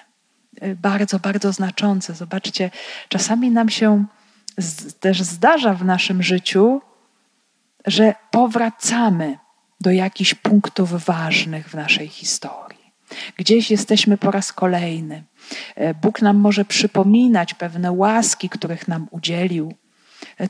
Y, 0.63 0.77
bardzo, 0.77 1.19
bardzo 1.19 1.53
znaczące. 1.53 2.15
Zobaczcie, 2.15 2.71
czasami 3.09 3.51
nam 3.51 3.69
się 3.69 4.05
też 5.01 5.23
zdarza 5.23 5.75
w 5.75 5.85
naszym 5.85 6.23
życiu, 6.23 6.81
że 7.87 8.15
powracamy 8.31 9.39
do 9.81 9.91
jakichś 9.91 10.35
punktów 10.35 11.05
ważnych 11.05 11.69
w 11.69 11.75
naszej 11.75 12.09
historii. 12.09 12.93
Gdzieś 13.37 13.71
jesteśmy 13.71 14.19
po 14.19 14.31
raz 14.31 14.53
kolejny. 14.53 15.25
Y, 15.79 15.95
Bóg 16.03 16.23
nam 16.23 16.37
może 16.37 16.65
przypominać 16.65 17.55
pewne 17.55 17.93
łaski, 17.93 18.49
których 18.49 18.89
nam 18.89 19.09
udzielił, 19.11 19.75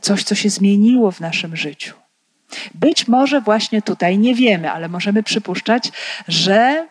coś, 0.01 0.24
co 0.24 0.34
się 0.34 0.51
zmieniło 0.51 1.12
w 1.12 1.20
naszym 1.20 1.57
życiu. 1.57 1.95
Być 2.74 3.09
może 3.09 3.41
właśnie 3.41 3.82
tutaj 3.82 4.18
nie 4.18 4.34
wiemy, 4.34 4.70
ale 4.70 4.89
możemy 4.89 5.22
przypuszczać, 5.22 5.93
że 6.28 6.87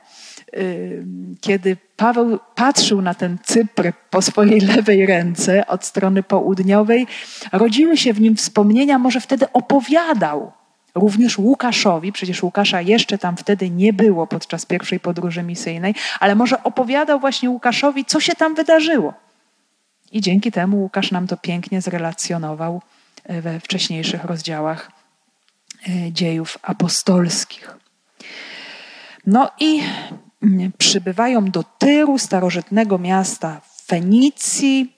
y, 0.58 1.06
kiedy 1.42 1.78
Paweł 1.96 2.40
patrzył 2.56 3.02
na 3.02 3.14
ten 3.14 3.38
Cypr 3.44 3.92
po 4.10 4.22
swojej 4.22 4.60
lewej 4.76 5.06
ręce 5.06 5.68
od 5.68 5.86
strony 5.86 6.24
południowej, 6.24 7.08
rodziły 7.52 7.98
się 7.98 8.14
w 8.14 8.22
nim 8.22 8.36
wspomnienia, 8.36 9.00
może 9.00 9.22
wtedy 9.22 9.52
opowiadał 9.54 10.52
również 10.96 11.38
Łukaszowi, 11.38 12.12
przecież 12.12 12.44
Łukasza 12.44 12.82
jeszcze 12.82 13.18
tam 13.18 13.38
wtedy 13.38 13.70
nie 13.70 13.94
było 13.94 14.28
podczas 14.28 14.66
pierwszej 14.66 15.00
podróży 15.00 15.44
misyjnej, 15.44 15.96
ale 16.20 16.36
może 16.36 16.64
opowiadał 16.64 17.20
właśnie 17.20 17.50
Łukaszowi, 17.50 18.06
co 18.06 18.20
się 18.20 18.34
tam 18.34 18.56
wydarzyło. 18.56 19.25
I 20.16 20.22
dzięki 20.22 20.52
temu 20.52 20.78
Łukasz 20.78 21.12
nam 21.12 21.28
to 21.28 21.38
pięknie 21.38 21.82
zrelacjonował 21.82 22.82
e, 23.24 23.42
we 23.42 23.60
wcześniejszych 23.60 24.24
rozdziałach 24.24 24.92
e, 25.90 26.12
dziejów 26.12 26.58
apostolskich. 26.62 27.78
No 29.28 29.52
i 29.60 29.82
mm, 30.44 30.72
przybywają 30.78 31.46
do 31.46 31.64
Tyru, 31.64 32.18
starożytnego 32.18 32.98
miasta 32.98 33.62
Fenicji, 33.88 34.96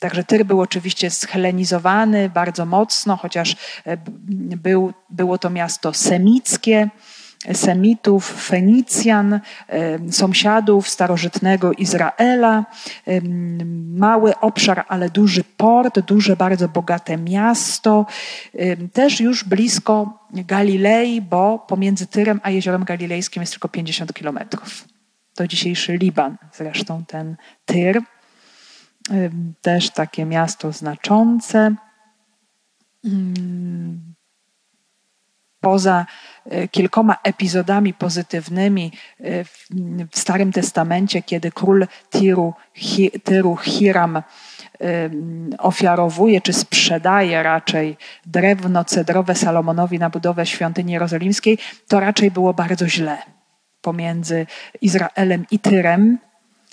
Także 0.00 0.24
Tyr 0.24 0.44
był 0.44 0.60
oczywiście 0.60 1.10
schelenizowany 1.10 2.30
bardzo 2.30 2.66
mocno, 2.66 3.16
chociaż 3.16 3.56
e, 3.86 3.96
był, 4.56 4.92
było 5.10 5.38
to 5.38 5.50
miasto 5.50 5.94
semickie, 5.94 6.88
Semitów, 7.52 8.44
Fenicjan, 8.48 9.40
sąsiadów 10.10 10.88
starożytnego 10.88 11.72
Izraela. 11.72 12.64
Mały 13.94 14.38
obszar, 14.38 14.84
ale 14.88 15.10
duży 15.10 15.44
port, 15.44 16.00
duże, 16.00 16.36
bardzo 16.36 16.68
bogate 16.68 17.16
miasto. 17.16 18.06
Też 18.92 19.20
już 19.20 19.44
blisko 19.44 20.18
Galilei, 20.32 21.20
bo 21.20 21.58
pomiędzy 21.58 22.06
Tyrem 22.06 22.40
a 22.42 22.50
Jeziorem 22.50 22.84
Galilejskim 22.84 23.42
jest 23.42 23.52
tylko 23.52 23.68
50 23.68 24.12
kilometrów. 24.12 24.84
To 25.34 25.46
dzisiejszy 25.46 25.96
Liban, 25.96 26.36
zresztą 26.52 27.04
ten 27.04 27.36
Tyr 27.64 28.02
też 29.60 29.90
takie 29.90 30.24
miasto 30.24 30.72
znaczące. 30.72 31.74
Poza 35.60 36.06
e, 36.46 36.68
kilkoma 36.68 37.16
epizodami 37.22 37.94
pozytywnymi 37.94 38.92
e, 39.20 39.44
w 40.10 40.18
Starym 40.18 40.52
Testamencie, 40.52 41.22
kiedy 41.22 41.52
król 41.52 41.86
Tiru, 42.10 42.54
Tyru 43.24 43.56
Hiram 43.56 44.22
ofiarowuje 45.58 46.40
czy 46.40 46.52
sprzedaje 46.52 47.42
raczej 47.42 47.96
drewno 48.26 48.84
cedrowe 48.84 49.34
Salomonowi 49.34 49.98
na 49.98 50.10
budowę 50.10 50.46
świątyni 50.46 50.92
jerozolimskiej, 50.92 51.58
to 51.88 52.00
raczej 52.00 52.30
było 52.30 52.54
bardzo 52.54 52.88
źle 52.88 53.18
pomiędzy 53.80 54.46
Izraelem 54.80 55.46
i 55.50 55.58
Tyrem. 55.58 56.18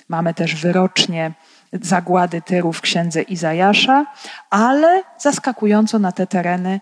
Mamy 0.08 0.34
też 0.34 0.54
wyrocznie 0.54 1.32
zagłady 1.72 2.42
Tyru 2.42 2.72
w 2.72 2.80
księdze 2.80 3.22
Izajasza, 3.22 4.06
ale 4.50 5.02
zaskakująco 5.18 5.98
na 5.98 6.12
te 6.12 6.26
tereny 6.26 6.80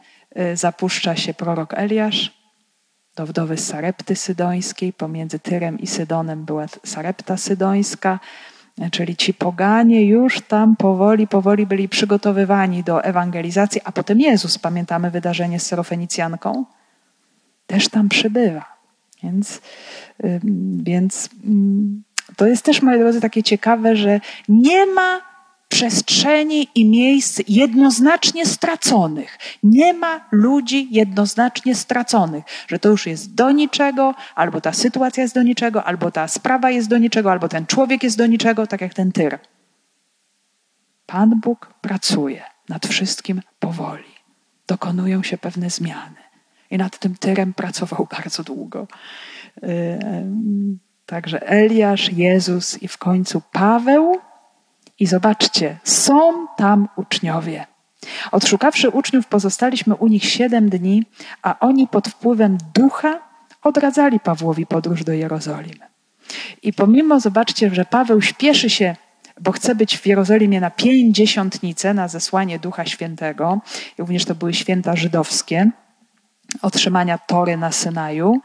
zapuszcza 0.54 1.16
się 1.16 1.34
prorok 1.34 1.74
Eliasz 1.74 2.36
do 3.16 3.26
wdowy 3.26 3.56
Sarepty 3.56 4.16
Sydońskiej. 4.16 4.92
Pomiędzy 4.92 5.38
Tyrem 5.38 5.78
i 5.78 5.86
Sydonem 5.86 6.44
była 6.44 6.66
Sarepta 6.84 7.36
Sydońska, 7.36 8.20
czyli 8.90 9.16
ci 9.16 9.34
poganie 9.34 10.04
już 10.04 10.40
tam 10.40 10.76
powoli, 10.76 11.26
powoli 11.26 11.66
byli 11.66 11.88
przygotowywani 11.88 12.84
do 12.84 13.04
ewangelizacji, 13.04 13.80
a 13.84 13.92
potem 13.92 14.20
Jezus, 14.20 14.58
pamiętamy 14.58 15.10
wydarzenie 15.10 15.60
z 15.60 15.66
Serofenicjanką, 15.66 16.64
też 17.66 17.88
tam 17.88 18.08
przybywa. 18.08 18.76
Więc, 19.22 19.60
więc 20.82 21.28
mm, 21.44 22.02
to 22.36 22.46
jest 22.46 22.64
też, 22.64 22.82
moi 22.82 22.98
drodzy, 22.98 23.20
takie 23.20 23.42
ciekawe, 23.42 23.96
że 23.96 24.20
nie 24.48 24.86
ma 24.86 25.20
przestrzeni 25.68 26.68
i 26.74 26.84
miejsc 26.84 27.40
jednoznacznie 27.48 28.46
straconych. 28.46 29.38
Nie 29.62 29.94
ma 29.94 30.20
ludzi 30.32 30.88
jednoznacznie 30.90 31.74
straconych, 31.74 32.44
że 32.68 32.78
to 32.78 32.88
już 32.88 33.06
jest 33.06 33.34
do 33.34 33.50
niczego, 33.50 34.14
albo 34.34 34.60
ta 34.60 34.72
sytuacja 34.72 35.22
jest 35.22 35.34
do 35.34 35.42
niczego, 35.42 35.84
albo 35.84 36.10
ta 36.10 36.28
sprawa 36.28 36.70
jest 36.70 36.88
do 36.88 36.98
niczego, 36.98 37.32
albo 37.32 37.48
ten 37.48 37.66
człowiek 37.66 38.02
jest 38.02 38.18
do 38.18 38.26
niczego, 38.26 38.66
tak 38.66 38.80
jak 38.80 38.94
ten 38.94 39.12
tyr. 39.12 39.38
Pan 41.06 41.40
Bóg 41.40 41.74
pracuje 41.80 42.42
nad 42.68 42.86
wszystkim 42.86 43.42
powoli. 43.58 44.16
Dokonują 44.66 45.22
się 45.22 45.38
pewne 45.38 45.70
zmiany. 45.70 46.16
I 46.70 46.78
nad 46.78 46.98
tym 46.98 47.16
tyrem 47.16 47.54
pracował 47.54 48.08
bardzo 48.16 48.42
długo. 48.42 48.86
Y, 49.62 49.98
Także 51.06 51.48
Eliasz, 51.48 52.12
Jezus 52.12 52.82
i 52.82 52.88
w 52.88 52.98
końcu 52.98 53.42
Paweł. 53.52 54.18
I 55.00 55.06
zobaczcie, 55.06 55.78
są 55.84 56.46
tam 56.56 56.88
uczniowie. 56.96 57.66
Odszukawszy 58.32 58.90
uczniów, 58.90 59.26
pozostaliśmy 59.26 59.94
u 59.94 60.06
nich 60.06 60.24
siedem 60.24 60.68
dni, 60.68 61.04
a 61.42 61.58
oni 61.58 61.88
pod 61.88 62.08
wpływem 62.08 62.58
ducha 62.74 63.20
odradzali 63.62 64.20
Pawłowi 64.20 64.66
podróż 64.66 65.04
do 65.04 65.12
Jerozolimy. 65.12 65.86
I 66.62 66.72
pomimo, 66.72 67.20
zobaczcie, 67.20 67.74
że 67.74 67.84
Paweł 67.84 68.22
śpieszy 68.22 68.70
się, 68.70 68.96
bo 69.40 69.52
chce 69.52 69.74
być 69.74 69.98
w 69.98 70.06
Jerozolimie 70.06 70.60
na 70.60 70.70
pięćdziesiątnicę, 70.70 71.94
na 71.94 72.08
zesłanie 72.08 72.58
Ducha 72.58 72.86
Świętego, 72.86 73.60
również 73.98 74.24
to 74.24 74.34
były 74.34 74.54
święta 74.54 74.96
żydowskie, 74.96 75.70
otrzymania 76.62 77.18
Tory 77.18 77.56
na 77.56 77.72
Synaju, 77.72 78.40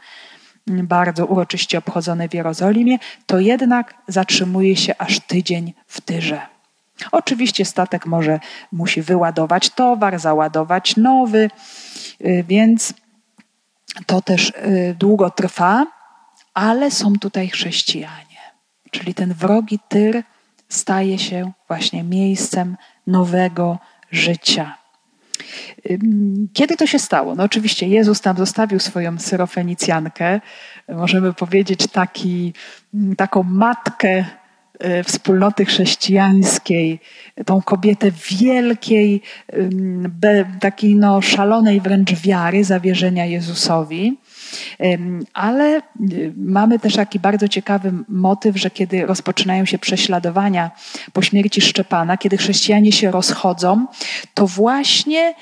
bardzo 0.66 1.26
uroczyście 1.26 1.78
obchodzone 1.78 2.28
w 2.28 2.34
Jerozolimie, 2.34 2.98
to 3.26 3.40
jednak 3.40 3.94
zatrzymuje 4.08 4.76
się 4.76 4.94
aż 4.98 5.20
tydzień 5.20 5.74
w 5.86 6.00
Tyrze. 6.00 6.40
Oczywiście 7.12 7.64
statek 7.64 8.06
może 8.06 8.40
musi 8.72 9.02
wyładować 9.02 9.70
towar, 9.70 10.18
załadować 10.18 10.96
nowy, 10.96 11.50
y, 12.20 12.44
więc 12.48 12.94
to 14.06 14.20
też 14.20 14.48
y, 14.48 14.96
długo 14.98 15.30
trwa, 15.30 15.86
ale 16.54 16.90
są 16.90 17.12
tutaj 17.18 17.48
chrześcijanie. 17.48 18.36
Czyli 18.90 19.14
ten 19.14 19.34
wrogi 19.34 19.78
Tyr 19.88 20.22
staje 20.68 21.18
się 21.18 21.52
właśnie 21.68 22.04
miejscem 22.04 22.76
nowego 23.06 23.78
życia. 24.10 24.81
Kiedy 26.52 26.76
to 26.76 26.86
się 26.86 26.98
stało? 26.98 27.34
No 27.34 27.44
oczywiście 27.44 27.88
Jezus 27.88 28.20
tam 28.20 28.36
zostawił 28.36 28.78
swoją 28.78 29.18
syrofenicjankę, 29.18 30.40
możemy 30.88 31.32
powiedzieć 31.32 31.86
taki, 31.86 32.52
taką 33.16 33.42
matkę 33.42 34.24
wspólnoty 35.04 35.64
chrześcijańskiej, 35.64 37.00
tą 37.46 37.62
kobietę 37.62 38.10
wielkiej, 38.30 39.22
takiej 40.60 40.94
no 40.94 41.22
szalonej 41.22 41.80
wręcz 41.80 42.12
wiary, 42.12 42.64
zawierzenia 42.64 43.24
Jezusowi. 43.26 44.16
Ale 45.34 45.82
y, 46.12 46.32
mamy 46.36 46.78
też 46.78 46.94
taki 46.94 47.18
bardzo 47.18 47.48
ciekawy 47.48 47.92
motyw, 48.08 48.56
że 48.56 48.70
kiedy 48.70 49.06
rozpoczynają 49.06 49.64
się 49.64 49.78
prześladowania 49.78 50.70
po 51.12 51.22
śmierci 51.22 51.60
Szczepana, 51.60 52.16
kiedy 52.16 52.36
chrześcijanie 52.36 52.92
się 52.92 53.10
rozchodzą, 53.10 53.86
to 54.34 54.46
właśnie 54.46 55.34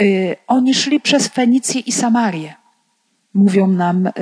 y, 0.00 0.36
oni 0.46 0.74
szli 0.74 1.00
przez 1.00 1.28
Fenicję 1.28 1.80
i 1.80 1.92
Samarię. 1.92 2.54
Mówią 3.34 3.66
nam 3.66 4.06
y, 4.06 4.12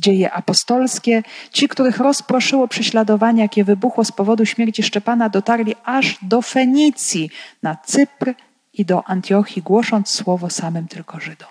dzieje 0.00 0.32
apostolskie. 0.32 1.22
Ci, 1.50 1.68
których 1.68 1.98
rozproszyło 1.98 2.68
prześladowanie, 2.68 3.42
jakie 3.42 3.64
wybuchło 3.64 4.04
z 4.04 4.12
powodu 4.12 4.46
śmierci 4.46 4.82
Szczepana, 4.82 5.28
dotarli 5.28 5.74
aż 5.84 6.18
do 6.22 6.42
Fenicji, 6.42 7.30
na 7.62 7.76
Cypr 7.76 8.34
i 8.72 8.84
do 8.84 9.04
Antiochii, 9.04 9.62
głosząc 9.62 10.08
słowo 10.08 10.50
samym 10.50 10.88
tylko 10.88 11.20
Żydom 11.20 11.48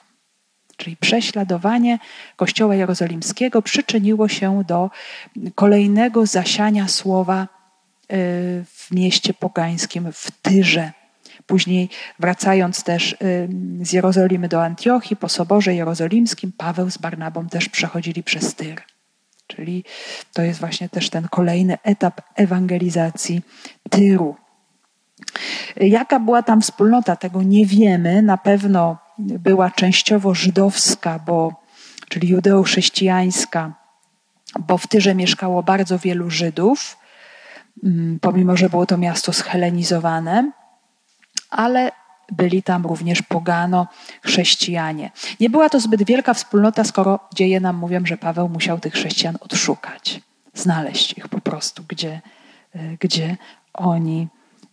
czyli 0.77 0.97
prześladowanie 0.97 1.99
Kościoła 2.35 2.75
Jerozolimskiego, 2.75 3.61
przyczyniło 3.61 4.27
się 4.27 4.63
do 4.67 4.89
kolejnego 5.55 6.25
zasiania 6.25 6.87
słowa 6.87 7.43
y, 7.43 7.47
w 8.67 8.87
mieście 8.91 9.33
pogańskim, 9.33 10.11
w 10.13 10.31
Tyrze. 10.41 10.91
Później 11.47 11.89
wracając 12.19 12.83
też 12.83 13.13
y, 13.13 13.49
z 13.81 13.93
Jerozolimy 13.93 14.47
do 14.47 14.63
Antiochii, 14.63 15.15
po 15.15 15.29
Soborze 15.29 15.75
Jerozolimskim, 15.75 16.51
Paweł 16.57 16.91
z 16.91 16.97
Barnabą 16.97 17.47
też 17.47 17.69
przechodzili 17.69 18.23
przez 18.23 18.55
Tyr. 18.55 18.81
Czyli 19.47 19.83
to 20.33 20.41
jest 20.41 20.59
właśnie 20.59 20.89
też 20.89 21.09
ten 21.09 21.27
kolejny 21.27 21.77
etap 21.83 22.21
ewangelizacji 22.35 23.41
Tyru. 23.89 24.35
Jaka 25.75 26.19
była 26.19 26.43
tam 26.43 26.61
wspólnota, 26.61 27.15
tego 27.15 27.43
nie 27.43 27.65
wiemy. 27.65 28.21
Na 28.21 28.37
pewno 28.37 28.97
była 29.17 29.71
częściowo 29.71 30.33
żydowska, 30.33 31.19
bo, 31.19 31.53
czyli 32.09 32.27
judeo-chrześcijańska, 32.27 33.71
bo 34.59 34.77
w 34.77 34.87
Tyrze 34.87 35.15
mieszkało 35.15 35.63
bardzo 35.63 35.99
wielu 35.99 36.29
Żydów, 36.29 36.97
mm, 37.83 38.19
pomimo 38.21 38.57
że 38.57 38.69
było 38.69 38.85
to 38.85 38.97
miasto 38.97 39.33
schelenizowane, 39.33 40.51
ale 41.55 41.91
byli 42.31 42.63
tam 42.63 42.85
również 42.85 43.21
pogano, 43.21 43.87
chrześcijanie. 44.21 45.11
Nie 45.39 45.49
była 45.49 45.69
to 45.69 45.79
zbyt 45.79 46.03
wielka 46.03 46.33
wspólnota, 46.33 46.83
skoro 46.83 47.19
dzieje 47.33 47.59
nam 47.59 47.75
mówią, 47.75 48.05
że 48.05 48.17
Paweł 48.17 48.49
musiał 48.49 48.79
tych 48.79 48.93
chrześcijan 48.93 49.37
odszukać, 49.39 50.21
znaleźć 50.53 51.17
ich 51.17 51.27
po 51.27 51.41
prostu, 51.41 51.83
gdzie, 51.87 52.21
e, 52.75 52.79
gdzie 52.99 53.37
oni 53.73 54.27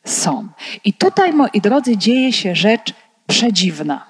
są. 0.04 0.48
I 0.84 0.92
tutaj, 0.92 1.32
moi 1.32 1.60
drodzy, 1.60 1.96
dzieje 1.96 2.32
się 2.32 2.54
rzecz 2.54 2.94
przedziwna. 3.26 4.06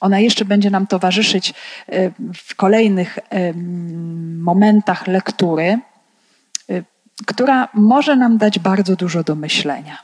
Ona 0.00 0.18
jeszcze 0.20 0.44
będzie 0.44 0.70
nam 0.70 0.86
towarzyszyć 0.86 1.54
e, 1.88 2.10
w 2.34 2.54
kolejnych 2.54 3.18
momentach 4.38 5.06
lektury, 5.06 5.78
która 7.26 7.68
może 7.74 8.16
nam 8.16 8.38
dać 8.38 8.58
bardzo 8.58 8.96
dużo 8.96 9.24
do 9.24 9.34
myślenia. 9.34 9.98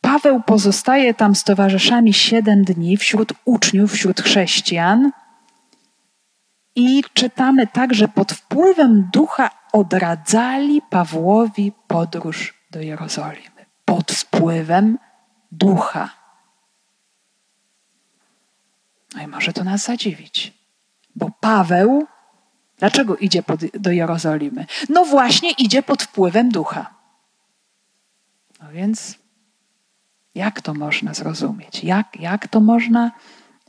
Paweł 0.00 0.42
pozostaje 0.42 1.14
tam 1.14 1.34
z 1.34 1.44
towarzyszami 1.44 2.12
siedem 2.12 2.64
dni 2.64 2.96
wśród 2.96 3.32
uczniów, 3.44 3.92
wśród 3.92 4.20
chrześcijan. 4.20 5.10
I 6.76 7.04
czytamy 7.14 7.66
tak, 7.66 7.94
że 7.94 8.08
pod 8.08 8.32
wpływem 8.32 9.08
ducha 9.12 9.50
odradzali 9.72 10.82
Pawłowi 10.90 11.72
podróż 11.88 12.54
do 12.70 12.80
Jerozolimy. 12.80 13.66
Pod 13.84 14.12
wpływem 14.12 14.98
ducha. 15.52 16.10
No 19.14 19.22
i 19.22 19.26
może 19.26 19.52
to 19.52 19.64
nas 19.64 19.84
zadziwić, 19.84 20.52
bo 21.16 21.30
Paweł, 21.40 22.06
dlaczego 22.78 23.16
idzie 23.16 23.42
pod, 23.42 23.60
do 23.64 23.90
Jerozolimy? 23.90 24.66
No 24.88 25.04
właśnie 25.04 25.50
idzie 25.50 25.82
pod 25.82 26.02
wpływem 26.02 26.48
ducha. 26.48 26.94
No 28.64 28.70
więc 28.72 29.18
jak 30.34 30.60
to 30.60 30.74
można 30.74 31.14
zrozumieć? 31.14 31.84
Jak, 31.84 32.20
jak 32.20 32.48
to 32.48 32.60
można 32.60 33.12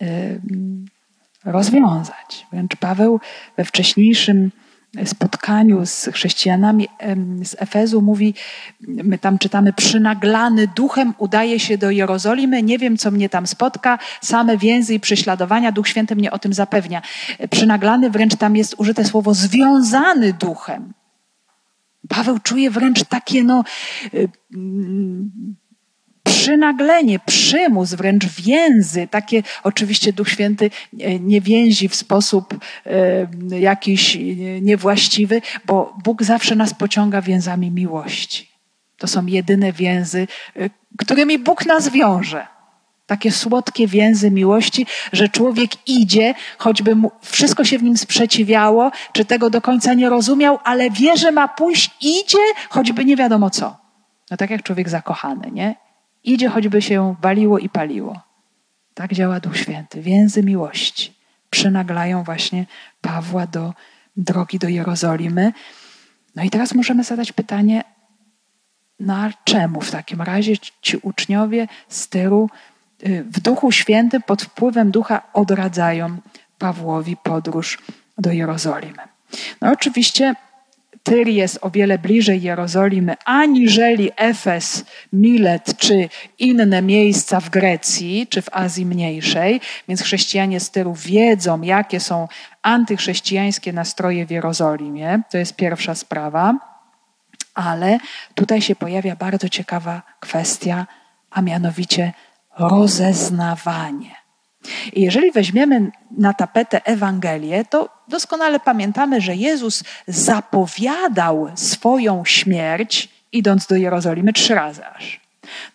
y, 0.02 0.42
rozwiązać? 1.46 2.48
Wręcz 2.52 2.76
Paweł 2.76 3.20
we 3.58 3.66
wcześniejszym 3.66 4.52
spotkaniu 5.06 5.86
z 5.86 6.10
chrześcijanami 6.14 6.88
z 7.44 7.56
Efezu 7.60 8.02
mówi, 8.02 8.34
my 8.82 9.18
tam 9.18 9.38
czytamy, 9.38 9.74
przynaglany 9.74 10.68
duchem 10.68 11.14
udaje 11.18 11.60
się 11.60 11.78
do 11.78 11.92
Jerozolimy, 11.92 12.64
nie 12.64 12.78
wiem, 12.78 12.98
co 12.98 13.12
mnie 13.12 13.30
tam 13.30 13.48
spotka, 13.48 14.00
same 14.22 14.58
więzy 14.58 14.94
i 14.94 15.00
prześladowania, 15.00 15.72
Duch 15.72 15.88
Święty 15.88 16.16
mnie 16.16 16.32
o 16.32 16.40
tym 16.40 16.54
zapewnia. 16.54 17.02
Przynaglany 17.52 18.10
wręcz 18.10 18.36
tam 18.36 18.56
jest 18.56 18.76
użyte 18.78 19.06
słowo 19.06 19.34
związany 19.34 20.34
duchem. 20.34 20.94
Paweł 22.10 22.40
czuje 22.40 22.72
wręcz 22.72 23.04
takie, 23.04 23.44
no, 23.44 23.64
y, 24.14 24.30
przynaglenie, 26.26 27.20
przymus, 27.20 27.94
wręcz 27.94 28.26
więzy. 28.26 29.08
Takie 29.12 29.44
oczywiście 29.64 30.14
Duch 30.14 30.30
Święty 30.30 30.70
nie 31.20 31.42
więzi 31.42 31.90
w 31.90 31.96
sposób 31.96 32.60
e, 32.86 33.60
jakiś 33.60 34.18
niewłaściwy, 34.62 35.42
bo 35.66 35.98
Bóg 36.04 36.24
zawsze 36.24 36.56
nas 36.56 36.74
pociąga 36.74 37.22
więzami 37.22 37.72
miłości. 37.72 38.50
To 38.98 39.08
są 39.08 39.26
jedyne 39.26 39.74
więzy, 39.74 40.28
e, 40.56 40.70
którymi 40.98 41.40
Bóg 41.40 41.66
nas 41.66 41.90
wiąże. 41.90 42.55
Takie 43.06 43.32
słodkie 43.32 43.88
więzy 43.88 44.32
miłości, 44.32 44.86
że 45.14 45.30
człowiek 45.30 45.72
idzie, 45.88 46.34
choćby 46.58 46.96
mu 46.96 47.12
wszystko 47.22 47.64
się 47.64 47.78
w 47.78 47.84
nim 47.84 47.98
sprzeciwiało, 47.98 48.92
czy 49.14 49.26
tego 49.26 49.50
do 49.50 49.62
końca 49.62 49.94
nie 49.94 50.10
rozumiał, 50.10 50.60
ale 50.64 50.90
wie, 50.90 51.18
że 51.18 51.32
ma 51.32 51.48
pójść, 51.48 51.92
idzie, 52.02 52.38
choćby 52.70 53.06
nie 53.06 53.16
wiadomo 53.16 53.50
co. 53.50 53.78
No 54.32 54.38
tak 54.38 54.50
jak 54.50 54.64
człowiek 54.64 54.90
zakochany, 54.90 55.52
nie? 55.52 55.76
Idzie, 56.24 56.50
choćby 56.50 56.82
się 56.82 57.16
waliło 57.22 57.60
i 57.60 57.70
paliło. 57.70 58.22
Tak 58.94 59.14
działa 59.14 59.40
Duch 59.40 59.58
Święty. 59.58 60.02
Więzy 60.02 60.44
miłości 60.44 61.16
przynaglają 61.50 62.24
właśnie 62.24 62.66
Pawła 63.02 63.48
do 63.48 63.74
drogi 64.18 64.60
do 64.60 64.68
Jerozolimy. 64.68 65.54
No 66.36 66.44
i 66.44 66.50
teraz 66.50 66.74
możemy 66.74 67.04
zadać 67.04 67.32
pytanie, 67.32 67.84
no 69.00 69.16
a 69.16 69.30
czemu 69.44 69.82
w 69.82 69.92
takim 69.92 70.22
razie 70.22 70.54
ci 70.82 70.98
uczniowie 70.98 71.68
z 71.88 72.08
Tyru 72.08 72.50
w 73.04 73.40
Duchu 73.40 73.72
Świętym 73.72 74.22
pod 74.22 74.42
wpływem 74.42 74.92
Ducha 74.92 75.22
odradzają 75.34 76.18
Pawłowi 76.58 77.18
podróż 77.18 77.78
do 78.18 78.32
Jerozolimy? 78.32 79.04
No 79.62 79.72
oczywiście 79.72 80.36
Tyr 81.06 81.28
jest 81.28 81.60
o 81.62 81.70
wiele 81.70 81.98
bliżej 81.98 82.42
Jerozolimy 82.42 83.16
aniżeli 83.26 84.12
Efes, 84.16 84.86
Milet 85.14 85.78
czy 85.78 86.10
inne 86.40 86.82
miejsca 86.82 87.40
w 87.40 87.50
Grecji 87.50 88.28
czy 88.30 88.42
w 88.42 88.50
Azji 88.52 88.86
Mniejszej, 88.86 89.62
więc 89.88 90.02
chrześcijanie 90.02 90.60
z 90.60 90.72
Tyru 90.72 90.94
wiedzą, 90.94 91.62
jakie 91.62 92.00
są 92.00 92.28
antychrześcijańskie 92.62 93.74
nastroje 93.74 94.26
w 94.26 94.32
Jerozolimie. 94.32 95.22
To 95.30 95.38
jest 95.38 95.56
pierwsza 95.56 95.96
sprawa. 95.96 96.54
Ale 97.54 97.98
tutaj 98.36 98.62
się 98.62 98.76
pojawia 98.76 99.16
bardzo 99.16 99.50
ciekawa 99.50 100.02
kwestia, 100.20 100.88
a 101.32 101.42
mianowicie 101.42 102.14
rozeznawanie. 102.60 104.16
I 104.94 105.02
jeżeli 105.02 105.32
weźmiemy 105.32 105.92
na 106.18 106.34
tapetę 106.34 106.86
Ewangelię, 106.86 107.66
to 107.66 107.90
doskonale 108.08 108.60
pamiętamy, 108.60 109.22
że 109.22 109.36
Jezus 109.36 109.84
zapowiadał 110.08 111.52
swoją 111.56 112.26
śmierć, 112.26 113.10
idąc 113.32 113.68
do 113.68 113.76
Jerozolimy 113.76 114.34
trzy 114.34 114.56
razy 114.56 114.86
aż. 114.86 115.20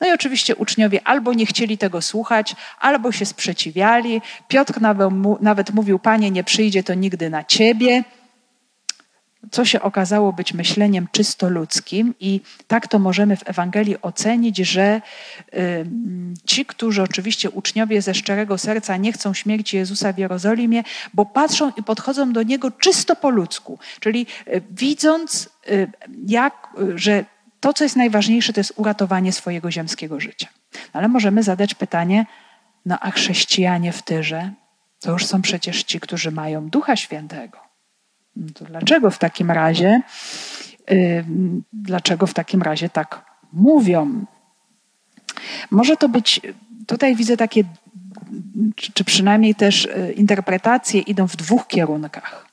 No 0.00 0.08
i 0.08 0.12
oczywiście 0.12 0.56
uczniowie 0.56 1.00
albo 1.04 1.32
nie 1.34 1.46
chcieli 1.46 1.78
tego 1.78 2.02
słuchać, 2.02 2.56
albo 2.80 3.12
się 3.12 3.26
sprzeciwiali. 3.26 4.20
Piotr 4.48 4.80
nawet 5.40 5.74
mówił: 5.74 5.98
Panie, 5.98 6.30
nie 6.30 6.44
przyjdzie 6.44 6.82
to 6.82 6.94
nigdy 6.94 7.30
na 7.30 7.44
ciebie 7.44 8.04
co 9.50 9.64
się 9.64 9.82
okazało 9.82 10.32
być 10.32 10.54
myśleniem 10.54 11.08
czysto 11.12 11.48
ludzkim, 11.48 12.14
i 12.20 12.40
tak 12.66 12.88
to 12.88 12.98
możemy 12.98 13.36
w 13.36 13.48
Ewangelii 13.48 14.02
ocenić, 14.02 14.56
że 14.58 15.02
y, 15.54 15.86
ci, 16.44 16.66
którzy 16.66 17.02
oczywiście 17.02 17.50
uczniowie 17.50 18.02
ze 18.02 18.14
szczerego 18.14 18.58
serca 18.58 18.96
nie 18.96 19.12
chcą 19.12 19.34
śmierci 19.34 19.76
Jezusa 19.76 20.12
w 20.12 20.18
Jerozolimie, 20.18 20.82
bo 21.14 21.26
patrzą 21.26 21.72
i 21.76 21.82
podchodzą 21.82 22.32
do 22.32 22.42
niego 22.42 22.70
czysto 22.70 23.16
po 23.16 23.30
ludzku, 23.30 23.78
czyli 24.00 24.26
y, 24.48 24.62
widząc, 24.70 25.48
y, 25.70 25.90
jak, 26.26 26.68
że 26.94 27.24
to, 27.60 27.72
co 27.72 27.84
jest 27.84 27.96
najważniejsze, 27.96 28.52
to 28.52 28.60
jest 28.60 28.72
uratowanie 28.76 29.32
swojego 29.32 29.70
ziemskiego 29.70 30.20
życia. 30.20 30.48
Ale 30.92 31.08
możemy 31.08 31.42
zadać 31.42 31.74
pytanie, 31.74 32.26
no 32.86 32.98
a 33.00 33.10
chrześcijanie 33.10 33.92
w 33.92 34.02
Tyrze, 34.02 34.52
to 35.00 35.12
już 35.12 35.26
są 35.26 35.42
przecież 35.42 35.84
ci, 35.84 36.00
którzy 36.00 36.30
mają 36.30 36.68
Ducha 36.68 36.96
Świętego. 36.96 37.69
To 38.54 38.64
dlaczego 38.64 39.10
w 39.10 39.18
takim 39.18 39.50
razie, 39.50 40.02
dlaczego 41.72 42.26
w 42.26 42.34
takim 42.34 42.62
razie 42.62 42.88
tak 42.88 43.24
mówią? 43.52 44.24
Może 45.70 45.96
to 45.96 46.08
być, 46.08 46.40
tutaj 46.86 47.16
widzę 47.16 47.36
takie, 47.36 47.64
czy 48.94 49.04
przynajmniej 49.04 49.54
też 49.54 49.84
y, 49.84 50.12
interpretacje 50.16 51.00
idą 51.00 51.26
w 51.26 51.36
dwóch 51.36 51.66
kierunkach. 51.66 52.46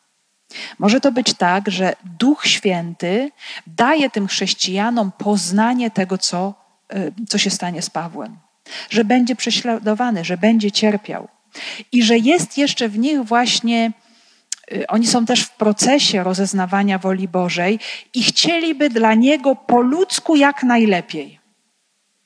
Może 0.79 1.01
to 1.01 1.11
być 1.11 1.33
tak, 1.33 1.71
że 1.71 1.93
Duch 2.19 2.47
Święty 2.47 3.31
daje 3.67 4.09
tym 4.09 4.27
chrześcijanom 4.27 5.11
poznanie 5.17 5.91
tego, 5.91 6.17
co, 6.17 6.53
y, 6.93 7.13
co 7.29 7.37
się 7.37 7.49
stanie 7.49 7.81
z 7.81 7.89
Pawłem. 7.89 8.37
Że 8.89 9.05
będzie 9.05 9.35
prześladowany, 9.35 10.25
że 10.25 10.37
będzie 10.37 10.71
cierpiał. 10.71 11.27
I 11.91 12.03
że 12.03 12.17
jest 12.17 12.57
jeszcze 12.57 12.89
w 12.89 12.97
nich 12.97 13.23
właśnie 13.23 13.91
oni 14.87 15.07
są 15.07 15.25
też 15.25 15.41
w 15.43 15.51
procesie 15.51 16.23
rozeznawania 16.23 16.97
woli 16.99 17.27
Bożej 17.27 17.79
i 18.13 18.23
chcieliby 18.23 18.89
dla 18.89 19.13
Niego 19.13 19.55
po 19.55 19.81
ludzku 19.81 20.35
jak 20.35 20.63
najlepiej. 20.63 21.39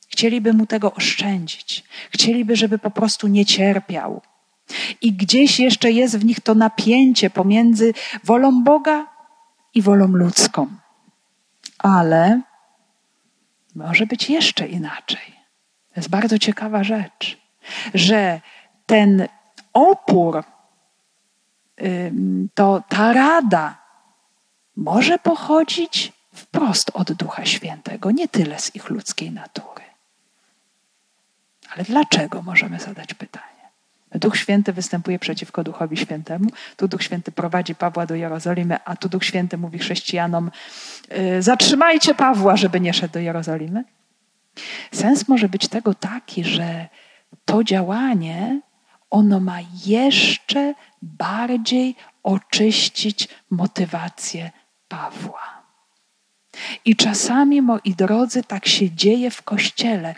Chcieliby 0.10 0.54
Mu 0.54 0.66
tego 0.66 0.94
oszczędzić. 0.94 1.84
Chcieliby, 2.12 2.56
żeby 2.56 2.80
po 2.80 2.92
prostu 2.92 3.28
nie 3.28 3.46
cierpiał. 3.46 4.22
I 5.02 5.14
gdzieś 5.14 5.60
jeszcze 5.60 5.92
jest 5.92 6.18
w 6.18 6.26
nich 6.26 6.40
to 6.40 6.56
napięcie 6.56 7.30
pomiędzy 7.30 7.94
wolą 8.24 8.64
Boga 8.64 9.08
i 9.74 9.82
wolą 9.82 10.08
ludzką. 10.08 10.68
Ale 11.78 12.42
może 13.76 14.06
być 14.06 14.30
jeszcze 14.30 14.68
inaczej. 14.68 15.36
To 15.94 16.00
jest 16.00 16.10
bardzo 16.10 16.40
ciekawa 16.40 16.84
rzecz, 16.84 17.38
że 17.94 18.42
ten 18.86 19.28
opór 19.74 20.44
to 22.54 22.84
ta 22.90 23.14
rada 23.14 23.78
może 24.76 25.18
pochodzić 25.18 26.14
wprost 26.34 26.92
od 26.94 27.12
Ducha 27.12 27.46
Świętego, 27.46 28.12
nie 28.12 28.28
tyle 28.28 28.60
z 28.60 28.76
ich 28.76 28.90
ludzkiej 28.90 29.32
natury. 29.32 29.84
Ale 31.76 31.84
dlaczego 31.84 32.42
możemy 32.42 32.80
zadać 32.80 33.14
pytanie? 33.14 33.52
Duch 34.16 34.38
Święty 34.38 34.74
występuje 34.74 35.20
przeciwko 35.20 35.64
Duchowi 35.64 35.98
Świętemu. 35.98 36.50
Tu 36.78 36.88
Duch 36.88 37.04
Święty 37.04 37.32
prowadzi 37.32 37.76
Pawła 37.76 38.06
do 38.06 38.16
Jerozolimy, 38.16 38.78
a 38.86 38.96
tu 38.96 39.10
Duch 39.10 39.26
Święty 39.26 39.58
mówi 39.58 39.80
chrześcijanom: 39.80 40.52
y, 41.18 41.42
Zatrzymajcie 41.42 42.16
Pawła, 42.16 42.58
żeby 42.58 42.80
nie 42.80 42.94
szedł 42.94 43.14
do 43.14 43.20
Jerozolimy. 43.20 43.84
Sens 44.92 45.28
może 45.28 45.50
być 45.50 45.68
tego 45.68 45.94
taki, 45.94 46.44
że 46.44 46.88
to 47.46 47.64
działanie 47.64 48.62
ono 49.12 49.40
ma 49.40 49.58
jeszcze 49.86 50.74
bardziej 51.02 51.96
oczyścić 52.24 53.28
motywację 53.50 54.52
Pawła. 54.88 55.62
I 56.86 56.96
czasami, 56.96 57.62
moi 57.62 57.96
drodzy, 57.96 58.44
tak 58.44 58.68
się 58.68 58.92
dzieje 58.92 59.32
w 59.32 59.42
kościele. 59.42 60.16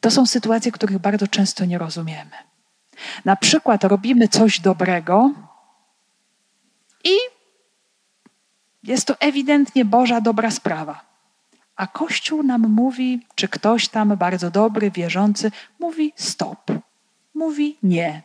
To 0.00 0.10
są 0.10 0.26
sytuacje, 0.26 0.72
których 0.72 0.98
bardzo 0.98 1.28
często 1.28 1.64
nie 1.64 1.78
rozumiemy. 1.78 2.30
Na 3.24 3.36
przykład 3.36 3.84
robimy 3.84 4.28
coś 4.28 4.60
dobrego 4.60 5.30
i 7.04 7.16
jest 8.82 9.06
to 9.06 9.20
ewidentnie 9.20 9.84
Boża 9.84 10.20
dobra 10.20 10.50
sprawa. 10.50 11.04
A 11.76 11.86
Kościół 11.86 12.42
nam 12.42 12.60
mówi, 12.60 13.26
czy 13.34 13.48
ktoś 13.48 13.88
tam 13.88 14.16
bardzo 14.16 14.50
dobry, 14.50 14.90
wierzący, 14.90 15.50
mówi 15.78 16.12
stop. 16.16 16.72
Mówi 17.34 17.76
nie, 17.82 18.22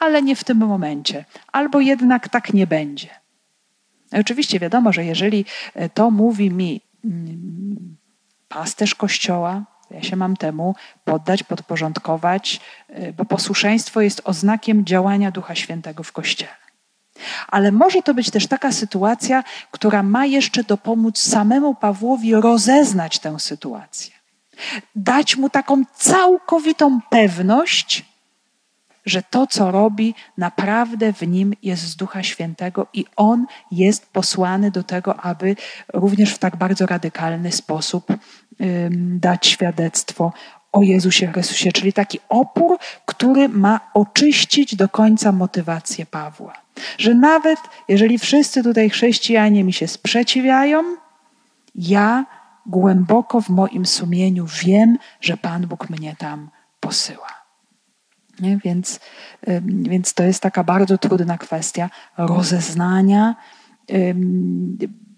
ale 0.00 0.22
nie 0.22 0.36
w 0.36 0.44
tym 0.44 0.58
momencie. 0.58 1.24
Albo 1.52 1.80
jednak 1.80 2.28
tak 2.28 2.54
nie 2.54 2.66
będzie. 2.66 3.08
No 4.12 4.18
oczywiście 4.18 4.60
wiadomo, 4.60 4.92
że 4.92 5.04
jeżeli 5.04 5.44
e, 5.74 5.88
to 5.88 6.10
mówi 6.10 6.50
mi 6.50 6.80
mm, 7.04 7.96
pasterz 8.48 8.94
kościoła, 8.94 9.64
ja 9.90 10.02
się 10.02 10.16
mam 10.16 10.36
temu 10.36 10.74
poddać, 11.04 11.42
podporządkować, 11.42 12.60
e, 12.88 13.12
bo 13.12 13.24
posłuszeństwo 13.24 14.00
jest 14.00 14.22
oznakiem 14.24 14.84
działania 14.84 15.30
Ducha 15.30 15.54
Świętego 15.54 16.02
w 16.02 16.12
kościele. 16.12 16.60
Ale 17.48 17.72
może 17.72 18.02
to 18.02 18.14
być 18.14 18.30
też 18.30 18.46
taka 18.46 18.72
sytuacja, 18.72 19.44
która 19.70 20.02
ma 20.02 20.26
jeszcze 20.26 20.64
dopomóc 20.64 21.18
samemu 21.18 21.74
Pawłowi 21.74 22.34
rozeznać 22.34 23.18
tę 23.18 23.40
sytuację. 23.40 24.14
Dać 24.94 25.36
mu 25.36 25.50
taką 25.50 25.82
całkowitą 25.94 27.00
pewność, 27.10 28.04
że 29.06 29.22
to, 29.22 29.46
co 29.46 29.70
robi, 29.70 30.14
naprawdę 30.38 31.12
w 31.12 31.22
nim 31.22 31.54
jest 31.62 31.82
z 31.82 31.96
Ducha 31.96 32.22
Świętego 32.22 32.86
i 32.94 33.04
on 33.16 33.46
jest 33.70 34.12
posłany 34.12 34.70
do 34.70 34.82
tego, 34.82 35.20
aby 35.20 35.56
również 35.94 36.34
w 36.34 36.38
tak 36.38 36.56
bardzo 36.56 36.86
radykalny 36.86 37.52
sposób 37.52 38.06
dać 39.00 39.46
świadectwo 39.46 40.32
o 40.72 40.82
Jezusie 40.82 41.26
Chrystusie, 41.26 41.72
czyli 41.72 41.92
taki 41.92 42.18
opór, 42.28 42.78
który 43.06 43.48
ma 43.48 43.80
oczyścić 43.94 44.76
do 44.76 44.88
końca 44.88 45.32
motywację 45.32 46.06
Pawła. 46.06 46.52
Że 46.98 47.14
nawet 47.14 47.58
jeżeli 47.88 48.18
wszyscy 48.18 48.62
tutaj 48.62 48.90
chrześcijanie 48.90 49.64
mi 49.64 49.72
się 49.72 49.88
sprzeciwiają, 49.88 50.82
ja 51.74 52.24
głęboko 52.66 53.40
w 53.40 53.48
moim 53.48 53.86
sumieniu 53.86 54.46
wiem, 54.64 54.98
że 55.20 55.36
Pan 55.36 55.66
Bóg 55.66 55.90
mnie 55.90 56.16
tam 56.18 56.50
posyła. 56.80 57.29
Nie? 58.40 58.58
Więc, 58.64 59.00
więc 59.66 60.14
to 60.14 60.22
jest 60.22 60.42
taka 60.42 60.64
bardzo 60.64 60.98
trudna 60.98 61.38
kwestia 61.38 61.90
rozeznania. 62.18 63.34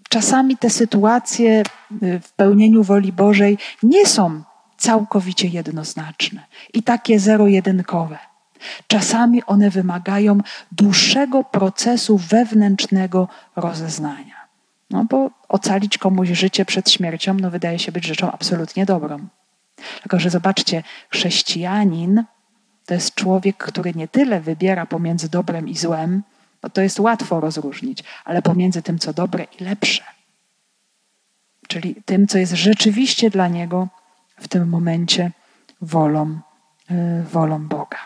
Czasami 0.09 0.57
te 0.57 0.71
sytuacje 0.71 1.63
y, 2.03 2.21
w 2.21 2.33
pełnieniu 2.33 2.83
woli 2.83 3.13
Bożej 3.13 3.59
nie 3.83 4.07
są 4.07 4.43
całkowicie 4.77 5.49
jednoznaczne 5.49 6.41
i 6.75 6.83
takie 6.83 7.21
zero-jedynkowe. 7.21 8.19
Czasami 8.87 9.45
one 9.45 9.71
wymagają 9.71 10.39
dłuższego 10.73 11.45
procesu 11.45 12.19
wewnętrznego 12.19 13.29
rozeznania. 13.57 14.35
No 14.91 15.05
bo 15.05 15.31
ocalić 15.49 15.99
komuś 15.99 16.29
życie 16.29 16.65
przed 16.65 16.91
śmiercią, 16.91 17.35
no 17.35 17.51
wydaje 17.51 17.79
się 17.79 17.93
być 17.93 18.05
rzeczą 18.05 18.33
absolutnie 18.33 18.87
dobrą. 18.87 19.27
Tylko, 20.03 20.19
że 20.19 20.31
zobaczcie, 20.31 20.83
chrześcijanin 21.11 22.25
to 22.87 22.95
jest 22.95 23.15
człowiek, 23.15 23.57
który 23.57 23.95
nie 23.95 24.09
tyle 24.09 24.41
wybiera 24.41 24.87
pomiędzy 24.87 25.29
dobrem 25.29 25.69
i 25.69 25.77
złem, 25.77 26.23
bo 26.63 26.71
to 26.71 26.81
jest 26.81 27.01
łatwo 27.01 27.41
rozróżnić, 27.41 28.05
ale 28.25 28.43
pomiędzy 28.43 28.83
tym, 28.83 28.99
co 28.99 29.13
dobre 29.13 29.47
i 29.61 29.65
lepsze. 29.65 30.05
Czyli 31.69 31.95
tym, 32.05 32.27
co 32.27 32.39
jest 32.39 32.53
rzeczywiście 32.53 33.31
dla 33.31 33.49
niego 33.49 33.89
w 34.41 34.49
tym 34.49 34.69
momencie 34.69 35.31
wolą, 35.81 36.39
y, 36.91 37.23
wolą 37.23 37.69
Boga. 37.69 37.99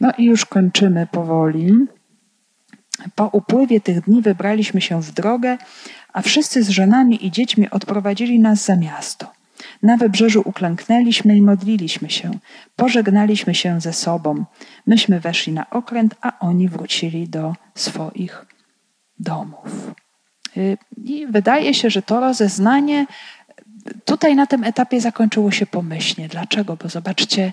No 0.00 0.12
i 0.18 0.24
już 0.24 0.46
kończymy 0.46 1.06
powoli. 1.06 1.86
Po 3.14 3.28
upływie 3.32 3.80
tych 3.80 4.00
dni 4.00 4.22
wybraliśmy 4.22 4.80
się 4.80 5.02
w 5.02 5.12
drogę, 5.12 5.58
a 6.12 6.22
wszyscy 6.22 6.62
z 6.62 6.68
żonami 6.68 7.26
i 7.26 7.30
dziećmi 7.30 7.70
odprowadzili 7.70 8.40
nas 8.40 8.64
za 8.64 8.76
miasto. 8.76 9.35
Na 9.82 9.96
wybrzeżu 9.96 10.42
uklęknęliśmy 10.44 11.36
i 11.36 11.42
modliliśmy 11.42 12.10
się. 12.10 12.30
Pożegnaliśmy 12.76 13.54
się 13.54 13.80
ze 13.80 13.92
sobą. 13.92 14.44
Myśmy 14.86 15.20
weszli 15.20 15.52
na 15.52 15.70
okręt, 15.70 16.14
a 16.20 16.38
oni 16.38 16.68
wrócili 16.68 17.28
do 17.28 17.54
swoich 17.74 18.46
domów. 19.18 19.94
Y, 20.56 20.78
I 21.04 21.26
wydaje 21.26 21.74
się, 21.74 21.90
że 21.90 22.02
to 22.02 22.20
rozeznanie 22.20 23.06
tutaj 24.04 24.36
na 24.36 24.46
tym 24.46 24.64
etapie 24.64 25.00
zakończyło 25.00 25.50
się 25.50 25.66
pomyślnie. 25.66 26.28
Dlaczego? 26.28 26.76
Bo 26.76 26.88
zobaczcie, 26.88 27.52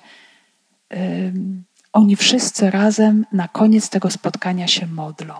oni 1.93 2.15
wszyscy 2.15 2.71
razem 2.71 3.25
na 3.31 3.47
koniec 3.47 3.89
tego 3.89 4.09
spotkania 4.09 4.67
się 4.67 4.87
modlą. 4.87 5.33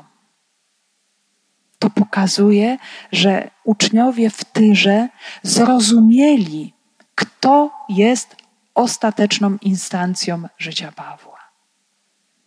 To 1.84 1.90
pokazuje, 1.90 2.78
że 3.12 3.50
uczniowie 3.64 4.30
w 4.30 4.46
Tyrze 4.46 5.10
zrozumieli, 5.42 6.74
kto 7.16 7.72
jest 7.90 8.36
ostateczną 8.76 9.58
instancją 9.62 10.44
życia 10.58 10.92
Pawła. 10.92 11.40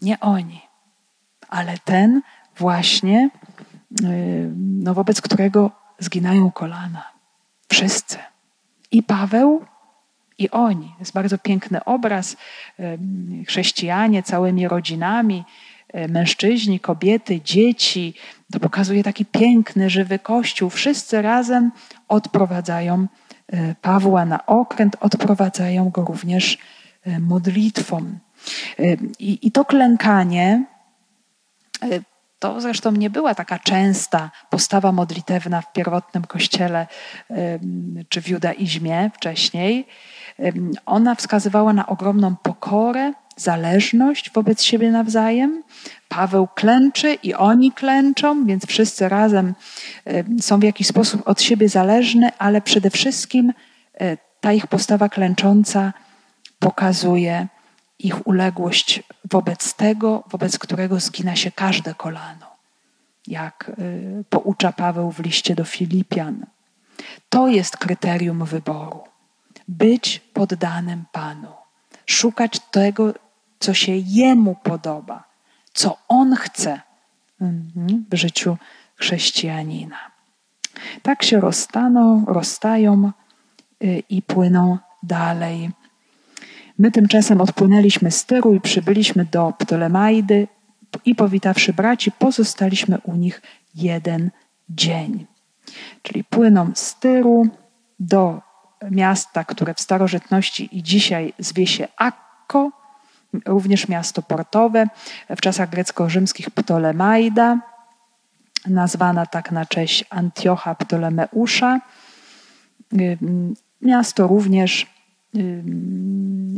Nie 0.02 0.20
oni, 0.20 0.60
ale 1.48 1.78
ten 1.84 2.22
właśnie, 2.56 3.30
no 4.56 4.94
wobec 4.94 5.20
którego 5.20 5.70
zginają 5.98 6.50
kolana. 6.50 7.04
Wszyscy. 7.68 8.18
I 8.90 9.02
Paweł, 9.02 9.64
i 10.38 10.50
oni. 10.50 10.94
Jest 10.98 11.12
bardzo 11.12 11.38
piękny 11.38 11.84
obraz. 11.84 12.36
Chrześcijanie 13.48 14.22
całymi 14.22 14.68
rodzinami, 14.68 15.44
mężczyźni, 16.08 16.80
kobiety, 16.80 17.40
dzieci. 17.40 18.14
To 18.52 18.60
pokazuje 18.60 19.02
taki 19.02 19.24
piękny, 19.24 19.90
żywy 19.90 20.18
kościół. 20.18 20.70
Wszyscy 20.70 21.22
razem 21.22 21.72
odprowadzają 22.08 23.06
e, 23.52 23.74
Pawła 23.82 24.24
na 24.24 24.46
okręt, 24.46 24.96
odprowadzają 25.00 25.90
go 25.90 26.04
również 26.04 26.58
e, 27.04 27.20
modlitwą. 27.20 28.18
I, 29.18 29.38
i 29.42 29.52
to 29.52 29.64
klękanie 29.64 30.64
to 32.38 32.60
zresztą 32.60 32.92
nie 32.92 33.10
była 33.10 33.34
taka 33.34 33.58
częsta 33.58 34.30
postawa 34.50 34.92
modlitewna 34.92 35.62
w 35.62 35.72
pierwotnym 35.72 36.24
kościele 36.24 36.86
czy 38.08 38.22
w 38.22 38.28
judaizmie 38.28 39.10
wcześniej. 39.14 39.86
Ona 40.86 41.14
wskazywała 41.14 41.72
na 41.72 41.86
ogromną 41.86 42.36
pokorę, 42.36 43.12
zależność 43.36 44.30
wobec 44.32 44.62
siebie 44.62 44.90
nawzajem. 44.90 45.62
Paweł 46.08 46.48
klęczy 46.54 47.14
i 47.14 47.34
oni 47.34 47.72
klęczą, 47.72 48.46
więc 48.46 48.66
wszyscy 48.66 49.08
razem 49.08 49.54
są 50.40 50.60
w 50.60 50.62
jakiś 50.62 50.86
sposób 50.86 51.28
od 51.28 51.42
siebie 51.42 51.68
zależni, 51.68 52.26
ale 52.38 52.60
przede 52.60 52.90
wszystkim 52.90 53.52
e, 54.00 54.16
ta 54.40 54.52
ich 54.52 54.66
postawa 54.66 55.08
klęcząca 55.08 55.92
pokazuje 56.58 57.46
ich 57.98 58.26
uległość 58.26 59.02
wobec 59.24 59.74
tego, 59.74 60.24
wobec 60.30 60.58
którego 60.58 61.00
zgina 61.00 61.36
się 61.36 61.50
każde 61.50 61.94
kolano, 61.94 62.46
jak 63.26 63.72
y, 63.78 64.24
poucza 64.30 64.72
Paweł 64.72 65.12
w 65.12 65.18
liście 65.18 65.54
do 65.54 65.64
Filipian. 65.64 66.46
To 67.28 67.48
jest 67.48 67.76
kryterium 67.76 68.44
wyboru. 68.44 69.00
Być 69.68 70.20
poddanym 70.32 71.04
Panu, 71.12 71.52
szukać 72.06 72.60
tego, 72.70 73.14
co 73.66 73.74
się 73.74 73.92
Jemu 73.92 74.56
podoba, 74.62 75.24
co 75.72 75.98
On 76.08 76.34
chce 76.34 76.80
mhm, 77.40 78.04
w 78.10 78.14
życiu 78.14 78.56
chrześcijanina. 78.94 79.96
Tak 81.02 81.22
się 81.22 81.40
rozstaną, 81.40 82.24
rozstają 82.26 83.12
y, 83.84 84.02
i 84.10 84.22
płyną 84.22 84.78
dalej 85.02 85.70
My 86.78 86.90
tymczasem 86.90 87.40
odpłynęliśmy 87.40 88.10
z 88.10 88.24
Tyru 88.24 88.54
i 88.54 88.60
przybyliśmy 88.60 89.24
do 89.24 89.52
Ptolemaidy 89.58 90.48
i 91.04 91.14
powitawszy 91.14 91.72
braci, 91.72 92.12
pozostaliśmy 92.12 92.98
u 93.04 93.14
nich 93.14 93.42
jeden 93.74 94.30
dzień. 94.68 95.26
Czyli 96.02 96.24
płyną 96.24 96.70
z 96.74 96.94
Tyru 96.94 97.46
do 98.00 98.40
miasta, 98.90 99.44
które 99.44 99.74
w 99.74 99.80
starożytności 99.80 100.68
i 100.72 100.82
dzisiaj 100.82 101.32
zwie 101.38 101.66
się 101.66 101.88
Akko, 101.96 102.85
również 103.46 103.88
miasto 103.88 104.22
portowe, 104.22 104.86
w 105.30 105.40
czasach 105.40 105.70
grecko-rzymskich 105.70 106.50
Ptolemaida, 106.50 107.58
nazwana 108.66 109.26
tak 109.26 109.52
na 109.52 109.66
cześć 109.66 110.04
Antiocha 110.10 110.74
Ptolemeusza. 110.74 111.80
Miasto 113.82 114.26
również 114.26 114.86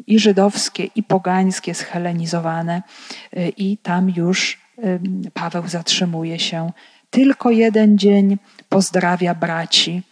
i 0.07 0.19
żydowskie, 0.19 0.85
i 0.85 1.03
pogańskie, 1.03 1.75
schelenizowane, 1.75 2.83
y, 3.37 3.53
i 3.57 3.79
tam 3.79 4.11
już 4.16 4.59
Paweł 5.35 5.69
zatrzymuje 5.69 6.39
się. 6.39 6.73
Tylko 7.11 7.51
jeden 7.51 7.99
dzień, 7.99 8.39
pozdrawia 8.69 9.35
braci, 9.35 10.03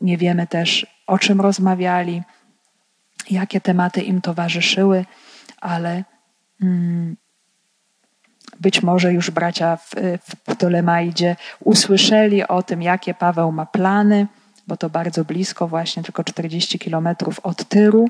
Nie 0.00 0.18
wiemy 0.18 0.46
też, 0.46 0.86
o 1.06 1.18
czym 1.18 1.40
rozmawiali, 1.40 2.22
jakie 3.30 3.60
tematy 3.60 4.00
im 4.00 4.20
towarzyszyły, 4.20 5.04
ale 5.62 6.04
mm, 6.62 7.16
być 8.60 8.82
może 8.82 9.12
już 9.12 9.30
bracia 9.30 9.76
w, 9.76 9.90
w 10.28 10.36
Ptolemaidzie 10.36 11.36
usłyszeli 11.64 12.48
o 12.48 12.62
tym, 12.62 12.82
jakie 12.82 13.14
Paweł 13.14 13.52
ma 13.52 13.66
plany, 13.66 14.26
bo 14.66 14.76
to 14.76 14.90
bardzo 14.90 15.24
blisko, 15.24 15.68
właśnie 15.68 16.02
tylko 16.02 16.24
40 16.24 16.78
kilometrów 16.78 17.40
od 17.40 17.64
Tyru. 17.64 18.08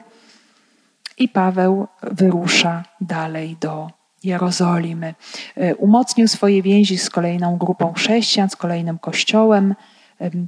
I 1.18 1.28
Paweł 1.28 1.88
wyrusza 2.02 2.84
dalej 3.00 3.56
do 3.60 3.90
Jerozolimy. 4.24 5.14
E, 5.56 5.76
umocnił 5.76 6.28
swoje 6.28 6.62
więzi 6.62 6.98
z 6.98 7.10
kolejną 7.10 7.56
grupą 7.56 7.92
chrześcijan, 7.92 8.50
z 8.50 8.56
kolejnym 8.56 8.98
kościołem. 8.98 9.74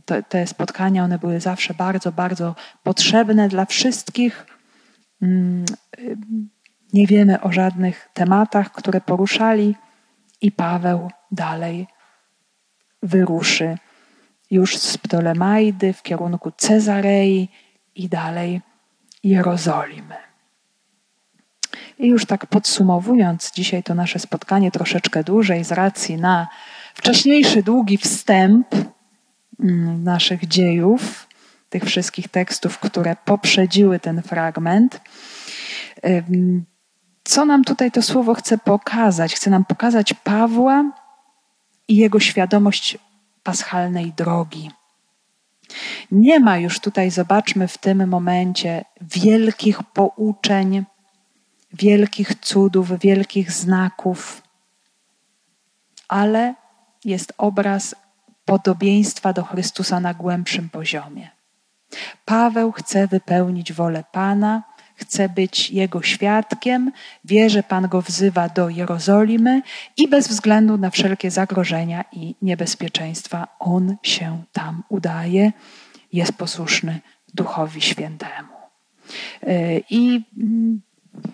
Te, 0.04 0.22
te 0.22 0.46
spotkania, 0.46 1.04
one 1.04 1.18
były 1.18 1.40
zawsze 1.40 1.74
bardzo, 1.74 2.12
bardzo 2.12 2.54
potrzebne 2.82 3.48
dla 3.48 3.66
wszystkich. 3.66 4.46
Nie 6.94 7.06
wiemy 7.06 7.40
o 7.40 7.52
żadnych 7.52 8.08
tematach, 8.12 8.72
które 8.72 9.00
poruszali, 9.00 9.74
i 10.40 10.52
Paweł 10.52 11.10
dalej 11.30 11.86
wyruszy 13.02 13.78
już 14.50 14.78
z 14.78 14.98
Ptolemaidy 14.98 15.92
w 15.92 16.02
kierunku 16.02 16.52
Cezarei 16.56 17.48
i 17.94 18.08
dalej 18.08 18.60
Jerozolimy. 19.22 20.16
I 21.98 22.08
już 22.08 22.26
tak 22.26 22.46
podsumowując 22.46 23.52
dzisiaj 23.52 23.82
to 23.82 23.94
nasze 23.94 24.18
spotkanie 24.18 24.70
troszeczkę 24.70 25.24
dłużej 25.24 25.64
z 25.64 25.72
racji 25.72 26.16
na 26.16 26.48
wcześniejszy 26.94 27.62
długi 27.62 27.98
wstęp 27.98 28.66
mm, 29.60 30.04
naszych 30.04 30.48
dziejów, 30.48 31.28
tych 31.68 31.84
wszystkich 31.84 32.28
tekstów, 32.28 32.78
które 32.78 33.16
poprzedziły 33.24 34.00
ten 34.00 34.22
fragment. 34.22 35.00
Co 37.24 37.44
nam 37.44 37.64
tutaj 37.64 37.90
to 37.90 38.02
słowo 38.02 38.34
chce 38.34 38.58
pokazać? 38.58 39.34
Chce 39.34 39.50
nam 39.50 39.64
pokazać 39.64 40.14
Pawła 40.14 40.84
i 41.88 41.96
jego 41.96 42.20
świadomość 42.20 42.98
paschalnej 43.42 44.12
drogi. 44.12 44.70
Nie 46.10 46.40
ma 46.40 46.58
już 46.58 46.80
tutaj, 46.80 47.10
zobaczmy, 47.10 47.68
w 47.68 47.78
tym 47.78 48.08
momencie 48.08 48.84
wielkich 49.00 49.82
pouczeń, 49.82 50.84
wielkich 51.72 52.34
cudów, 52.34 52.98
wielkich 53.00 53.52
znaków, 53.52 54.42
ale 56.08 56.54
jest 57.04 57.32
obraz 57.38 57.94
podobieństwa 58.44 59.32
do 59.32 59.44
Chrystusa 59.44 60.00
na 60.00 60.14
głębszym 60.14 60.70
poziomie. 60.70 61.30
Paweł 62.24 62.72
chce 62.72 63.06
wypełnić 63.06 63.72
wolę 63.72 64.04
Pana, 64.12 64.62
chce 64.94 65.28
być 65.28 65.70
Jego 65.70 66.02
świadkiem, 66.02 66.92
wie, 67.24 67.50
że 67.50 67.62
Pan 67.62 67.88
go 67.88 68.02
wzywa 68.02 68.48
do 68.48 68.68
Jerozolimy 68.68 69.62
i 69.96 70.08
bez 70.08 70.28
względu 70.28 70.78
na 70.78 70.90
wszelkie 70.90 71.30
zagrożenia 71.30 72.04
i 72.12 72.34
niebezpieczeństwa, 72.42 73.48
on 73.58 73.96
się 74.02 74.42
tam 74.52 74.82
udaje, 74.88 75.52
jest 76.12 76.32
posłuszny 76.32 77.00
Duchowi 77.34 77.80
Świętemu. 77.80 78.54
E, 79.42 79.78
I 79.90 80.24
mm, 80.38 80.80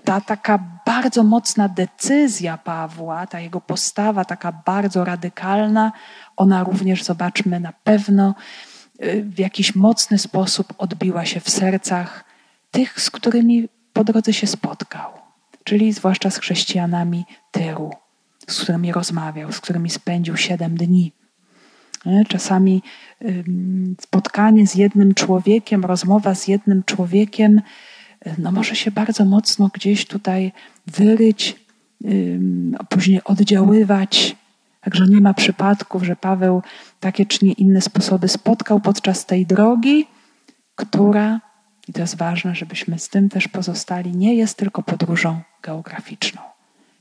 ta 0.04 0.20
taka 0.20 0.58
bardzo 0.86 1.22
mocna 1.22 1.68
decyzja 1.68 2.58
Pawła, 2.58 3.26
ta 3.26 3.40
jego 3.40 3.60
postawa 3.60 4.24
taka 4.24 4.52
bardzo 4.52 5.04
radykalna, 5.04 5.92
ona 6.36 6.64
również, 6.64 7.02
zobaczmy, 7.02 7.60
na 7.60 7.72
pewno 7.84 8.34
e, 8.98 9.22
w 9.22 9.38
jakiś 9.38 9.74
mocny 9.74 10.18
sposób 10.18 10.74
odbiła 10.78 11.24
się 11.26 11.40
w 11.40 11.50
sercach 11.50 12.29
tych, 12.70 13.00
z 13.00 13.10
którymi 13.10 13.68
po 13.92 14.04
drodze 14.04 14.32
się 14.32 14.46
spotkał, 14.46 15.10
czyli 15.64 15.92
zwłaszcza 15.92 16.30
z 16.30 16.38
chrześcijanami 16.38 17.24
Tyru, 17.50 17.90
z 18.48 18.62
którymi 18.62 18.92
rozmawiał, 18.92 19.52
z 19.52 19.60
którymi 19.60 19.90
spędził 19.90 20.36
siedem 20.36 20.76
dni. 20.76 21.12
Czasami 22.28 22.82
spotkanie 24.00 24.66
z 24.66 24.74
jednym 24.74 25.14
człowiekiem, 25.14 25.84
rozmowa 25.84 26.34
z 26.34 26.48
jednym 26.48 26.82
człowiekiem, 26.86 27.60
no 28.38 28.52
może 28.52 28.76
się 28.76 28.90
bardzo 28.90 29.24
mocno 29.24 29.70
gdzieś 29.74 30.06
tutaj 30.06 30.52
wyryć, 30.86 31.56
później 32.88 33.24
oddziaływać. 33.24 34.36
Także 34.80 35.06
nie 35.06 35.20
ma 35.20 35.34
przypadków, 35.34 36.02
że 36.02 36.16
Paweł 36.16 36.62
takie 37.00 37.26
czy 37.26 37.44
nie 37.44 37.52
inne 37.52 37.80
sposoby 37.80 38.28
spotkał 38.28 38.80
podczas 38.80 39.26
tej 39.26 39.46
drogi, 39.46 40.06
która 40.74 41.40
i 41.88 41.92
to 41.92 42.00
jest 42.00 42.16
ważne, 42.16 42.54
żebyśmy 42.54 42.98
z 42.98 43.08
tym 43.08 43.28
też 43.28 43.48
pozostali. 43.48 44.16
Nie 44.16 44.34
jest 44.34 44.56
tylko 44.56 44.82
podróżą 44.82 45.40
geograficzną. 45.62 46.40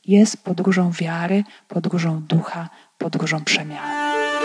Jest 0.05 0.43
podróżą 0.43 0.91
wiary, 0.91 1.43
podróżą 1.67 2.21
ducha, 2.21 2.69
podróżą 2.97 3.43
przemiany. 3.43 4.39